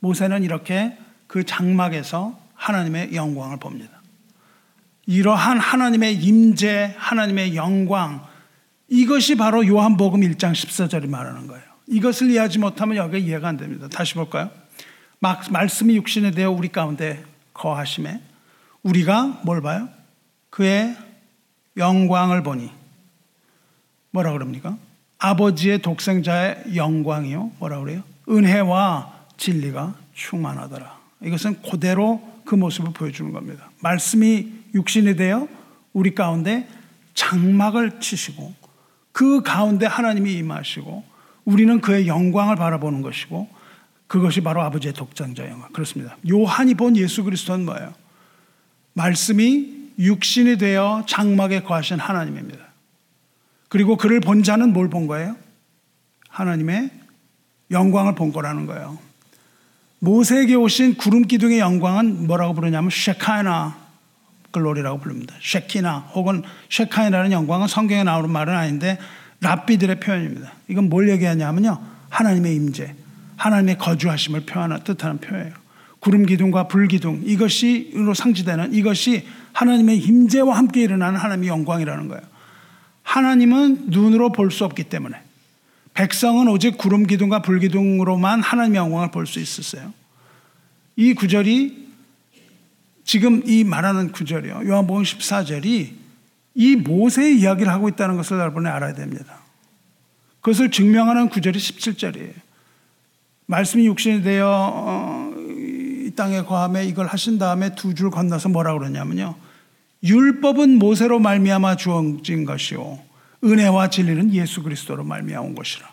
모세는 0.00 0.42
이렇게 0.42 0.98
그 1.28 1.44
장막에서 1.44 2.36
하나님의 2.54 3.14
영광을 3.14 3.58
봅니다. 3.58 3.92
이러한 5.06 5.60
하나님의 5.60 6.16
임재, 6.16 6.94
하나님의 6.98 7.54
영광, 7.54 8.26
이것이 8.88 9.36
바로 9.36 9.66
요한복음 9.66 10.20
1장 10.20 10.52
14절이 10.52 11.08
말하는 11.08 11.46
거예요. 11.46 11.62
이것을 11.86 12.30
이해하지 12.30 12.58
못하면 12.58 12.96
여기가 12.96 13.18
이해가 13.18 13.48
안 13.48 13.56
됩니다. 13.56 13.88
다시 13.88 14.14
볼까요? 14.14 14.50
막, 15.18 15.50
말씀이 15.50 15.96
육신에 15.96 16.32
되어 16.32 16.50
우리 16.50 16.68
가운데 16.68 17.24
거하심에 17.54 18.20
우리가 18.82 19.40
뭘 19.44 19.62
봐요? 19.62 19.88
그의 20.50 20.96
영광을 21.76 22.42
보니 22.42 22.70
뭐라 24.10 24.32
그럽니까? 24.32 24.76
아버지의 25.18 25.80
독생자의 25.80 26.76
영광이요. 26.76 27.52
뭐라 27.58 27.80
그래요? 27.80 28.02
은혜와 28.28 29.12
진리가 29.36 29.94
충만하더라. 30.14 30.98
이것은 31.22 31.60
그대로 31.62 32.22
그 32.44 32.54
모습을 32.54 32.92
보여주는 32.92 33.32
겁니다. 33.32 33.70
말씀이 33.80 34.52
육신이 34.74 35.16
되어 35.16 35.48
우리 35.92 36.14
가운데 36.14 36.68
장막을 37.14 38.00
치시고 38.00 38.63
그 39.14 39.42
가운데 39.42 39.86
하나님이 39.86 40.34
임하시고 40.34 41.04
우리는 41.44 41.80
그의 41.80 42.08
영광을 42.08 42.56
바라보는 42.56 43.00
것이고 43.00 43.48
그것이 44.08 44.40
바로 44.40 44.60
아버지의 44.62 44.92
독장자 44.92 45.48
영광. 45.48 45.72
그렇습니다. 45.72 46.16
요한이 46.28 46.74
본 46.74 46.96
예수 46.96 47.22
그리스도는 47.22 47.64
뭐예요? 47.64 47.94
말씀이 48.94 49.92
육신이 50.00 50.58
되어 50.58 51.04
장막에 51.06 51.62
거하신 51.62 52.00
하나님입니다. 52.00 52.58
그리고 53.68 53.96
그를 53.96 54.18
본 54.18 54.42
자는 54.42 54.72
뭘 54.72 54.88
본 54.90 55.06
거예요? 55.06 55.36
하나님의 56.28 56.90
영광을 57.70 58.16
본 58.16 58.32
거라는 58.32 58.66
거예요. 58.66 58.98
모세에게 60.00 60.56
오신 60.56 60.96
구름 60.96 61.22
기둥의 61.22 61.60
영광은 61.60 62.26
뭐라고 62.26 62.52
부르냐면 62.54 62.90
쉐카이나 62.90 63.83
글로리라고 64.54 65.00
부릅니다. 65.00 65.34
쉐키나 65.42 66.10
혹은 66.14 66.42
쉐카이나라는 66.70 67.32
영광은 67.32 67.68
성경에 67.68 68.04
나오는 68.04 68.30
말은 68.30 68.54
아닌데 68.54 68.98
랍비들의 69.40 70.00
표현입니다. 70.00 70.52
이건 70.68 70.88
뭘 70.88 71.10
얘기하냐면요. 71.10 71.78
하나님의 72.08 72.54
임재, 72.54 72.94
하나님의 73.36 73.76
거주하심을 73.78 74.46
표현하는 74.46 74.84
뜻하는 74.84 75.18
표현이에요. 75.18 75.54
구름 75.98 76.24
기둥과 76.24 76.68
불 76.68 76.86
기둥 76.86 77.22
이것이로 77.24 78.14
상지되는 78.14 78.72
이것이 78.74 79.26
하나님의 79.52 79.98
임재와 79.98 80.56
함께 80.56 80.82
일어나는 80.82 81.18
하나님의 81.18 81.48
영광이라는 81.48 82.08
거예요. 82.08 82.22
하나님은 83.02 83.86
눈으로 83.88 84.32
볼 84.32 84.50
수 84.50 84.64
없기 84.64 84.84
때문에 84.84 85.16
백성은 85.94 86.48
오직 86.48 86.78
구름 86.78 87.06
기둥과 87.06 87.42
불 87.42 87.58
기둥으로만 87.60 88.42
하나님의 88.42 88.78
영광을 88.78 89.10
볼 89.10 89.26
수 89.26 89.40
있었어요. 89.40 89.92
이 90.96 91.14
구절이 91.14 91.83
지금 93.04 93.42
이 93.46 93.64
말하는 93.64 94.12
구절이요. 94.12 94.62
요한복음 94.66 95.02
14절이 95.02 95.92
이 96.54 96.76
모세의 96.76 97.38
이야기를 97.40 97.70
하고 97.70 97.88
있다는 97.88 98.16
것을 98.16 98.38
여러분이 98.38 98.66
알아야 98.68 98.94
됩니다. 98.94 99.40
그것을 100.40 100.70
증명하는 100.70 101.28
구절이 101.28 101.58
17절이에요. 101.58 102.32
말씀이 103.46 103.86
육신이 103.86 104.22
되어 104.22 104.48
어, 104.48 105.34
이 105.36 106.12
땅에 106.16 106.42
거함에 106.42 106.86
이걸 106.86 107.06
하신 107.06 107.38
다음에 107.38 107.74
두 107.74 107.94
줄 107.94 108.10
건너서 108.10 108.48
뭐라고 108.48 108.78
그러냐면요. 108.78 109.36
율법은 110.02 110.78
모세로 110.78 111.18
말미암아 111.18 111.76
주어진 111.76 112.44
것이요 112.44 112.98
은혜와 113.42 113.90
진리는 113.90 114.32
예수 114.34 114.62
그리스도로 114.62 115.04
말미암은 115.04 115.54
것이라. 115.54 115.88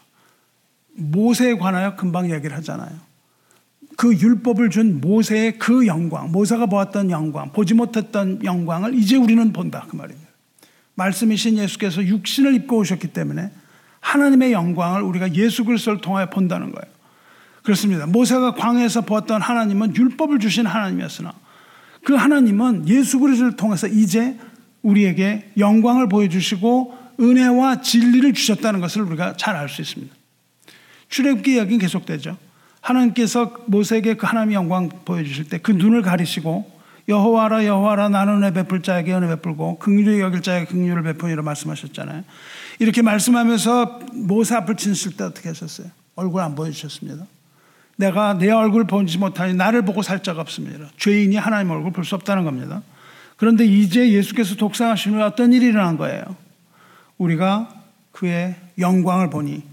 모세에 0.96 1.56
관하여 1.56 1.96
금방 1.96 2.30
얘기를 2.32 2.56
하잖아요. 2.58 3.11
그 4.02 4.18
율법을 4.18 4.72
준 4.72 5.00
모세의 5.00 5.60
그 5.60 5.86
영광, 5.86 6.32
모세가 6.32 6.66
보았던 6.66 7.12
영광, 7.12 7.52
보지 7.52 7.76
못했던 7.76 8.44
영광을 8.44 8.96
이제 8.96 9.16
우리는 9.16 9.54
본다 9.54 9.86
그 9.88 9.96
말입니다. 9.96 10.28
말씀이신 10.96 11.60
예수께서 11.60 12.04
육신을 12.04 12.56
입고 12.56 12.78
오셨기 12.78 13.10
때문에 13.10 13.52
하나님의 14.00 14.54
영광을 14.54 15.04
우리가 15.04 15.36
예수 15.36 15.66
그리스도를 15.66 16.02
통하여 16.02 16.32
본다는 16.32 16.72
거예요. 16.72 16.92
그렇습니다. 17.62 18.08
모세가 18.08 18.56
광야에서 18.56 19.02
보았던 19.02 19.40
하나님은 19.40 19.96
율법을 19.96 20.40
주신 20.40 20.66
하나님이었으나 20.66 21.34
그 22.04 22.16
하나님은 22.16 22.88
예수 22.88 23.20
그리스도를 23.20 23.56
통해서 23.56 23.86
이제 23.86 24.36
우리에게 24.82 25.52
영광을 25.60 26.10
보여주시고 26.10 26.98
은혜와 27.20 27.82
진리를 27.82 28.34
주셨다는 28.34 28.82
것을 28.82 29.04
우리가 29.04 29.38
잘 29.38 29.56
알 29.56 29.70
수 29.70 29.84
있습니다. 29.84 30.16
출애굽기 31.08 31.54
이야기는 31.54 31.78
계속되죠. 31.78 32.50
하나님께서 32.82 33.54
모세에게 33.68 34.16
그 34.16 34.26
하나님의 34.26 34.56
영광 34.56 34.90
보여주실 35.06 35.50
때 35.50 35.58
그 35.60 35.72
눈을 35.72 36.02
가리시고 36.02 36.70
여호와라 37.08 37.66
여호와라 37.66 38.10
나는 38.10 38.38
은혜 38.38 38.52
베풀 38.54 38.82
자에게 38.82 39.14
은혜 39.14 39.28
베풀고 39.28 39.80
긍휼히 39.80 40.20
여길 40.20 40.42
자에게 40.42 40.66
긍휼을 40.66 41.04
베푸니라 41.04 41.42
말씀하셨잖아요. 41.44 42.24
이렇게 42.80 43.02
말씀하면서 43.02 44.00
모세 44.14 44.56
앞을 44.56 44.76
치실 44.78 45.18
때 45.18 45.24
어떻게 45.24 45.50
하셨어요? 45.50 45.88
얼굴 46.16 46.42
안 46.42 46.56
보여주셨습니다. 46.56 47.26
내가 47.98 48.34
내 48.38 48.50
얼굴 48.50 48.86
보지 48.86 49.18
못하니 49.18 49.54
나를 49.54 49.84
보고 49.84 50.02
살 50.02 50.24
자가 50.24 50.42
없습니다. 50.42 50.88
죄인이 50.98 51.36
하나님 51.36 51.72
얼굴 51.72 51.92
볼 51.92 52.04
수 52.06 52.16
없다는 52.16 52.44
겁니다. 52.46 52.82
그런데 53.38 53.66
이제 53.66 54.12
예수께서 54.12 54.56
독상하시면 54.56 55.22
어떤 55.24 55.54
일이 55.54 55.66
일어난 55.68 55.98
거예요? 55.98 56.24
우리가 57.18 57.70
그의 58.12 58.56
영광을 58.80 59.30
보니 59.30 59.64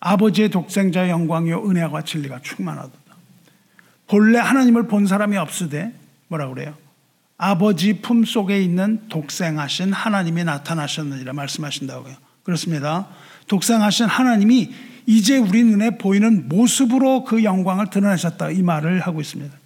아버지의 0.00 0.48
독생자 0.48 1.08
영광이요 1.08 1.68
은혜와 1.68 2.02
진리가 2.02 2.40
충만하도다. 2.42 2.98
본래 4.08 4.38
하나님을 4.38 4.88
본 4.88 5.06
사람이 5.06 5.36
없으되 5.36 5.92
뭐라 6.28 6.48
그래요? 6.48 6.74
아버지 7.36 8.00
품 8.00 8.24
속에 8.24 8.60
있는 8.60 9.08
독생하신 9.08 9.92
하나님이 9.92 10.44
나타나셨느니라 10.44 11.32
말씀하신다고요. 11.32 12.14
그렇습니다. 12.42 13.08
독생하신 13.46 14.06
하나님이 14.06 14.72
이제 15.06 15.38
우리 15.38 15.64
눈에 15.64 15.96
보이는 15.98 16.48
모습으로 16.48 17.24
그 17.24 17.44
영광을 17.44 17.90
드러내셨다. 17.90 18.50
이 18.50 18.62
말을 18.62 19.00
하고 19.00 19.20
있습니다. 19.20 19.56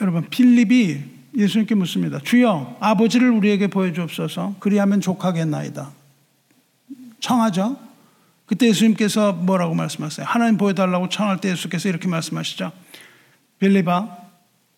여러분, 0.00 0.28
필립이 0.30 1.02
예수님께 1.36 1.74
묻습니다. 1.74 2.18
주여, 2.18 2.78
아버지를 2.80 3.30
우리에게 3.30 3.68
보여주옵소서. 3.68 4.56
그리하면 4.58 5.00
족하겠나이다. 5.00 5.90
청하죠? 7.20 7.76
그때 8.50 8.66
예수님께서 8.66 9.32
뭐라고 9.32 9.76
말씀하세요? 9.76 10.26
하나님 10.26 10.56
보여달라고 10.56 11.08
청할 11.08 11.40
때 11.40 11.50
예수께서 11.50 11.88
이렇게 11.88 12.08
말씀하시죠. 12.08 12.72
빌리바, 13.60 14.08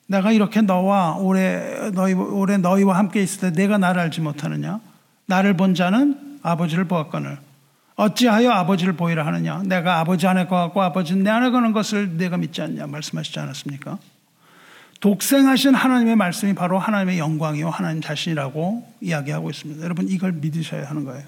내가 0.08 0.30
이렇게 0.30 0.60
너와 0.60 1.16
오래 1.16 1.90
너희 1.94 2.12
오래 2.12 2.58
너희와 2.58 2.98
함께 2.98 3.22
있을 3.22 3.40
때 3.40 3.62
내가 3.62 3.78
나를 3.78 4.02
알지 4.02 4.20
못하느냐? 4.20 4.78
나를 5.24 5.56
본 5.56 5.74
자는 5.74 6.38
아버지를 6.42 6.84
보았거늘 6.84 7.38
어찌하여 7.96 8.50
아버지를 8.50 8.92
보이라 8.92 9.24
하느냐? 9.24 9.62
내가 9.64 10.00
아버지 10.00 10.26
안에 10.26 10.48
거하고 10.48 10.82
아버지는 10.82 11.22
내 11.22 11.30
안에 11.30 11.48
거는 11.48 11.72
것을 11.72 12.18
내가 12.18 12.36
믿지 12.36 12.60
않냐? 12.60 12.86
말씀하시지 12.86 13.40
않았습니까? 13.40 13.96
독생하신 15.00 15.74
하나님의 15.74 16.16
말씀이 16.16 16.54
바로 16.54 16.78
하나님의 16.78 17.18
영광이요 17.18 17.70
하나님 17.70 18.02
자신이라고 18.02 18.86
이야기하고 19.00 19.48
있습니다. 19.48 19.82
여러분 19.82 20.10
이걸 20.10 20.32
믿으셔야 20.32 20.90
하는 20.90 21.04
거예요. 21.06 21.24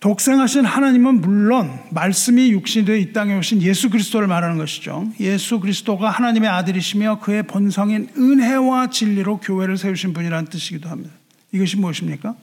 독생하신 0.00 0.64
하나님은 0.64 1.20
물론 1.20 1.76
말씀이 1.90 2.52
육신이 2.52 2.84
되어 2.84 2.96
이 2.96 3.12
땅에 3.12 3.36
오신 3.36 3.62
예수 3.62 3.90
그리스도를 3.90 4.28
말하는 4.28 4.56
것이죠. 4.56 5.10
예수 5.18 5.58
그리스도가 5.58 6.08
하나님의 6.08 6.48
아들이시며 6.48 7.18
그의 7.18 7.42
본성인 7.42 8.08
은혜와 8.16 8.90
진리로 8.90 9.38
교회를 9.38 9.76
세우신 9.76 10.12
분이라는 10.12 10.50
뜻이기도 10.50 10.88
합니다. 10.88 11.12
이것이 11.50 11.76
무엇입니까? 11.76 12.36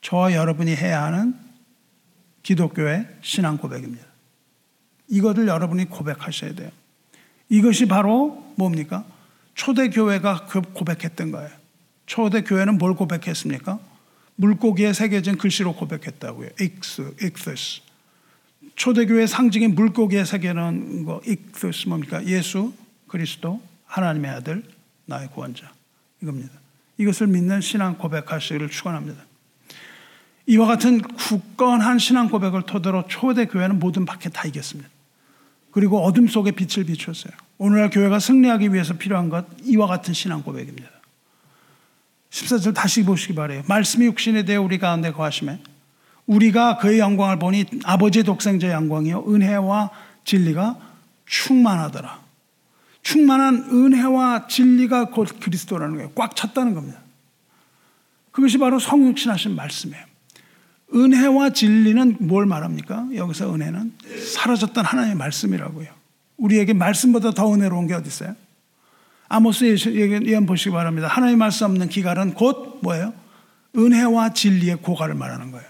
저와 0.00 0.32
여러분이 0.32 0.74
해야 0.74 1.02
하는 1.02 1.34
기독교의 2.42 3.06
신앙 3.20 3.58
고백입니다. 3.58 4.04
이거를 5.08 5.48
여러분이 5.48 5.90
고백하셔야 5.90 6.54
돼요. 6.54 6.70
이것이 7.50 7.86
바로 7.86 8.50
뭡니까? 8.56 9.04
초대교회가 9.54 10.46
그 10.46 10.62
고백했던 10.62 11.32
거예요. 11.32 11.50
초대교회는 12.06 12.78
뭘 12.78 12.94
고백했습니까? 12.94 13.91
물고기에 14.42 14.92
새겨진 14.92 15.38
글씨로 15.38 15.74
고백했다고요. 15.74 16.50
익투, 16.60 17.14
익투스. 17.22 17.80
초대교회 18.74 19.26
상징인 19.26 19.76
물고기에 19.76 20.24
새겨놓은 20.24 21.04
거, 21.04 21.20
익투스 21.26 21.88
뭡니까? 21.88 22.24
예수, 22.26 22.72
그리스도, 23.06 23.62
하나님의 23.86 24.30
아들, 24.32 24.64
나의 25.06 25.28
구원자. 25.30 25.72
이겁니다. 26.20 26.50
이것을 26.98 27.28
믿는 27.28 27.60
신앙 27.60 27.96
고백하시기를 27.98 28.68
축원합니다. 28.70 29.22
이와 30.46 30.66
같은 30.66 31.00
굳건한 31.00 32.00
신앙 32.00 32.28
고백을 32.28 32.62
토대로 32.62 33.06
초대 33.06 33.46
교회는 33.46 33.78
모든 33.78 34.04
박해 34.04 34.28
다 34.30 34.48
이겼습니다. 34.48 34.90
그리고 35.70 36.02
어둠 36.02 36.26
속에 36.26 36.50
빛을 36.50 36.84
비췄어요. 36.84 37.32
오늘날 37.58 37.90
교회가 37.90 38.18
승리하기 38.18 38.72
위해서 38.74 38.94
필요한 38.94 39.28
것 39.28 39.46
이와 39.62 39.86
같은 39.86 40.12
신앙 40.12 40.42
고백입니다. 40.42 40.88
14절 42.32 42.74
다시 42.74 43.04
보시기 43.04 43.34
바래요. 43.34 43.62
말씀이 43.68 44.06
육신에 44.06 44.44
대해 44.44 44.56
우리 44.56 44.78
가운데 44.78 45.12
거하심에 45.12 45.60
우리가 46.26 46.78
그의 46.78 46.98
영광을 46.98 47.38
보니 47.38 47.66
아버지의 47.84 48.24
독생자의 48.24 48.72
영광이요 48.72 49.24
은혜와 49.28 49.90
진리가 50.24 50.78
충만하더라. 51.26 52.22
충만한 53.02 53.68
은혜와 53.70 54.46
진리가 54.46 55.06
곧 55.10 55.28
그리스도라는 55.40 55.96
거예요. 55.96 56.12
꽉 56.14 56.34
찼다는 56.34 56.74
겁니다. 56.74 57.00
그것이 58.30 58.58
바로 58.58 58.78
성육신하신 58.78 59.54
말씀이에요. 59.54 60.04
은혜와 60.94 61.50
진리는 61.50 62.16
뭘 62.20 62.46
말합니까? 62.46 63.08
여기서 63.14 63.54
은혜는 63.54 63.92
사라졌던 64.34 64.84
하나님의 64.84 65.16
말씀이라고요. 65.16 65.88
우리에게 66.36 66.72
말씀보다 66.72 67.32
더 67.32 67.52
은혜로운 67.52 67.88
게 67.88 67.94
어디 67.94 68.08
있어요? 68.08 68.36
아모스 69.32 69.64
예언 70.26 70.44
보시기 70.44 70.72
바랍니다. 70.72 71.08
하나님의 71.08 71.36
말씀 71.36 71.64
없는 71.64 71.88
기갈은 71.88 72.34
곧 72.34 72.80
뭐예요? 72.82 73.14
은혜와 73.74 74.34
진리의 74.34 74.76
고갈을 74.82 75.14
말하는 75.14 75.52
거예요. 75.52 75.66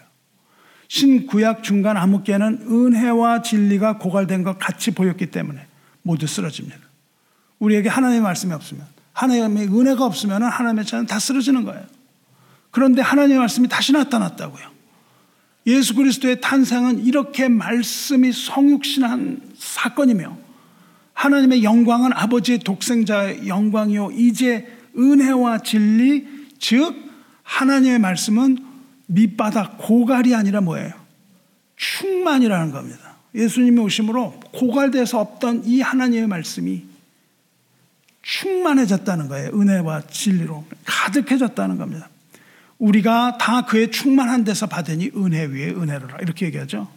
신구약 0.88 1.62
중간 1.62 1.96
암흑계는 1.96 2.66
은혜와 2.68 3.42
진리가 3.42 3.98
고갈된 3.98 4.42
것 4.42 4.58
같이 4.58 4.90
보였기 4.90 5.26
때문에 5.26 5.64
모두 6.02 6.26
쓰러집니다. 6.26 6.80
우리에게 7.60 7.88
하나님의 7.88 8.22
말씀이 8.22 8.52
없으면 8.52 8.84
하나님의 9.12 9.68
은혜가 9.68 10.04
없으면 10.04 10.42
하나님의 10.42 10.84
자는 10.84 11.06
다 11.06 11.20
쓰러지는 11.20 11.64
거예요. 11.64 11.84
그런데 12.72 13.00
하나님의 13.00 13.38
말씀이 13.38 13.68
다시 13.68 13.92
나타났다고요. 13.92 14.72
예수 15.68 15.94
그리스도의 15.94 16.40
탄생은 16.40 17.04
이렇게 17.04 17.46
말씀이 17.46 18.32
성육신한 18.32 19.52
사건이며 19.56 20.41
하나님의 21.22 21.62
영광은 21.62 22.12
아버지의 22.12 22.58
독생자의 22.58 23.46
영광이요. 23.46 24.10
이제 24.10 24.66
은혜와 24.98 25.58
진리, 25.58 26.26
즉, 26.58 26.96
하나님의 27.44 28.00
말씀은 28.00 28.58
밑바닥, 29.06 29.78
고갈이 29.78 30.34
아니라 30.34 30.60
뭐예요? 30.62 30.90
충만이라는 31.76 32.72
겁니다. 32.72 33.18
예수님이 33.36 33.78
오심으로 33.82 34.40
고갈돼서 34.52 35.20
없던 35.20 35.62
이 35.64 35.80
하나님의 35.80 36.26
말씀이 36.26 36.82
충만해졌다는 38.22 39.28
거예요. 39.28 39.50
은혜와 39.50 40.08
진리로 40.08 40.64
가득해졌다는 40.84 41.78
겁니다. 41.78 42.08
우리가 42.78 43.38
다 43.38 43.64
그의 43.64 43.92
충만한 43.92 44.42
데서 44.42 44.66
받으니 44.66 45.12
은혜 45.14 45.44
위에 45.44 45.70
은혜로라. 45.70 46.18
이렇게 46.20 46.46
얘기하죠. 46.46 46.88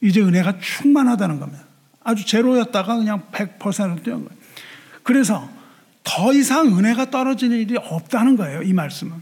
이제 0.00 0.20
은혜가 0.20 0.58
충만하다는 0.58 1.38
겁니다. 1.38 1.65
아주 2.06 2.24
제로였다가 2.24 2.96
그냥 2.96 3.24
100%로 3.32 4.02
뛰는 4.02 4.24
거예요. 4.24 4.40
그래서 5.02 5.48
더 6.04 6.32
이상 6.32 6.78
은혜가 6.78 7.10
떨어지는 7.10 7.58
일이 7.58 7.76
없다는 7.76 8.36
거예요. 8.36 8.62
이 8.62 8.72
말씀은. 8.72 9.20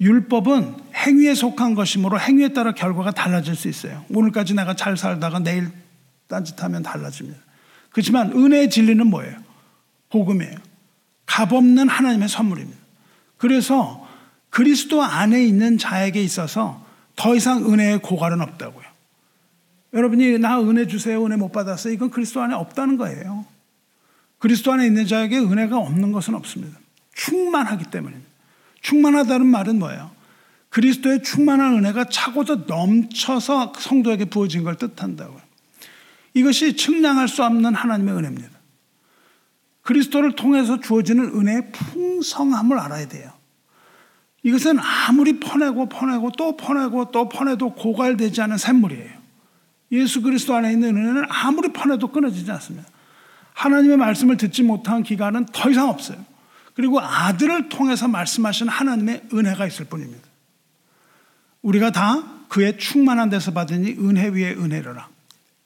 율법은 0.00 0.74
행위에 0.92 1.34
속한 1.34 1.76
것이므로 1.76 2.18
행위에 2.18 2.48
따라 2.48 2.72
결과가 2.72 3.12
달라질 3.12 3.54
수 3.54 3.68
있어요. 3.68 4.04
오늘까지 4.10 4.54
내가 4.54 4.74
잘 4.74 4.96
살다가 4.96 5.38
내일 5.38 5.70
딴짓하면 6.26 6.82
달라집니다. 6.82 7.38
그렇지만 7.90 8.32
은혜의 8.32 8.70
진리는 8.70 9.06
뭐예요? 9.06 9.38
복음이에요. 10.10 10.56
값없는 11.26 11.88
하나님의 11.88 12.28
선물입니다. 12.28 12.78
그래서 13.36 14.04
그리스도 14.50 15.00
안에 15.00 15.44
있는 15.44 15.78
자에게 15.78 16.20
있어서 16.24 16.84
더 17.14 17.36
이상 17.36 17.72
은혜의 17.72 18.00
고갈은 18.00 18.40
없다고요. 18.40 18.93
여러분이 19.94 20.38
나 20.38 20.60
은혜 20.60 20.86
주세요. 20.86 21.24
은혜 21.24 21.36
못 21.36 21.52
받았어요. 21.52 21.92
이건 21.92 22.10
그리스도 22.10 22.42
안에 22.42 22.54
없다는 22.54 22.96
거예요. 22.96 23.46
그리스도 24.38 24.72
안에 24.72 24.86
있는 24.86 25.06
자에게 25.06 25.38
은혜가 25.38 25.78
없는 25.78 26.12
것은 26.12 26.34
없습니다. 26.34 26.78
충만하기 27.14 27.86
때문입니다. 27.90 28.28
충만하다는 28.82 29.46
말은 29.46 29.78
뭐예요? 29.78 30.10
그리스도의 30.68 31.22
충만한 31.22 31.78
은혜가 31.78 32.06
차고도 32.06 32.64
넘쳐서 32.66 33.72
성도에게 33.78 34.24
부어진 34.24 34.64
걸 34.64 34.76
뜻한다고요. 34.76 35.40
이것이 36.34 36.76
측량할 36.76 37.28
수 37.28 37.44
없는 37.44 37.74
하나님의 37.74 38.16
은혜입니다. 38.16 38.50
그리스도를 39.82 40.34
통해서 40.34 40.80
주어지는 40.80 41.24
은혜의 41.26 41.70
풍성함을 41.70 42.78
알아야 42.80 43.06
돼요. 43.06 43.30
이것은 44.42 44.78
아무리 44.80 45.38
퍼내고 45.38 45.88
퍼내고 45.88 46.32
또 46.32 46.56
퍼내고 46.56 47.12
또 47.12 47.28
퍼내도 47.28 47.74
고갈되지 47.74 48.42
않은 48.42 48.58
샘물이에요. 48.58 49.13
예수 49.92 50.22
그리스도 50.22 50.54
안에 50.54 50.72
있는 50.72 50.96
은혜는 50.96 51.24
아무리 51.28 51.72
퍼내도 51.72 52.08
끊어지지 52.08 52.50
않습니다. 52.52 52.88
하나님의 53.54 53.96
말씀을 53.96 54.36
듣지 54.36 54.62
못한 54.62 55.02
기간은 55.02 55.46
더 55.46 55.70
이상 55.70 55.88
없어요. 55.88 56.18
그리고 56.74 57.00
아들을 57.00 57.68
통해서 57.68 58.08
말씀하신 58.08 58.68
하나님의 58.68 59.28
은혜가 59.32 59.66
있을 59.66 59.84
뿐입니다. 59.86 60.28
우리가 61.62 61.92
다 61.92 62.22
그의 62.48 62.78
충만한 62.78 63.30
데서 63.30 63.52
받으니 63.52 63.92
은혜 63.92 64.28
위에 64.28 64.52
은혜로라. 64.52 65.08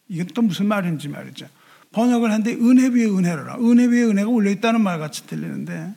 이게 0.08 0.24
또 0.34 0.42
무슨 0.42 0.66
말인지 0.66 1.08
말이죠. 1.08 1.48
번역을 1.92 2.30
하는데 2.30 2.52
은혜 2.54 2.88
위에 2.88 3.06
은혜로라. 3.06 3.56
은혜 3.60 3.86
위에 3.86 4.04
은혜가 4.04 4.28
올려 4.28 4.50
있다는 4.50 4.82
말 4.82 4.98
같이 4.98 5.26
들리는데 5.26 5.94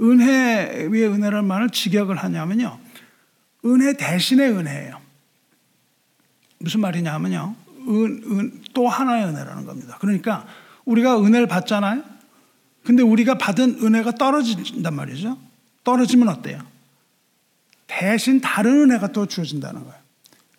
은혜 0.00 0.86
위에 0.90 1.06
은혜라는 1.06 1.46
말을 1.46 1.70
직역을 1.70 2.16
하냐면요. 2.16 2.78
은혜 3.64 3.96
대신의 3.96 4.50
은혜예요. 4.52 5.01
무슨 6.62 6.80
말이냐면요. 6.80 7.54
은, 7.88 8.22
은, 8.24 8.62
또 8.72 8.88
하나의 8.88 9.26
은혜라는 9.26 9.66
겁니다. 9.66 9.98
그러니까 10.00 10.46
우리가 10.84 11.20
은혜를 11.20 11.46
받잖아요. 11.46 12.02
근데 12.84 13.02
우리가 13.02 13.38
받은 13.38 13.78
은혜가 13.82 14.12
떨어진단 14.12 14.94
말이죠. 14.94 15.38
떨어지면 15.84 16.28
어때요? 16.28 16.60
대신 17.86 18.40
다른 18.40 18.90
은혜가 18.90 19.08
또 19.08 19.26
주어진다는 19.26 19.82
거예요. 19.84 20.02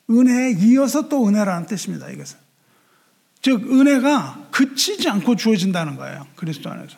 은혜에 0.10 0.52
이어서 0.60 1.10
또 1.10 1.28
은혜라는 1.28 1.68
뜻입니다. 1.68 2.10
이것은. 2.10 2.38
즉, 3.42 3.72
은혜가 3.72 4.48
그치지 4.52 5.10
않고 5.10 5.36
주어진다는 5.36 5.96
거예요. 5.96 6.28
그리스도 6.36 6.70
안에서. 6.70 6.98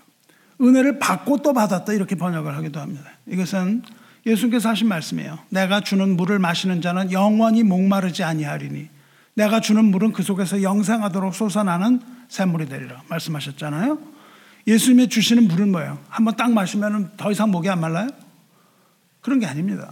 은혜를 0.61 0.99
받고 0.99 1.41
또 1.41 1.53
받았다. 1.53 1.93
이렇게 1.93 2.15
번역을 2.15 2.55
하기도 2.57 2.79
합니다. 2.79 3.11
이것은 3.27 3.83
예수님께서 4.25 4.69
하신 4.69 4.87
말씀이에요. 4.87 5.39
내가 5.49 5.81
주는 5.81 6.15
물을 6.15 6.39
마시는 6.39 6.81
자는 6.81 7.11
영원히 7.11 7.63
목마르지 7.63 8.23
아니하리니 8.23 8.89
내가 9.35 9.59
주는 9.59 9.85
물은 9.85 10.13
그 10.13 10.23
속에서 10.23 10.63
영생하도록 10.63 11.33
솟아나는 11.33 12.01
샘물이 12.29 12.67
되리라 12.67 13.03
말씀하셨잖아요. 13.09 13.99
예수님이 14.67 15.09
주시는 15.09 15.47
물은 15.47 15.71
뭐예요? 15.71 15.99
한번 16.09 16.35
딱 16.35 16.51
마시면 16.51 17.11
더 17.17 17.31
이상 17.31 17.51
목이 17.51 17.69
안 17.69 17.79
말라요? 17.79 18.09
그런 19.21 19.39
게 19.39 19.45
아닙니다. 19.45 19.91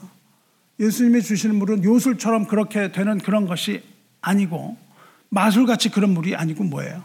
예수님이 0.79 1.21
주시는 1.21 1.55
물은 1.57 1.83
요술처럼 1.83 2.47
그렇게 2.47 2.91
되는 2.91 3.19
그런 3.19 3.45
것이 3.45 3.83
아니고 4.21 4.77
마술같이 5.29 5.89
그런 5.89 6.11
물이 6.11 6.35
아니고 6.35 6.63
뭐예요? 6.63 7.03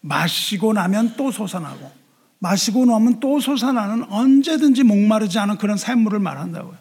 마시고 0.00 0.72
나면 0.72 1.14
또 1.16 1.30
솟아나고 1.30 1.90
마시고 2.38 2.86
나면 2.86 3.20
또 3.20 3.40
솟아나는 3.40 4.04
언제든지 4.04 4.84
목마르지 4.84 5.38
않은 5.40 5.58
그런 5.58 5.76
샘물을 5.76 6.18
말한다고요. 6.20 6.76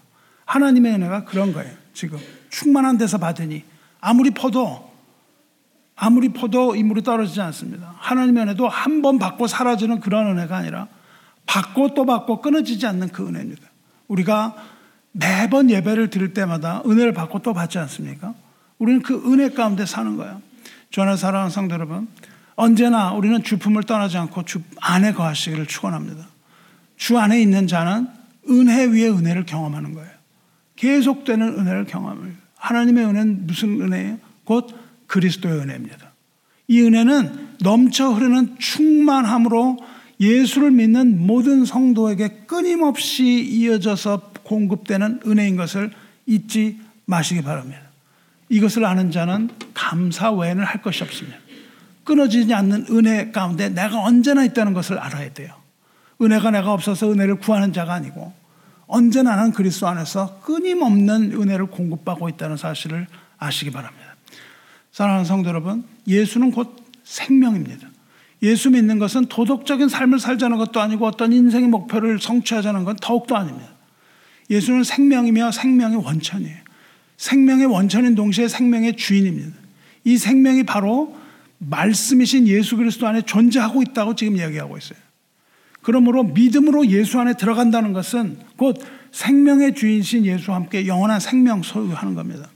하나님의 0.45 0.93
은혜가 0.93 1.25
그런 1.25 1.51
거예요. 1.51 1.73
지금 1.93 2.19
충만한 2.49 2.97
데서 2.97 3.17
받으니 3.17 3.63
아무리 4.07 4.31
퍼도 4.31 4.89
아무리 5.97 6.29
퍼도 6.29 6.77
이 6.77 6.83
물이 6.83 7.03
떨어지지 7.03 7.41
않습니다. 7.41 7.93
하나님의 7.97 8.43
은혜도 8.43 8.69
한 8.69 9.01
번 9.01 9.19
받고 9.19 9.47
사라지는 9.47 9.99
그런 9.99 10.27
은혜가 10.27 10.55
아니라 10.55 10.87
받고 11.45 11.93
또 11.93 12.05
받고 12.05 12.41
끊어지지 12.41 12.87
않는 12.87 13.09
그 13.09 13.27
은혜입니다. 13.27 13.63
우리가 14.07 14.55
매번 15.11 15.69
예배를 15.69 16.09
드릴 16.09 16.33
때마다 16.33 16.81
은혜를 16.85 17.13
받고 17.13 17.39
또 17.39 17.53
받지 17.53 17.79
않습니까? 17.79 18.33
우리는 18.79 19.01
그 19.01 19.21
은혜 19.25 19.49
가운데 19.49 19.85
사는 19.85 20.15
거예요. 20.15 20.41
전하 20.89 21.17
사랑하는 21.17 21.49
성도 21.51 21.73
여러분, 21.73 22.07
언제나 22.55 23.11
우리는 23.11 23.43
주품을 23.43 23.83
떠나지 23.83 24.17
않고 24.17 24.43
주 24.45 24.61
안에 24.79 25.11
거하시기를 25.13 25.65
축원합니다. 25.65 26.25
주 26.95 27.17
안에 27.17 27.41
있는 27.41 27.67
자는 27.67 28.07
은혜 28.49 28.85
위에 28.85 29.09
은혜를 29.09 29.45
경험하는 29.45 29.93
거예요. 29.95 30.09
계속되는 30.77 31.59
은혜를 31.59 31.85
경험합니다. 31.85 32.46
하나님의 32.67 33.05
은혜는 33.05 33.47
무슨 33.47 33.81
은혜예요? 33.81 34.17
곧 34.43 34.67
그리스도의 35.07 35.59
은혜입니다. 35.59 36.11
이 36.67 36.81
은혜는 36.81 37.55
넘쳐 37.61 38.09
흐르는 38.09 38.57
충만함으로 38.59 39.77
예수를 40.19 40.71
믿는 40.71 41.25
모든 41.25 41.63
성도에게 41.63 42.43
끊임없이 42.45 43.25
이어져서 43.25 44.31
공급되는 44.43 45.21
은혜인 45.25 45.55
것을 45.55 45.91
잊지 46.25 46.79
마시기 47.05 47.41
바랍니다. 47.41 47.81
이것을 48.49 48.85
아는 48.85 49.11
자는 49.11 49.49
감사 49.73 50.31
외에는 50.31 50.63
할 50.63 50.81
것이 50.81 51.03
없습니다. 51.03 51.37
끊어지지 52.03 52.53
않는 52.53 52.87
은혜 52.89 53.31
가운데 53.31 53.69
내가 53.69 54.01
언제나 54.01 54.43
있다는 54.43 54.73
것을 54.73 54.97
알아야 54.97 55.31
돼요. 55.33 55.53
은혜가 56.21 56.51
내가 56.51 56.73
없어서 56.73 57.11
은혜를 57.11 57.35
구하는 57.35 57.71
자가 57.71 57.93
아니고 57.93 58.33
언제나 58.87 59.35
나는 59.35 59.51
그리스도 59.51 59.87
안에서 59.87 60.39
끊임없는 60.39 61.33
은혜를 61.33 61.67
공급받고 61.67 62.29
있다는 62.29 62.57
사실을 62.57 63.07
아시기 63.37 63.71
바랍니다. 63.71 64.15
사랑하는 64.91 65.25
성도 65.25 65.49
여러분, 65.49 65.83
예수는 66.07 66.51
곧 66.51 66.75
생명입니다. 67.03 67.87
예수 68.43 68.69
믿는 68.69 68.99
것은 68.99 69.25
도덕적인 69.25 69.89
삶을 69.89 70.19
살자는 70.19 70.57
것도 70.57 70.79
아니고 70.79 71.05
어떤 71.05 71.33
인생의 71.33 71.69
목표를 71.69 72.19
성취하자는 72.19 72.83
건 72.83 72.95
더욱도 73.01 73.35
아닙니다. 73.35 73.69
예수는 74.49 74.83
생명이며 74.83 75.51
생명의 75.51 75.97
원천이에요. 75.97 76.57
생명의 77.17 77.65
원천인 77.65 78.15
동시에 78.15 78.47
생명의 78.47 78.95
주인입니다. 78.95 79.57
이 80.03 80.17
생명이 80.17 80.63
바로 80.63 81.17
말씀이신 81.57 82.47
예수 82.47 82.77
그리스도 82.77 83.07
안에 83.07 83.23
존재하고 83.23 83.81
있다고 83.81 84.15
지금 84.15 84.37
이야기하고 84.37 84.77
있어요. 84.77 84.99
그러므로 85.81 86.23
믿음으로 86.23 86.87
예수 86.87 87.19
안에 87.19 87.35
들어간다는 87.35 87.93
것은 87.93 88.39
곧 88.57 88.77
생명의 89.11 89.75
주인신 89.75 90.25
예수와 90.25 90.57
함께 90.57 90.85
영원한 90.87 91.19
생명 91.19 91.63
소유하는 91.63 92.15
겁니다. 92.15 92.49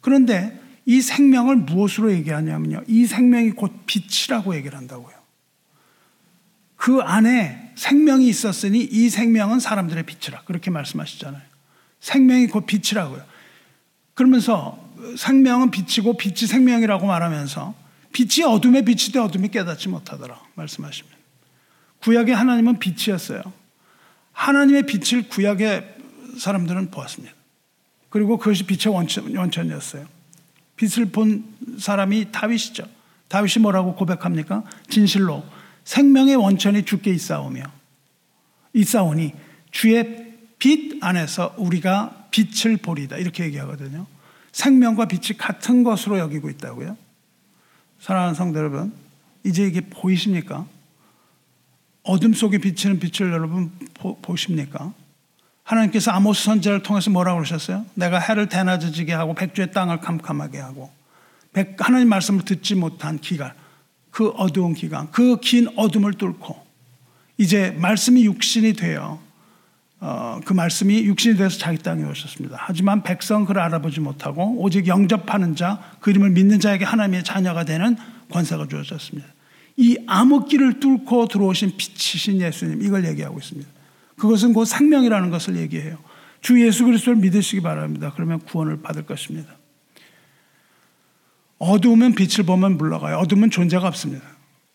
그런데 0.00 0.60
이 0.84 1.00
생명을 1.00 1.56
무엇으로 1.56 2.12
얘기하냐면요. 2.12 2.82
이 2.86 3.06
생명이 3.06 3.52
곧 3.52 3.72
빛이라고 3.86 4.54
얘기를 4.56 4.76
한다고요. 4.76 5.14
그 6.76 7.00
안에 7.00 7.72
생명이 7.76 8.26
있었으니 8.26 8.80
이 8.80 9.08
생명은 9.08 9.60
사람들의 9.60 10.04
빛이라. 10.04 10.42
그렇게 10.42 10.70
말씀하시잖아요. 10.70 11.42
생명이 12.00 12.48
곧 12.48 12.66
빛이라고요. 12.66 13.22
그러면서 14.14 14.90
생명은 15.16 15.70
빛이고 15.70 16.16
빛이 16.16 16.48
생명이라고 16.48 17.06
말하면서 17.06 17.74
빛이 18.12 18.44
어둠의 18.44 18.84
빛이 18.84 19.12
되 19.12 19.18
어둠이 19.20 19.48
깨닫지 19.48 19.88
못하더라. 19.88 20.40
말씀하시면. 20.54 21.21
구약의 22.02 22.34
하나님은 22.34 22.78
빛이었어요. 22.78 23.42
하나님의 24.32 24.86
빛을 24.86 25.28
구약의 25.28 25.96
사람들은 26.38 26.90
보았습니다. 26.90 27.34
그리고 28.10 28.38
그것이 28.38 28.64
빛의 28.64 28.94
원천, 28.94 29.34
원천이었어요. 29.34 30.06
빛을 30.76 31.06
본 31.06 31.44
사람이 31.78 32.32
다윗이죠. 32.32 32.84
다윗이 33.28 33.62
뭐라고 33.62 33.94
고백합니까? 33.94 34.64
진실로 34.88 35.44
생명의 35.84 36.36
원천이 36.36 36.84
주께 36.84 37.10
있사오며 37.12 37.62
있사오니 38.74 39.32
주의 39.70 40.34
빛 40.58 41.02
안에서 41.02 41.54
우리가 41.56 42.28
빛을 42.30 42.76
보리다 42.78 43.16
이렇게 43.16 43.44
얘기하거든요. 43.44 44.06
생명과 44.52 45.06
빛이 45.06 45.38
같은 45.38 45.82
것으로 45.82 46.18
여기고 46.18 46.50
있다고요. 46.50 46.96
사랑하는 48.00 48.34
성도 48.34 48.58
여러분, 48.58 48.92
이제 49.44 49.64
이게 49.66 49.80
보이십니까? 49.80 50.66
어둠 52.02 52.32
속에 52.32 52.58
비치는 52.58 52.98
빛을 52.98 53.32
여러분 53.32 53.70
보, 53.94 54.16
보십니까? 54.20 54.92
하나님께서 55.62 56.10
아모스 56.10 56.44
선지자를 56.44 56.82
통해서 56.82 57.10
뭐라고 57.10 57.38
그러셨어요? 57.38 57.86
내가 57.94 58.18
해를 58.18 58.48
대낮어지게 58.48 59.12
하고 59.12 59.34
백주의 59.34 59.70
땅을 59.70 60.00
캄캄하게 60.00 60.58
하고 60.58 60.90
백, 61.52 61.76
하나님 61.78 62.08
말씀을 62.08 62.44
듣지 62.44 62.74
못한 62.74 63.18
기간 63.20 63.52
그 64.10 64.28
어두운 64.30 64.74
기간 64.74 65.10
그 65.10 65.36
긴 65.40 65.68
어둠을 65.76 66.14
뚫고 66.14 66.60
이제 67.38 67.70
말씀이 67.78 68.24
육신이 68.24 68.74
되어 68.74 69.20
어, 70.00 70.40
그 70.44 70.52
말씀이 70.52 71.04
육신이 71.04 71.36
돼서 71.36 71.58
자기 71.58 71.78
땅에 71.78 72.02
오셨습니다. 72.02 72.56
하지만 72.58 73.04
백성 73.04 73.44
그를 73.44 73.62
알아보지 73.62 74.00
못하고 74.00 74.60
오직 74.60 74.88
영접하는 74.88 75.54
자, 75.54 75.80
그림을 76.00 76.30
믿는 76.30 76.58
자에게 76.58 76.84
하나님의 76.84 77.22
자녀가 77.22 77.64
되는 77.64 77.96
권세가 78.30 78.66
주어졌습니다. 78.66 79.28
이 79.76 79.98
암흑길을 80.06 80.80
뚫고 80.80 81.28
들어오신 81.28 81.76
빛이신 81.76 82.40
예수님 82.40 82.82
이걸 82.82 83.06
얘기하고 83.06 83.38
있습니다. 83.38 83.68
그것은 84.16 84.52
곧 84.52 84.64
생명이라는 84.64 85.30
것을 85.30 85.56
얘기해요. 85.56 85.98
주 86.40 86.60
예수 86.64 86.84
그리스도를 86.84 87.18
믿으시기 87.20 87.62
바랍니다. 87.62 88.12
그러면 88.14 88.40
구원을 88.40 88.82
받을 88.82 89.06
것입니다. 89.06 89.56
어두우면 91.58 92.14
빛을 92.14 92.44
보면 92.44 92.76
물러가요. 92.76 93.18
어둠은 93.18 93.50
존재가 93.50 93.86
없습니다. 93.86 94.24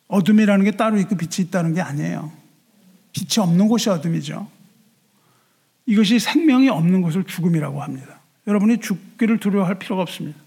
어둠이라는 0.07 0.63
게 0.63 0.71
따로 0.71 0.97
있고 0.99 1.17
빛이 1.17 1.47
있다는 1.47 1.73
게 1.73 1.81
아니에요. 1.81 2.31
빛이 3.11 3.43
없는 3.43 3.67
곳이 3.67 3.89
어둠이죠. 3.89 4.49
이것이 5.85 6.19
생명이 6.19 6.69
없는 6.69 7.01
것을 7.01 7.25
죽음이라고 7.25 7.81
합니다. 7.81 8.21
여러분이 8.47 8.79
죽기를 8.79 9.39
두려워할 9.39 9.79
필요가 9.79 10.01
없습니다. 10.03 10.39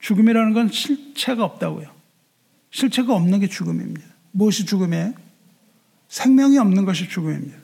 죽음이라는 0.00 0.54
건 0.54 0.68
실체가 0.68 1.44
없다고요. 1.44 1.91
실체가 2.72 3.14
없는 3.14 3.38
게 3.38 3.46
죽음입니다. 3.46 4.02
무엇이 4.32 4.66
죽음이에요? 4.66 5.14
생명이 6.08 6.58
없는 6.58 6.84
것이 6.84 7.08
죽음입니다. 7.08 7.56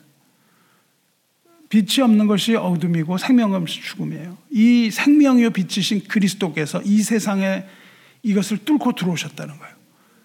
빛이 1.69 2.03
없는 2.03 2.27
것이 2.29 2.55
어둠이고 2.55 3.19
생명 3.19 3.53
없이 3.53 3.81
죽음이에요. 3.83 4.39
이 4.51 4.91
생명이요 4.91 5.51
빛이신 5.51 6.05
그리스도께서 6.09 6.81
이 6.83 7.03
세상에 7.03 7.65
이것을 8.23 8.65
뚫고 8.65 8.93
들어오셨다는 8.93 9.59
거예요. 9.59 9.75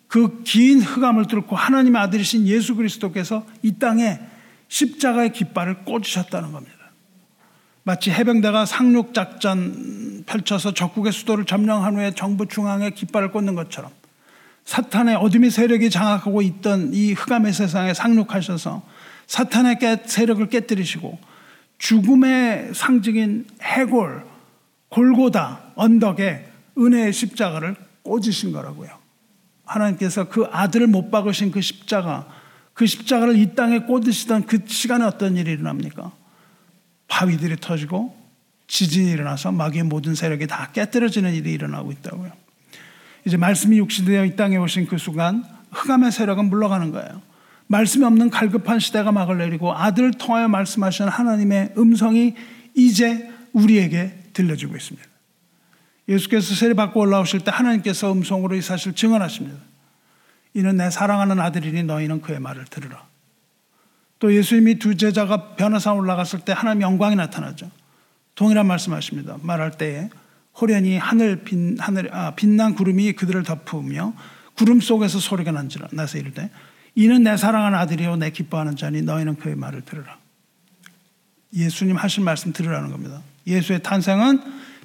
그 0.08 0.44
긴 0.44 0.80
흑암을 0.82 1.26
뚫고 1.26 1.56
하나님의 1.56 2.02
아들이신 2.04 2.48
예수 2.48 2.76
그리스도께서 2.76 3.46
이 3.62 3.74
땅에 3.80 4.20
십자가의 4.68 5.34
깃발을 5.34 5.84
꽂으셨다는 5.86 6.52
겁니다. 6.52 6.74
마치 7.84 8.12
해병대가 8.12 8.66
상륙 8.66 9.14
작전 9.14 10.24
펼쳐서 10.26 10.74
적국의 10.74 11.12
수도를 11.12 11.46
점령한 11.46 11.96
후에 11.96 12.14
정부 12.16 12.48
중앙에 12.48 12.92
깃발을 12.92 13.32
꽂는 13.32 13.56
것처럼 13.56 13.92
사탄의 14.66 15.16
어둠의 15.16 15.52
세력이 15.52 15.90
장악하고 15.90 16.42
있던 16.42 16.94
이 16.94 17.14
흑암의 17.14 17.54
세상에 17.54 17.94
상륙하셔서 17.94 18.82
사탄의 19.28 19.78
세력을 20.06 20.48
깨뜨리시고 20.50 21.20
죽음의 21.78 22.74
상징인 22.74 23.46
해골, 23.62 24.26
골고다, 24.90 25.72
언덕에 25.76 26.50
은혜의 26.78 27.12
십자가를 27.12 27.76
꽂으신 28.04 28.52
거라고요. 28.52 28.90
하나님께서 29.66 30.30
그 30.30 30.46
아들을 30.52 30.88
못 30.88 31.10
박으신 31.10 31.52
그 31.52 31.62
십자가, 31.62 32.28
그 32.74 32.86
십자가를 32.86 33.38
이 33.38 33.56
땅에 33.56 33.80
꽂으시던 33.80 34.46
그 34.46 34.60
시간에 34.66 35.06
어떤 35.06 35.36
일이 35.36 35.52
일어납니까? 35.52 36.12
바위들이 37.08 37.58
터지고 37.58 38.16
지진이 38.68 39.12
일어나서 39.12 39.52
마귀의 39.52 39.84
모든 39.84 40.16
세력이 40.16 40.48
다 40.48 40.70
깨뜨려지는 40.74 41.34
일이 41.34 41.52
일어나고 41.52 41.92
있다고요. 41.92 42.43
이제 43.26 43.38
말씀이 43.38 43.78
육신되어 43.78 44.26
이 44.26 44.36
땅에 44.36 44.58
오신 44.58 44.88
그 44.88 44.98
순간 44.98 45.44
흑암의 45.72 46.12
세력은 46.12 46.46
물러가는 46.46 46.92
거예요. 46.92 47.22
말씀이 47.68 48.04
없는 48.06 48.30
갈급한 48.30 48.80
시대가 48.80 49.12
막을 49.12 49.38
내리고 49.38 49.74
아들을 49.74 50.12
통하여 50.12 50.48
말씀하시는 50.48 51.10
하나님의 51.10 51.74
음성이 51.78 52.36
이제 52.76 53.32
우리에게 53.54 54.20
들려주고 54.34 54.76
있습니다. 54.76 55.08
예수께서 56.10 56.54
세례 56.54 56.74
받고 56.74 57.00
올라오실 57.00 57.42
때 57.42 57.52
하나님께서 57.52 58.12
음성으로 58.12 58.56
이 58.56 58.62
사실 58.62 58.94
증언하십니다. 58.94 59.58
이는 60.54 60.78
내 60.78 60.90
사랑하는 60.90 61.40
아들이니 61.40 61.84
너희는 61.84 62.22
그의 62.22 62.40
말을 62.40 62.66
들으라. 62.66 63.06
또 64.20 64.34
예수님이 64.34 64.80
두 64.80 64.96
제자가 64.96 65.56
변호사 65.56 65.94
올라갔을 65.94 66.40
때 66.40 66.54
하나님 66.54 66.82
영광이 66.82 67.16
나타나죠. 67.16 67.72
동일한 68.36 68.68
말씀하십니다. 68.68 69.38
말할 69.42 69.72
때에 69.72 70.10
호련히 70.60 70.98
하늘 70.98 71.44
빛 71.44 71.58
하늘 71.80 72.14
아, 72.14 72.36
빛난 72.36 72.76
구름이 72.76 73.14
그들을 73.14 73.44
덮으며 73.44 74.14
구름 74.56 74.80
속에서 74.82 75.20
소리가 75.20 75.52
난지라 75.52 75.88
나서 75.94 76.18
이르되 76.18 76.50
이는 76.96 77.24
내 77.24 77.36
사랑하는 77.38 77.78
아들이요 77.78 78.18
내 78.18 78.30
기뻐하는 78.30 78.76
자니 78.76 79.02
너희는 79.02 79.36
그의 79.38 79.56
말을 79.56 79.82
들으라. 79.82 80.18
예수님 81.56 81.96
하신 81.96 82.24
말씀 82.24 82.54
들으라는 82.54 82.92
겁니다. 82.92 83.22
예수의 83.48 83.82
탄생은 83.84 84.42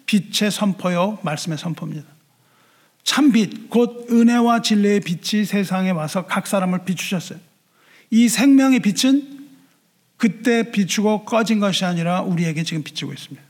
빛의 0.06 0.50
선포요 0.50 1.18
말씀의 1.22 1.58
선포입니다. 1.58 2.06
참 3.04 3.32
빛 3.32 3.70
곧 3.70 4.06
은혜와 4.10 4.60
진리의 4.62 5.00
빛이 5.00 5.44
세상에 5.44 5.90
와서 5.90 6.26
각 6.26 6.46
사람을 6.46 6.84
비추셨어요. 6.84 7.38
이 8.10 8.28
생명의 8.28 8.80
빛은 8.80 9.48
그때 10.16 10.70
비추고 10.70 11.24
꺼진 11.24 11.60
것이 11.60 11.84
아니라 11.84 12.22
우리에게 12.22 12.64
지금 12.64 12.82
비추고 12.82 13.12
있습니다. 13.12 13.47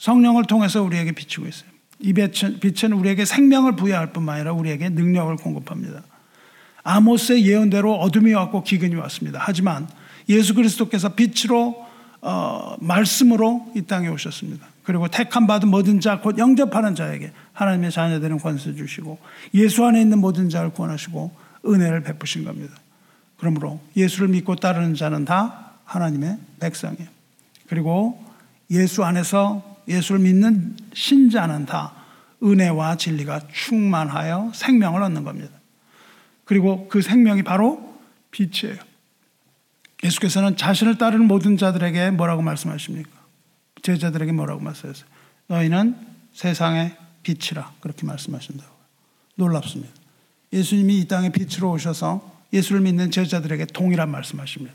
성령을 0.00 0.44
통해서 0.44 0.82
우리에게 0.82 1.12
비추고 1.12 1.46
있어요. 1.46 1.70
이 2.00 2.14
빛은 2.14 2.92
우리에게 2.94 3.26
생명을 3.26 3.76
부여할 3.76 4.12
뿐만 4.12 4.36
아니라 4.36 4.52
우리에게 4.52 4.88
능력을 4.88 5.36
공급합니다. 5.36 6.02
아모스의 6.82 7.46
예언대로 7.46 7.94
어둠이 7.96 8.32
왔고 8.32 8.64
기근이 8.64 8.94
왔습니다. 8.94 9.38
하지만 9.42 9.86
예수 10.30 10.54
그리스도께서 10.54 11.10
빛으로 11.10 11.86
어, 12.22 12.76
말씀으로 12.80 13.70
이 13.76 13.82
땅에 13.82 14.08
오셨습니다. 14.08 14.66
그리고 14.84 15.08
택함 15.08 15.46
받은 15.46 15.68
모든 15.68 16.00
자, 16.00 16.20
곧 16.20 16.38
영접하는 16.38 16.94
자에게 16.94 17.32
하나님의 17.52 17.90
자녀 17.90 18.20
되는 18.20 18.38
권세 18.38 18.74
주시고 18.74 19.18
예수 19.52 19.84
안에 19.84 20.00
있는 20.00 20.18
모든 20.18 20.48
자를 20.48 20.70
구원하시고 20.70 21.30
은혜를 21.66 22.02
베푸신 22.04 22.44
겁니다. 22.44 22.74
그러므로 23.36 23.80
예수를 23.96 24.28
믿고 24.28 24.56
따르는 24.56 24.94
자는 24.94 25.26
다 25.26 25.72
하나님의 25.84 26.38
백성이에요. 26.60 27.08
그리고 27.68 28.24
예수 28.70 29.04
안에서 29.04 29.69
예수를 29.88 30.20
믿는 30.20 30.76
신자는 30.92 31.66
다 31.66 31.94
은혜와 32.42 32.96
진리가 32.96 33.48
충만하여 33.52 34.52
생명을 34.54 35.02
얻는 35.02 35.24
겁니다. 35.24 35.50
그리고 36.44 36.88
그 36.88 37.02
생명이 37.02 37.42
바로 37.42 37.98
빛이에요. 38.30 38.78
예수께서는 40.02 40.56
자신을 40.56 40.98
따르는 40.98 41.26
모든 41.26 41.56
자들에게 41.56 42.12
뭐라고 42.12 42.42
말씀하십니까? 42.42 43.10
제자들에게 43.82 44.32
뭐라고 44.32 44.60
말씀하세요? 44.60 45.06
너희는 45.48 45.96
세상의 46.32 46.96
빛이라 47.22 47.72
그렇게 47.80 48.06
말씀하신다고. 48.06 48.70
놀랍습니다. 49.34 49.92
예수님이 50.52 51.00
이 51.00 51.08
땅에 51.08 51.30
빛으로 51.30 51.72
오셔서 51.72 52.40
예수를 52.52 52.80
믿는 52.80 53.10
제자들에게 53.10 53.66
동일한 53.66 54.10
말씀하십니다. 54.10 54.74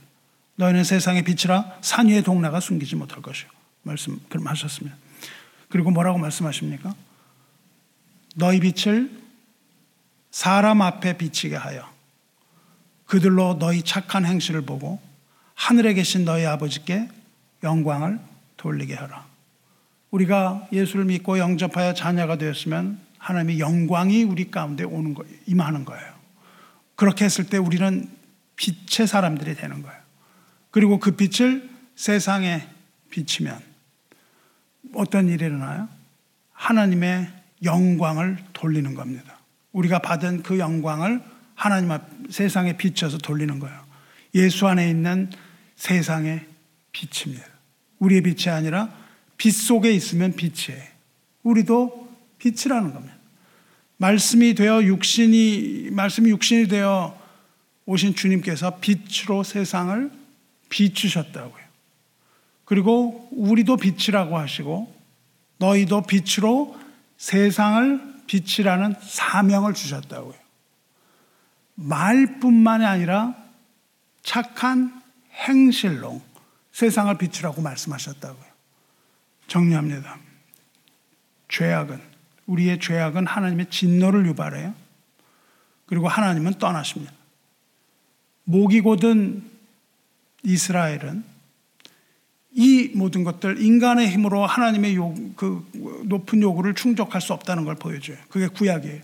너희는 0.56 0.84
세상의 0.84 1.24
빛이라 1.24 1.80
산 1.82 2.08
위의 2.08 2.24
동네가 2.24 2.60
숨기지 2.60 2.95
못할 2.95 3.22
것이요. 3.22 3.49
말씀 3.86 4.19
그럼 4.29 4.47
하셨습니다. 4.47 4.97
그리고 5.69 5.91
뭐라고 5.91 6.17
말씀하십니까? 6.17 6.93
너희 8.36 8.59
빛을 8.59 9.09
사람 10.31 10.81
앞에 10.81 11.17
비치게 11.17 11.55
하여 11.55 11.89
그들로 13.05 13.57
너희 13.59 13.83
착한 13.83 14.25
행실을 14.25 14.63
보고 14.63 14.99
하늘에 15.53 15.93
계신 15.93 16.25
너희 16.25 16.45
아버지께 16.45 17.07
영광을 17.63 18.19
돌리게 18.57 18.95
하라. 18.95 19.25
우리가 20.11 20.67
예수를 20.71 21.05
믿고 21.05 21.39
영접하여 21.39 21.93
자녀가 21.93 22.38
되었으면 22.38 22.99
하나님의 23.19 23.59
영광이 23.59 24.23
우리 24.23 24.51
가운데 24.51 24.83
오는 24.83 25.13
거예요. 25.13 25.33
임하는 25.45 25.86
거예요. 25.86 26.13
그렇게 26.95 27.25
했을 27.25 27.45
때 27.45 27.57
우리는 27.57 28.09
빛의 28.55 29.07
사람들이 29.07 29.55
되는 29.55 29.81
거예요. 29.81 29.99
그리고 30.71 30.99
그 30.99 31.15
빛을 31.15 31.69
세상에 31.95 32.67
비치면 33.09 33.74
어떤 34.95 35.27
일이 35.27 35.45
일어나요? 35.45 35.87
하나님의 36.53 37.27
영광을 37.63 38.37
돌리는 38.53 38.95
겁니다. 38.95 39.39
우리가 39.71 39.99
받은 39.99 40.43
그 40.43 40.59
영광을 40.59 41.21
하나님 41.53 41.91
앞 41.91 42.07
세상에 42.29 42.77
비춰서 42.77 43.17
돌리는 43.17 43.59
거예요. 43.59 43.85
예수 44.35 44.67
안에 44.67 44.89
있는 44.89 45.29
세상의 45.75 46.45
빛입니다. 46.91 47.45
우리의 47.99 48.21
빛이 48.21 48.53
아니라 48.53 48.89
빛 49.37 49.51
속에 49.51 49.91
있으면 49.91 50.33
빛이에요. 50.33 50.83
우리도 51.43 52.09
빛이라는 52.39 52.93
겁니다. 52.93 53.15
말씀이 53.97 54.55
되어 54.55 54.83
육신이 54.83 55.89
말씀이 55.91 56.29
육신이 56.29 56.67
되어 56.67 57.17
오신 57.85 58.15
주님께서 58.15 58.79
빛으로 58.79 59.43
세상을 59.43 60.11
비추셨다고요. 60.69 61.64
그리고 62.66 63.30
우리도 63.32 63.78
빛이라고 63.78 64.38
하시고 64.38 64.93
너희도 65.57 66.01
빛으로 66.03 66.78
세상을 67.18 68.16
빛이라는 68.28 68.95
사명을 69.01 69.74
주셨다고요. 69.74 70.34
말뿐만이 71.76 72.86
아니라 72.86 73.36
착한 74.24 75.01
행실로 75.34 76.22
세상을 76.72 77.16
비추라고 77.18 77.61
말씀하셨다고요. 77.61 78.45
정리합니다. 79.47 80.18
죄악은 81.47 82.01
우리의 82.47 82.80
죄악은 82.80 83.28
하나님의 83.28 83.70
진노를 83.70 84.26
유발해요. 84.26 84.74
그리고 85.86 86.07
하나님은 86.07 86.55
떠나십니다. 86.55 87.13
목이 88.43 88.82
고든 88.82 89.49
이스라엘은 90.43 91.34
이 92.58 92.91
모든 92.95 93.26
것들 93.26 93.62
인간의 93.62 94.10
힘으로 94.10 94.45
하나님의 94.45 94.95
요, 94.95 95.14
그 95.36 95.68
높은 96.06 96.41
요구를 96.41 96.74
충족할 96.74 97.20
수 97.20 97.34
없다는 97.34 97.66
걸 97.66 97.76
보여줘요. 97.76 98.18
그게 98.30 98.47
구약이에요. 98.47 99.01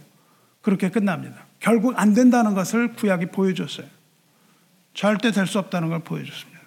그렇게 0.61 0.89
끝납니다. 0.89 1.45
결국 1.59 1.93
안 1.97 2.13
된다는 2.13 2.53
것을 2.53 2.93
구약이 2.93 3.27
보여줬어요. 3.27 3.87
절대 4.93 5.31
될 5.31 5.47
수 5.47 5.59
없다는 5.59 5.89
걸 5.89 5.99
보여줬습니다. 5.99 6.61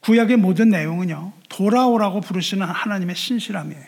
구약의 0.00 0.38
모든 0.38 0.70
내용은요, 0.70 1.32
돌아오라고 1.50 2.22
부르시는 2.22 2.66
하나님의 2.66 3.14
신실함이에요. 3.14 3.84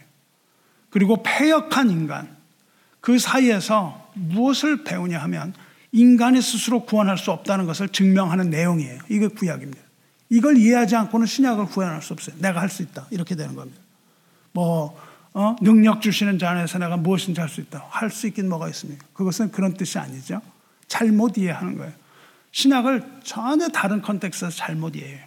그리고 0.91 1.23
패역한 1.23 1.91
인간, 1.91 2.37
그 3.01 3.19
사이에서 3.19 4.11
무엇을 4.15 4.85
배우냐 4.85 5.19
하면 5.21 5.55
인간이 5.93 6.43
스스로 6.43 6.85
구원할 6.85 7.17
수 7.17 7.33
없다는 7.33 7.65
것을 7.65 7.89
증명하는 7.89 8.51
내용이에요. 8.51 8.99
이게 9.09 9.29
구약입니다. 9.29 9.86
이걸 10.29 10.57
이해하지 10.57 10.97
않고는 10.97 11.27
신약을 11.27 11.67
구원할 11.67 12.03
수 12.03 12.13
없어요. 12.13 12.37
내가 12.39 12.61
할 12.61 12.69
수 12.69 12.83
있다. 12.83 13.07
이렇게 13.11 13.35
되는 13.37 13.55
겁니다. 13.55 13.81
뭐, 14.53 14.99
어? 15.35 15.55
능력 15.61 16.01
주시는 16.01 16.39
자 16.39 16.51
안에서 16.51 16.79
내가 16.79 16.97
무엇인지 16.97 17.41
할 17.41 17.49
수 17.49 17.61
있다. 17.61 17.85
할 17.91 18.11
수 18.11 18.27
있긴 18.27 18.49
뭐가 18.49 18.69
있습니까? 18.71 19.07
그것은 19.13 19.51
그런 19.51 19.75
뜻이 19.75 19.99
아니죠. 19.99 20.41
잘못 20.89 21.37
이해하는 21.39 21.77
거예요. 21.77 21.93
신약을 22.53 23.05
전혀 23.23 23.69
다른 23.69 24.01
컨텍스트에서 24.03 24.57
잘못 24.57 24.97
이해해요. 24.97 25.27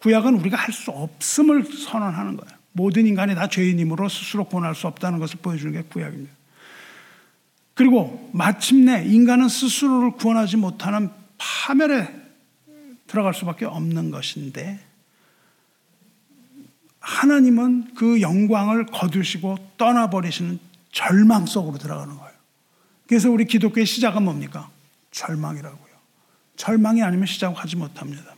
구약은 0.00 0.34
우리가 0.34 0.56
할 0.56 0.72
수 0.72 0.90
없음을 0.90 1.64
선언하는 1.64 2.36
거예요. 2.36 2.58
모든 2.72 3.06
인간이 3.06 3.34
다 3.34 3.48
죄인이므로 3.48 4.08
스스로 4.08 4.44
구원할 4.44 4.74
수 4.74 4.86
없다는 4.86 5.18
것을 5.18 5.38
보여주는 5.42 5.72
게 5.72 5.82
구약입니다. 5.82 6.32
그리고 7.74 8.30
마침내 8.32 9.04
인간은 9.06 9.48
스스로를 9.48 10.12
구원하지 10.12 10.56
못하는 10.58 11.10
파멸에 11.38 12.19
들어갈 13.10 13.34
수밖에 13.34 13.64
없는 13.64 14.12
것인데 14.12 14.78
하나님은 17.00 17.94
그 17.94 18.20
영광을 18.20 18.86
거두시고 18.86 19.56
떠나버리시는 19.76 20.60
절망 20.92 21.46
속으로 21.46 21.78
들어가는 21.78 22.16
거예요. 22.16 22.30
그래서 23.08 23.28
우리 23.30 23.46
기독교의 23.46 23.84
시작은 23.84 24.22
뭡니까? 24.22 24.70
절망이라고요. 25.10 25.90
절망이 26.56 27.02
아니면 27.02 27.26
시작하지 27.26 27.76
못합니다. 27.76 28.34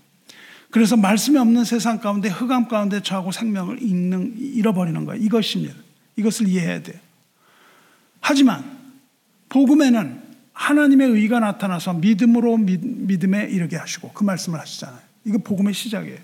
그래서 0.71 0.97
말씀이 0.97 1.37
없는 1.37 1.65
세상 1.65 2.01
가운데 2.01 2.31
흑암 2.31 2.69
가운데 2.69 3.03
처하고 3.03 3.31
생명을 3.31 3.83
잃는, 3.83 4.37
잃어버리는 4.39 5.05
거예요. 5.05 5.23
이것입니다. 5.23 5.75
이것을 6.17 6.49
이해해야 6.49 6.83
돼요. 6.83 6.99
하지만 8.21 8.65
복음에는 9.51 10.22
하나님의 10.53 11.09
의가 11.09 11.41
나타나서 11.41 11.95
믿음으로 11.95 12.57
믿음에 12.59 13.45
이르게 13.45 13.77
하시고 13.77 14.13
그 14.13 14.25
말씀을 14.25 14.61
하시잖아요. 14.61 15.01
이거 15.25 15.39
복음의 15.39 15.75
시작이에요. 15.75 16.19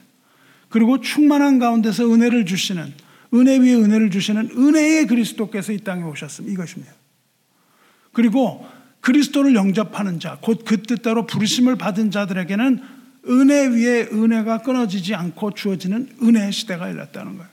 그리고 0.69 1.01
충만한 1.01 1.59
가운데서 1.59 2.13
은혜를 2.13 2.45
주시는 2.45 2.93
은혜 3.35 3.59
위에 3.59 3.75
은혜를 3.75 4.11
주시는 4.11 4.51
은혜의 4.57 5.07
그리스도께서 5.07 5.73
이 5.73 5.79
땅에 5.79 6.03
오셨습니다. 6.03 6.53
이것입니다. 6.53 6.93
그리고 8.13 8.67
그리스도를 9.01 9.55
영접하는 9.55 10.21
자, 10.21 10.39
곧 10.41 10.65
그 10.65 10.83
뜻대로 10.83 11.27
부르심을 11.27 11.77
받은 11.77 12.11
자들에게는 12.11 12.83
은혜 13.29 13.67
위에 13.67 14.09
은혜가 14.13 14.63
끊어지지 14.63 15.15
않고 15.15 15.53
주어지는 15.55 16.09
은혜의 16.23 16.53
시대가 16.53 16.89
열렸다는 16.89 17.37
거예요. 17.37 17.51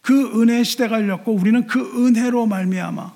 그 0.00 0.40
은혜의 0.40 0.64
시대가 0.64 1.00
열렸고 1.00 1.32
우리는 1.32 1.66
그 1.66 2.06
은혜로 2.06 2.46
말미암아 2.46 3.12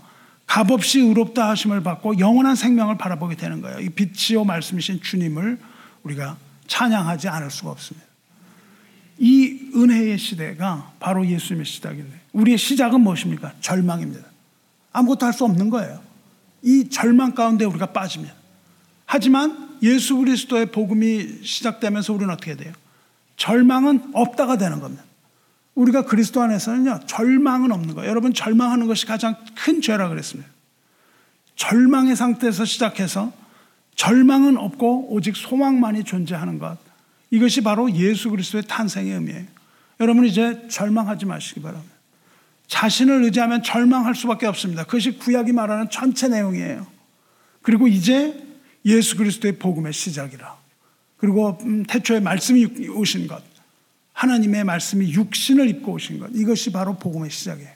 값없이 0.51 0.99
의롭다 0.99 1.49
하심을 1.51 1.85
받고 1.85 2.19
영원한 2.19 2.57
생명을 2.57 2.99
바라보게 2.99 3.37
되는 3.37 3.61
거예요. 3.63 3.79
이 3.79 3.89
빛이요 3.89 4.45
말씀이신 4.45 5.01
주님을 5.01 5.61
우리가 6.03 6.37
찬양하지 6.67 7.29
않을 7.29 7.53
수가 7.53 7.71
없습니다. 7.71 8.05
이 9.19 9.71
은혜의 9.77 10.19
시대가 10.19 10.93
바로 10.99 11.25
예수님의 11.25 11.67
시작인데 11.67 12.21
우리의 12.33 12.59
시작은 12.59 13.01
무엇입니까? 13.01 13.53
절망입니다. 13.61 14.27
아무것도 14.93 15.25
할 15.25 15.33
수 15.33 15.45
없는 15.45 15.71
거예요. 15.71 16.03
이 16.63 16.89
절망 16.89 17.33
가운데 17.33 17.65
우리가 17.65 17.87
빠지면 17.87 18.33
하지만 19.07 19.79
예수 19.85 20.17
그리스도의 20.17 20.73
복음이 20.73 21.45
시작되면서 21.45 22.13
우리는 22.13 22.33
어떻게 22.35 22.57
돼요? 22.57 22.73
절망은 23.37 24.11
없다가 24.15 24.59
되는 24.59 24.81
겁니다. 24.81 25.05
우리가 25.81 26.05
그리스도 26.05 26.43
안에서는요, 26.43 27.01
절망은 27.07 27.73
없는 27.73 27.95
거예요. 27.95 28.11
여러분, 28.11 28.35
절망하는 28.35 28.87
것이 28.87 29.07
가장 29.07 29.37
큰 29.55 29.81
죄라 29.81 30.09
그랬습니다. 30.09 30.51
절망의 31.57 32.17
상태에서 32.17 32.65
시작해서 32.65 33.33
절망은 33.95 34.57
없고 34.57 35.13
오직 35.13 35.37
소망만이 35.37 36.05
존재하는 36.05 36.59
것. 36.59 36.79
이것이 37.31 37.63
바로 37.63 37.91
예수 37.93 38.31
그리스도의 38.31 38.65
탄생의 38.67 39.13
의미예요. 39.13 39.45
여러분 40.01 40.25
이제 40.25 40.67
절망하지 40.69 41.27
마시기 41.27 41.61
바랍니다. 41.61 41.95
자신을 42.67 43.25
의지하면 43.25 43.63
절망할 43.63 44.15
수밖에 44.15 44.47
없습니다. 44.47 44.85
그것이 44.85 45.19
구약이 45.19 45.53
말하는 45.53 45.91
전체 45.91 46.29
내용이에요. 46.29 46.87
그리고 47.63 47.87
이제 47.89 48.43
예수 48.87 49.17
그리스도의 49.17 49.59
복음의 49.59 49.93
시작이라. 49.93 50.57
그리고 51.19 51.59
음, 51.63 51.85
태초에 51.85 52.21
말씀이 52.21 52.89
오신 52.89 53.27
것. 53.27 53.50
하나님의 54.13 54.65
말씀이 54.65 55.13
육신을 55.13 55.69
입고 55.69 55.93
오신 55.93 56.19
것. 56.21 56.31
이것이 56.35 56.73
바로 56.73 56.97
복음의 56.97 57.31
시작이에요. 57.31 57.71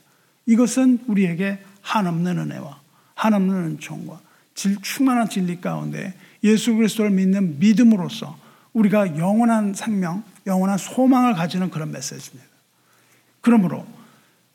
이것은 0.47 1.05
우리에게 1.07 1.59
한없는 1.80 2.39
은혜와 2.39 2.80
한없는 3.14 3.55
은총과 3.64 4.20
충만한 4.55 5.28
진리 5.28 5.61
가운데 5.61 6.14
예수 6.43 6.74
그리스도를 6.74 7.11
믿는 7.11 7.59
믿음으로써 7.59 8.39
우리가 8.72 9.16
영원한 9.16 9.72
생명, 9.72 10.22
영원한 10.47 10.78
소망을 10.78 11.35
가지는 11.35 11.70
그런 11.70 11.91
메시지입니다. 11.93 12.45
그러므로 13.41 13.87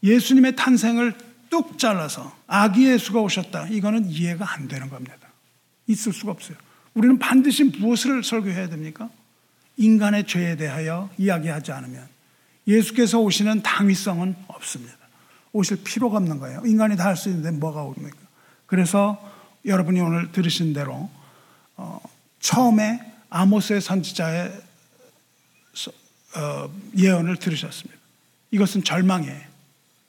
예수님의 0.04 0.56
탄생을 0.56 1.16
뚝 1.50 1.80
잘라서 1.80 2.36
아기 2.48 2.88
예수가 2.88 3.22
오셨다. 3.22 3.68
이거는 3.70 4.06
이해가 4.10 4.54
안 4.54 4.68
되는 4.68 4.90
겁니다. 4.90 5.16
있을 5.88 6.14
수가 6.14 6.32
없어요. 6.32 6.58
우리는 6.94 7.18
반드시 7.18 7.64
무엇을 7.64 8.24
설교해야 8.24 8.70
됩니까? 8.70 9.10
인간의 9.80 10.28
죄에 10.28 10.56
대하여 10.58 11.10
이야기하지 11.18 11.72
않으면 11.72 12.08
예수께서 12.68 13.20
오시는 13.20 13.64
당위성은 13.64 14.36
없습니다. 14.48 14.94
오실 15.54 15.84
필요가 15.84 16.18
없는 16.18 16.38
거예요. 16.40 16.62
인간이 16.66 16.96
다 16.96 17.06
할 17.06 17.18
수 17.18 17.30
있는데 17.30 17.50
뭐가 17.52 17.82
옵니까? 17.84 18.16
그래서 18.68 19.18
여러분이 19.66 20.00
오늘 20.00 20.32
들으신 20.32 20.74
대로 20.74 21.10
어, 21.76 22.00
처음에 22.40 23.00
아모스의 23.32 23.82
선지자의 23.82 24.52
어, 26.36 26.70
예언을 26.96 27.38
들으셨습니다. 27.38 28.00
이것은 28.52 28.84
절망이에요. 28.84 29.50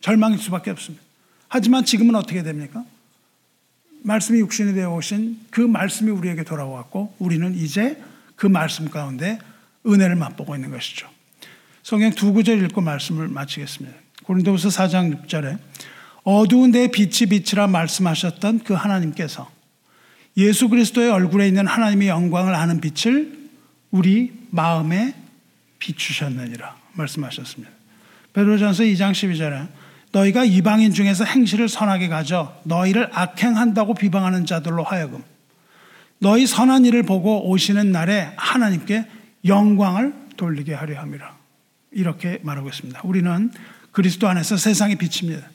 절망일 0.00 0.38
수밖에 0.38 0.70
없습니다. 0.72 1.02
하지만 1.48 1.84
지금은 1.84 2.14
어떻게 2.14 2.42
됩니까? 2.42 2.84
말씀이 4.02 4.40
육신이 4.40 4.74
되어 4.74 4.94
오신 4.94 5.46
그 5.50 5.60
말씀이 5.60 6.10
우리에게 6.10 6.42
돌아왔고 6.44 7.14
우리는 7.18 7.54
이제 7.54 8.02
그 8.36 8.46
말씀 8.46 8.90
가운데 8.90 9.38
은혜를 9.86 10.16
맛보고 10.16 10.54
있는 10.54 10.70
것이죠. 10.70 11.08
성경 11.82 12.10
두 12.10 12.32
구절 12.32 12.62
읽고 12.64 12.80
말씀을 12.80 13.28
마치겠습니다. 13.28 13.96
고린도후서 14.24 14.68
4장 14.68 15.26
6절에 15.26 15.58
어두운 16.22 16.70
데 16.70 16.88
빛이 16.88 17.28
빛이라 17.28 17.66
말씀하셨던 17.66 18.60
그 18.64 18.74
하나님께서 18.74 19.50
예수 20.36 20.68
그리스도의 20.68 21.10
얼굴에 21.10 21.48
있는 21.48 21.66
하나님의 21.66 22.08
영광을 22.08 22.54
아는 22.54 22.80
빛을 22.80 23.38
우리 23.90 24.32
마음에 24.50 25.14
비추셨느니라 25.78 26.76
말씀하셨습니다. 26.92 27.72
베드로전서 28.32 28.84
2장 28.84 29.12
12절에 29.12 29.68
너희가 30.12 30.44
이방인 30.44 30.92
중에서 30.92 31.24
행실을 31.24 31.68
선하게 31.68 32.08
가져 32.08 32.60
너희를 32.64 33.08
악행한다고 33.12 33.94
비방하는 33.94 34.46
자들로 34.46 34.84
하여금 34.84 35.22
너희 36.18 36.46
선한 36.46 36.84
일을 36.84 37.02
보고 37.04 37.48
오시는 37.48 37.92
날에 37.92 38.32
하나님께 38.36 39.06
영광을 39.44 40.14
돌리게 40.36 40.74
하려 40.74 41.00
함이라. 41.00 41.36
이렇게 41.92 42.40
말하고 42.42 42.68
있습니다. 42.68 43.00
우리는 43.04 43.50
그리스도 43.92 44.28
안에서 44.28 44.56
세상의 44.56 44.96
빛입니다. 44.96 45.48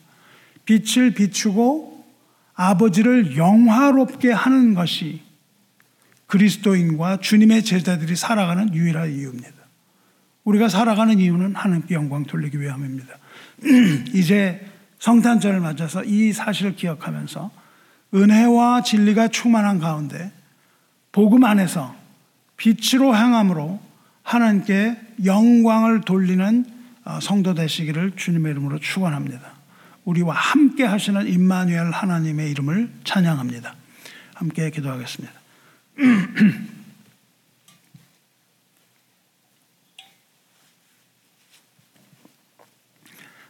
빛을 0.66 1.14
비추고 1.14 2.06
아버지를 2.56 3.38
영화롭게 3.38 4.32
하는 4.32 4.74
것이 4.74 5.22
그리스도인과 6.28 7.18
주님의 7.18 7.64
제자들이 7.64 8.16
살아가는 8.16 8.74
유일한 8.74 9.12
이유입니다. 9.12 9.54
우리가 10.44 10.70
살아가는 10.70 11.20
이유는 11.20 11.56
하나님께 11.56 11.96
영광 11.96 12.24
돌리기 12.24 12.60
위함입니다. 12.60 13.16
이제 14.14 14.66
성탄절을 15.00 15.60
맞아서 15.60 16.04
이 16.04 16.34
사실을 16.34 16.76
기억하면서 16.76 17.52
은혜와 18.14 18.84
진리가 18.84 19.28
충만한 19.28 19.80
가운데 19.80 20.32
복음 21.12 21.44
안에서 21.44 21.96
빛으로 22.58 23.16
향함으로 23.16 23.80
하나님께 24.24 24.98
영광을 25.26 26.02
돌리는 26.02 26.66
어, 27.06 27.20
성도 27.22 27.54
되시기를 27.54 28.14
주님의 28.16 28.52
이름으로 28.54 28.80
축원합니다. 28.80 29.54
우리와 30.06 30.34
함께 30.34 30.84
하시는 30.84 31.28
임마누엘 31.28 31.92
하나님의 31.92 32.50
이름을 32.52 32.92
찬양합니다. 33.04 33.76
함께 34.34 34.72
기도하겠습니다. 34.72 35.34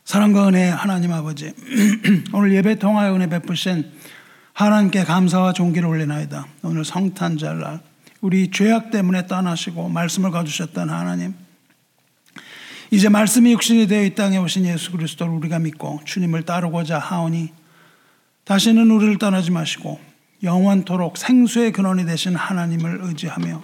사랑과 0.03 0.47
은혜 0.47 0.69
하나님 0.69 1.11
아버지 1.13 1.53
오늘 2.31 2.53
예배 2.53 2.77
통하여 2.79 3.15
은혜 3.15 3.27
베푸신 3.27 3.91
하나님께 4.53 5.03
감사와 5.03 5.53
존귀를 5.53 5.87
올리나이다. 5.87 6.45
오늘 6.63 6.85
성탄절 6.85 7.59
날 7.59 7.81
우리 8.21 8.49
죄악 8.51 8.91
때문에 8.91 9.27
떠나시고 9.27 9.89
말씀을 9.89 10.31
거두셨던 10.31 10.89
하나님 10.89 11.35
이제 12.91 13.09
말씀이 13.09 13.51
육신이 13.51 13.87
되어 13.87 14.03
이 14.03 14.15
땅에 14.15 14.37
오신 14.37 14.65
예수 14.65 14.91
그리스도를 14.91 15.33
우리가 15.33 15.59
믿고 15.59 16.01
주님을 16.05 16.43
따르고자 16.43 16.99
하오니 16.99 17.51
다시는 18.45 18.89
우리를 18.91 19.17
떠나지 19.17 19.51
마시고 19.51 19.99
영원토록 20.43 21.17
생수의 21.17 21.71
근원이 21.71 22.05
되신 22.05 22.35
하나님을 22.35 22.99
의지하며 23.01 23.63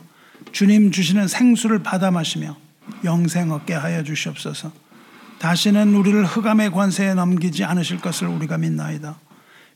주님 0.52 0.92
주시는 0.92 1.28
생수를 1.28 1.84
받아 1.84 2.12
마시며 2.12 2.58
영생 3.04 3.52
얻게 3.52 3.74
하여 3.74 4.04
주시옵소서. 4.04 4.72
다시는 5.40 5.96
우리를 5.96 6.26
흑암의 6.26 6.72
관세에 6.72 7.14
넘기지 7.14 7.64
않으실 7.64 8.00
것을 8.00 8.28
우리가 8.28 8.58
믿나이다. 8.58 9.18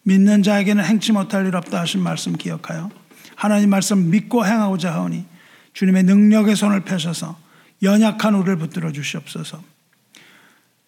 믿는 0.04 0.44
자에게는 0.44 0.84
행치 0.84 1.12
못할 1.12 1.46
일 1.48 1.56
없다 1.56 1.82
하신 1.82 2.02
말씀 2.02 2.36
기억하여 2.36 2.90
하나님 3.36 3.70
말씀 3.70 4.10
믿고 4.10 4.46
행하고자 4.46 4.94
하오니 4.94 5.26
주님의 5.74 6.04
능력의 6.04 6.56
손을 6.56 6.82
펴셔서 6.82 7.38
연약한 7.84 8.36
우리를 8.36 8.58
붙들어 8.58 8.92
주시옵소서. 8.92 9.62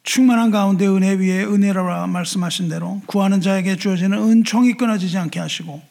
충만한 0.03 0.51
가운데 0.51 0.87
은혜 0.87 1.13
위에 1.15 1.43
은혜라 1.43 2.07
말씀하신 2.07 2.69
대로 2.69 3.01
구하는 3.07 3.41
자에게 3.41 3.75
주어지는 3.75 4.17
은총이 4.17 4.75
끊어지지 4.75 5.17
않게 5.17 5.39
하시고 5.39 5.81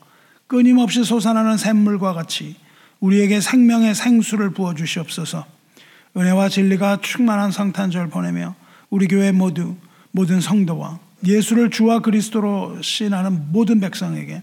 끊임없이 0.46 1.04
솟아나는 1.04 1.58
샘물과 1.58 2.14
같이 2.14 2.56
우리에게 3.00 3.42
생명의 3.42 3.94
생수를 3.94 4.50
부어 4.50 4.74
주시옵소서. 4.74 5.44
은혜와 6.16 6.48
진리가 6.48 7.00
충만한 7.02 7.50
성탄절 7.50 8.08
보내며 8.08 8.54
우리 8.88 9.06
교회 9.06 9.32
모두 9.32 9.76
모든 10.12 10.40
성도와 10.40 10.98
예수를 11.26 11.70
주와 11.70 11.98
그리스도로 11.98 12.80
신하는 12.80 13.52
모든 13.52 13.80
백성에게 13.80 14.42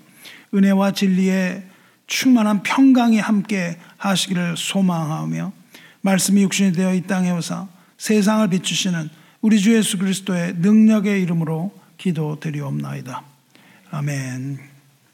은혜와 0.53 0.91
진리의 0.91 1.63
충만한 2.07 2.63
평강이 2.63 3.19
함께 3.19 3.77
하시기를 3.97 4.55
소망하며 4.57 5.51
말씀이 6.01 6.41
육신이 6.43 6.73
되어 6.73 6.93
이 6.93 7.01
땅에 7.01 7.31
오사 7.31 7.67
세상을 7.97 8.47
비추시는 8.49 9.09
우리 9.41 9.59
주 9.59 9.75
예수 9.75 9.97
그리스도의 9.97 10.55
능력의 10.55 11.21
이름으로 11.21 11.71
기도드리옵나이다. 11.97 13.23
아멘. 13.91 14.72